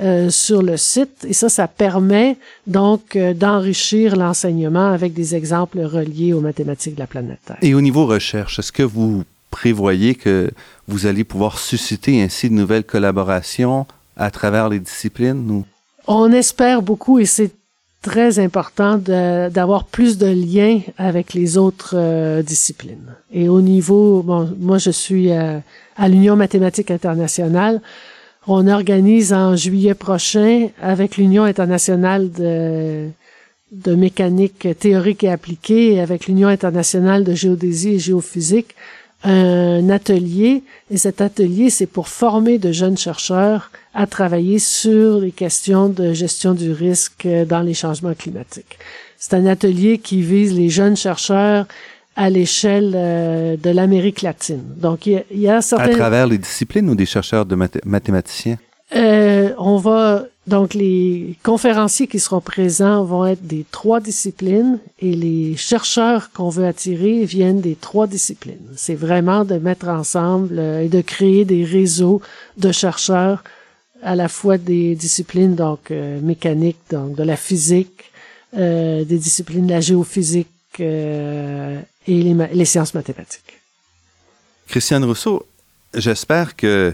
euh, 0.00 0.30
sur 0.30 0.62
le 0.62 0.78
site 0.78 1.26
et 1.28 1.34
ça, 1.34 1.50
ça 1.50 1.68
permet 1.68 2.38
donc 2.66 3.14
euh, 3.14 3.34
d'enrichir 3.34 4.16
l'enseignement 4.16 4.90
avec 4.90 5.12
des 5.12 5.34
exemples 5.34 5.80
reliés 5.80 6.32
aux 6.32 6.40
mathématiques 6.40 6.94
de 6.94 7.00
la 7.00 7.06
planète 7.06 7.40
Terre. 7.44 7.58
Et 7.60 7.74
au 7.74 7.80
niveau 7.82 8.06
recherche, 8.06 8.58
est-ce 8.58 8.72
que 8.72 8.82
vous 8.82 9.24
prévoyez 9.50 10.14
que 10.14 10.50
vous 10.88 11.04
allez 11.04 11.24
pouvoir 11.24 11.58
susciter 11.58 12.22
ainsi 12.22 12.48
de 12.48 12.54
nouvelles 12.54 12.84
collaborations 12.84 13.86
à 14.16 14.30
travers 14.30 14.70
les 14.70 14.78
disciplines? 14.78 15.50
Ou? 15.50 15.66
On 16.06 16.32
espère 16.32 16.82
beaucoup 16.82 17.18
et 17.18 17.26
c'est 17.26 17.52
très 18.02 18.40
important 18.40 18.98
d'avoir 18.98 19.84
plus 19.84 20.18
de 20.18 20.26
liens 20.26 20.80
avec 20.98 21.34
les 21.34 21.56
autres 21.56 21.94
euh, 21.96 22.42
disciplines. 22.42 23.14
Et 23.32 23.48
au 23.48 23.60
niveau, 23.60 24.22
bon, 24.22 24.52
moi 24.58 24.78
je 24.78 24.90
suis 24.90 25.30
à 25.30 26.08
l'Union 26.08 26.34
mathématique 26.34 26.90
internationale, 26.90 27.80
on 28.48 28.66
organise 28.66 29.32
en 29.32 29.54
juillet 29.54 29.94
prochain 29.94 30.68
avec 30.80 31.16
l'Union 31.16 31.44
internationale 31.44 32.32
de, 32.32 33.08
de 33.70 33.94
mécanique 33.94 34.66
théorique 34.80 35.22
et 35.22 35.30
appliquée 35.30 36.00
avec 36.00 36.26
l'Union 36.26 36.48
internationale 36.48 37.22
de 37.22 37.34
géodésie 37.34 37.94
et 37.94 37.98
géophysique 38.00 38.74
un 39.24 39.88
atelier 39.90 40.62
et 40.90 40.96
cet 40.96 41.20
atelier 41.20 41.70
c'est 41.70 41.86
pour 41.86 42.08
former 42.08 42.58
de 42.58 42.72
jeunes 42.72 42.98
chercheurs 42.98 43.70
à 43.94 44.06
travailler 44.06 44.58
sur 44.58 45.20
les 45.20 45.30
questions 45.30 45.88
de 45.88 46.12
gestion 46.12 46.54
du 46.54 46.72
risque 46.72 47.28
dans 47.48 47.60
les 47.60 47.74
changements 47.74 48.14
climatiques. 48.14 48.78
C'est 49.18 49.34
un 49.34 49.46
atelier 49.46 49.98
qui 49.98 50.22
vise 50.22 50.54
les 50.54 50.68
jeunes 50.68 50.96
chercheurs 50.96 51.66
à 52.16 52.28
l'échelle 52.28 52.92
euh, 52.94 53.56
de 53.56 53.70
l'Amérique 53.70 54.22
latine. 54.22 54.64
Donc, 54.76 55.06
il 55.06 55.22
y, 55.30 55.48
a, 55.48 55.62
certains... 55.62 55.84
À 55.84 55.88
travers 55.94 56.26
les 56.26 56.38
disciplines 56.38 56.88
ou 56.90 56.94
des 56.94 57.06
chercheurs 57.06 57.46
de 57.46 57.56
mathématiciens? 57.84 58.58
Euh, 58.94 59.52
on 59.58 59.76
va... 59.76 60.24
Donc, 60.48 60.74
les 60.74 61.36
conférenciers 61.44 62.08
qui 62.08 62.18
seront 62.18 62.40
présents 62.40 63.04
vont 63.04 63.24
être 63.26 63.46
des 63.46 63.64
trois 63.70 64.00
disciplines 64.00 64.80
et 64.98 65.12
les 65.12 65.56
chercheurs 65.56 66.32
qu'on 66.32 66.48
veut 66.48 66.66
attirer 66.66 67.24
viennent 67.24 67.60
des 67.60 67.76
trois 67.76 68.08
disciplines. 68.08 68.66
C'est 68.76 68.96
vraiment 68.96 69.44
de 69.44 69.54
mettre 69.54 69.86
ensemble 69.86 70.58
euh, 70.58 70.82
et 70.82 70.88
de 70.88 71.00
créer 71.00 71.44
des 71.44 71.64
réseaux 71.64 72.20
de 72.56 72.72
chercheurs 72.72 73.44
à 74.02 74.16
la 74.16 74.28
fois 74.28 74.58
des 74.58 74.96
disciplines 74.96 75.54
donc 75.54 75.92
euh, 75.92 76.20
mécaniques, 76.20 76.80
donc 76.90 77.14
de 77.14 77.22
la 77.22 77.36
physique, 77.36 78.10
des 78.52 79.04
disciplines 79.04 79.66
de 79.66 79.72
la 79.72 79.80
géophysique, 79.80 80.48
et 80.78 81.78
les, 82.06 82.64
sciences 82.64 82.94
mathématiques. 82.94 83.60
Christiane 84.66 85.04
Rousseau, 85.04 85.46
j'espère 85.94 86.56
que 86.56 86.92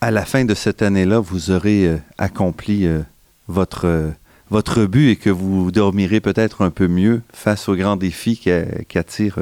à 0.00 0.10
la 0.10 0.24
fin 0.24 0.44
de 0.44 0.54
cette 0.54 0.82
année-là, 0.82 1.20
vous 1.20 1.50
aurez 1.50 1.86
euh, 1.86 1.96
accompli 2.18 2.86
euh, 2.86 3.00
votre, 3.48 3.86
euh, 3.86 4.10
votre 4.50 4.86
but 4.86 5.10
et 5.10 5.16
que 5.16 5.30
vous 5.30 5.70
dormirez 5.70 6.20
peut-être 6.20 6.62
un 6.62 6.70
peu 6.70 6.88
mieux 6.88 7.22
face 7.32 7.68
aux 7.68 7.76
grands 7.76 7.96
défis 7.96 8.38
qui, 8.38 8.50
attirent, 8.98 9.38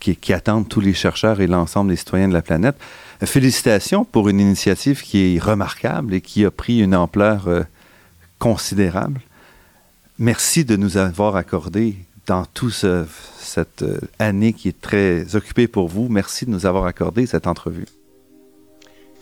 qui, 0.00 0.32
attendent 0.32 0.68
tous 0.68 0.80
les 0.80 0.94
chercheurs 0.94 1.40
et 1.40 1.46
l'ensemble 1.46 1.90
des 1.90 1.96
citoyens 1.96 2.28
de 2.28 2.32
la 2.32 2.42
planète. 2.42 2.76
Félicitations 3.24 4.04
pour 4.04 4.28
une 4.28 4.38
initiative 4.38 5.02
qui 5.02 5.36
est 5.36 5.38
remarquable 5.42 6.14
et 6.14 6.20
qui 6.20 6.44
a 6.44 6.50
pris 6.50 6.80
une 6.80 6.94
ampleur 6.94 7.48
considérable. 8.38 9.20
Merci 10.18 10.64
de 10.64 10.76
nous 10.76 10.96
avoir 10.96 11.36
accordé 11.36 11.96
dans 12.26 12.44
toute 12.46 12.86
cette 13.40 13.84
année 14.18 14.52
qui 14.52 14.68
est 14.68 14.80
très 14.80 15.34
occupée 15.34 15.66
pour 15.66 15.88
vous. 15.88 16.08
Merci 16.08 16.46
de 16.46 16.50
nous 16.50 16.64
avoir 16.64 16.86
accordé 16.86 17.26
cette 17.26 17.46
entrevue. 17.46 17.86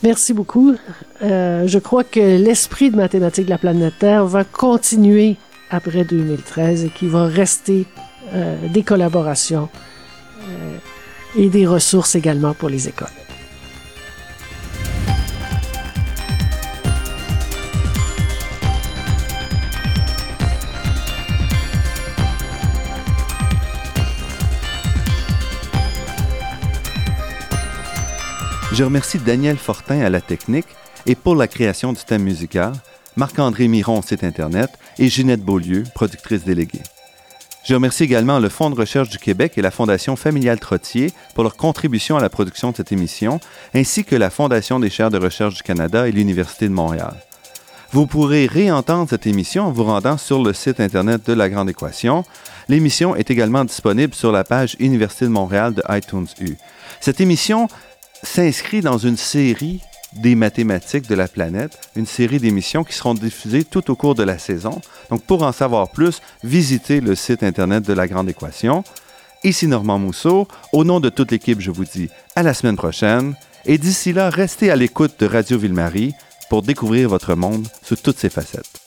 Merci 0.03 0.35
beaucoup. 0.35 0.75
Euh, 1.23 1.67
je 1.67 1.79
crois 1.79 2.05
que 2.05 2.21
l'esprit 2.21 2.91
de 2.91 2.97
mathématiques 2.97 3.47
de 3.47 3.51
la 3.51 3.59
planète 3.59 3.95
Terre 3.99 4.27
va 4.27 4.45
continuer 4.45 5.37
après 5.71 6.05
2013 6.05 6.85
et 6.85 6.89
qu'il 6.91 7.09
va 7.09 7.27
rester 7.27 7.87
euh, 8.35 8.57
des 8.69 8.83
collaborations 8.83 9.69
et 11.37 11.49
des 11.49 11.67
ressources 11.67 12.15
également 12.15 12.55
pour 12.55 12.69
les 12.69 12.89
écoles. 12.89 13.09
Je 28.77 28.85
remercie 28.85 29.17
Daniel 29.17 29.57
Fortin 29.57 30.03
à 30.03 30.11
la 30.11 30.21
technique 30.21 30.67
et 31.07 31.15
pour 31.15 31.35
la 31.35 31.49
création 31.49 31.95
du 31.95 32.05
thème 32.05 32.25
musical, 32.25 32.75
Marc-André 33.17 33.69
Miron 33.69 34.01
au 34.01 34.03
site 34.03 34.23
Internet 34.23 34.69
et 34.99 35.09
Ginette 35.09 35.41
Beaulieu, 35.41 35.85
productrice 35.95 36.45
déléguée. 36.45 36.83
Je 37.65 37.73
remercie 37.73 38.05
également 38.05 38.39
le 38.39 38.51
Fonds 38.51 38.69
de 38.69 38.79
recherche 38.79 39.09
du 39.09 39.17
Québec 39.17 39.55
et 39.57 39.63
la 39.63 39.71
Fondation 39.71 40.15
familiale 40.15 40.61
Trottier 40.61 41.11
pour 41.35 41.43
leur 41.43 41.57
contribution 41.57 42.19
à 42.19 42.21
la 42.21 42.29
production 42.29 42.71
de 42.71 42.77
cette 42.77 42.93
émission, 42.93 43.41
ainsi 43.75 44.05
que 44.05 44.15
la 44.15 44.29
Fondation 44.29 44.79
des 44.79 44.91
chaires 44.91 45.11
de 45.11 45.17
recherche 45.17 45.55
du 45.55 45.63
Canada 45.63 46.07
et 46.07 46.13
l'Université 46.13 46.69
de 46.69 46.75
Montréal. 46.75 47.15
Vous 47.93 48.07
pourrez 48.07 48.45
réentendre 48.45 49.09
cette 49.09 49.27
émission 49.27 49.65
en 49.65 49.73
vous 49.73 49.85
rendant 49.85 50.19
sur 50.19 50.43
le 50.43 50.53
site 50.53 50.81
Internet 50.81 51.27
de 51.27 51.33
La 51.33 51.49
Grande 51.49 51.71
Équation. 51.71 52.27
L'émission 52.69 53.17
est 53.17 53.31
également 53.31 53.65
disponible 53.65 54.13
sur 54.13 54.33
la 54.33 54.45
page 54.45 54.77
Université 54.81 55.25
de 55.25 55.31
Montréal 55.31 55.73
de 55.73 55.83
iTunes 55.89 56.27
U. 56.43 56.59
Cette 57.01 57.23
émission 57.23 57.69
s'inscrit 58.23 58.81
dans 58.81 58.99
une 58.99 59.17
série 59.17 59.81
des 60.15 60.35
mathématiques 60.35 61.09
de 61.09 61.15
la 61.15 61.29
planète, 61.29 61.79
une 61.95 62.07
série 62.07 62.39
d'émissions 62.39 62.85
qui 62.85 62.95
seront 62.95 63.15
diffusées 63.15 63.65
tout 63.65 63.91
au 63.91 63.97
cours 63.97 64.15
de 64.15 64.23
la 64.23 64.39
saison. 64.39 64.81
Donc, 65.11 65.23
pour 65.23 65.43
en 65.43 65.53
savoir 65.53 65.91
plus, 65.91 66.21
visitez 66.43 67.01
le 67.01 67.15
site 67.15 67.43
Internet 67.43 67.85
de 67.85 67.93
la 67.93 68.07
Grande 68.07 68.29
Équation. 68.29 68.85
Ici 69.45 69.67
Normand 69.67 69.99
Mousseau. 69.99 70.49
Au 70.73 70.85
nom 70.85 71.01
de 71.01 71.09
toute 71.09 71.31
l'équipe, 71.31 71.61
je 71.61 71.71
vous 71.71 71.85
dis 71.85 72.09
à 72.35 72.43
la 72.43 72.55
semaine 72.55 72.77
prochaine. 72.77 73.35
Et 73.65 73.79
d'ici 73.79 74.13
là, 74.13 74.31
restez 74.31 74.71
à 74.71 74.77
l'écoute 74.77 75.15
de 75.19 75.27
Radio 75.27 75.59
Ville-Marie 75.59 76.15
pour 76.49 76.63
découvrir 76.63 77.09
votre 77.09 77.35
monde 77.35 77.67
sous 77.83 77.97
toutes 77.97 78.19
ses 78.19 78.31
facettes. 78.31 78.86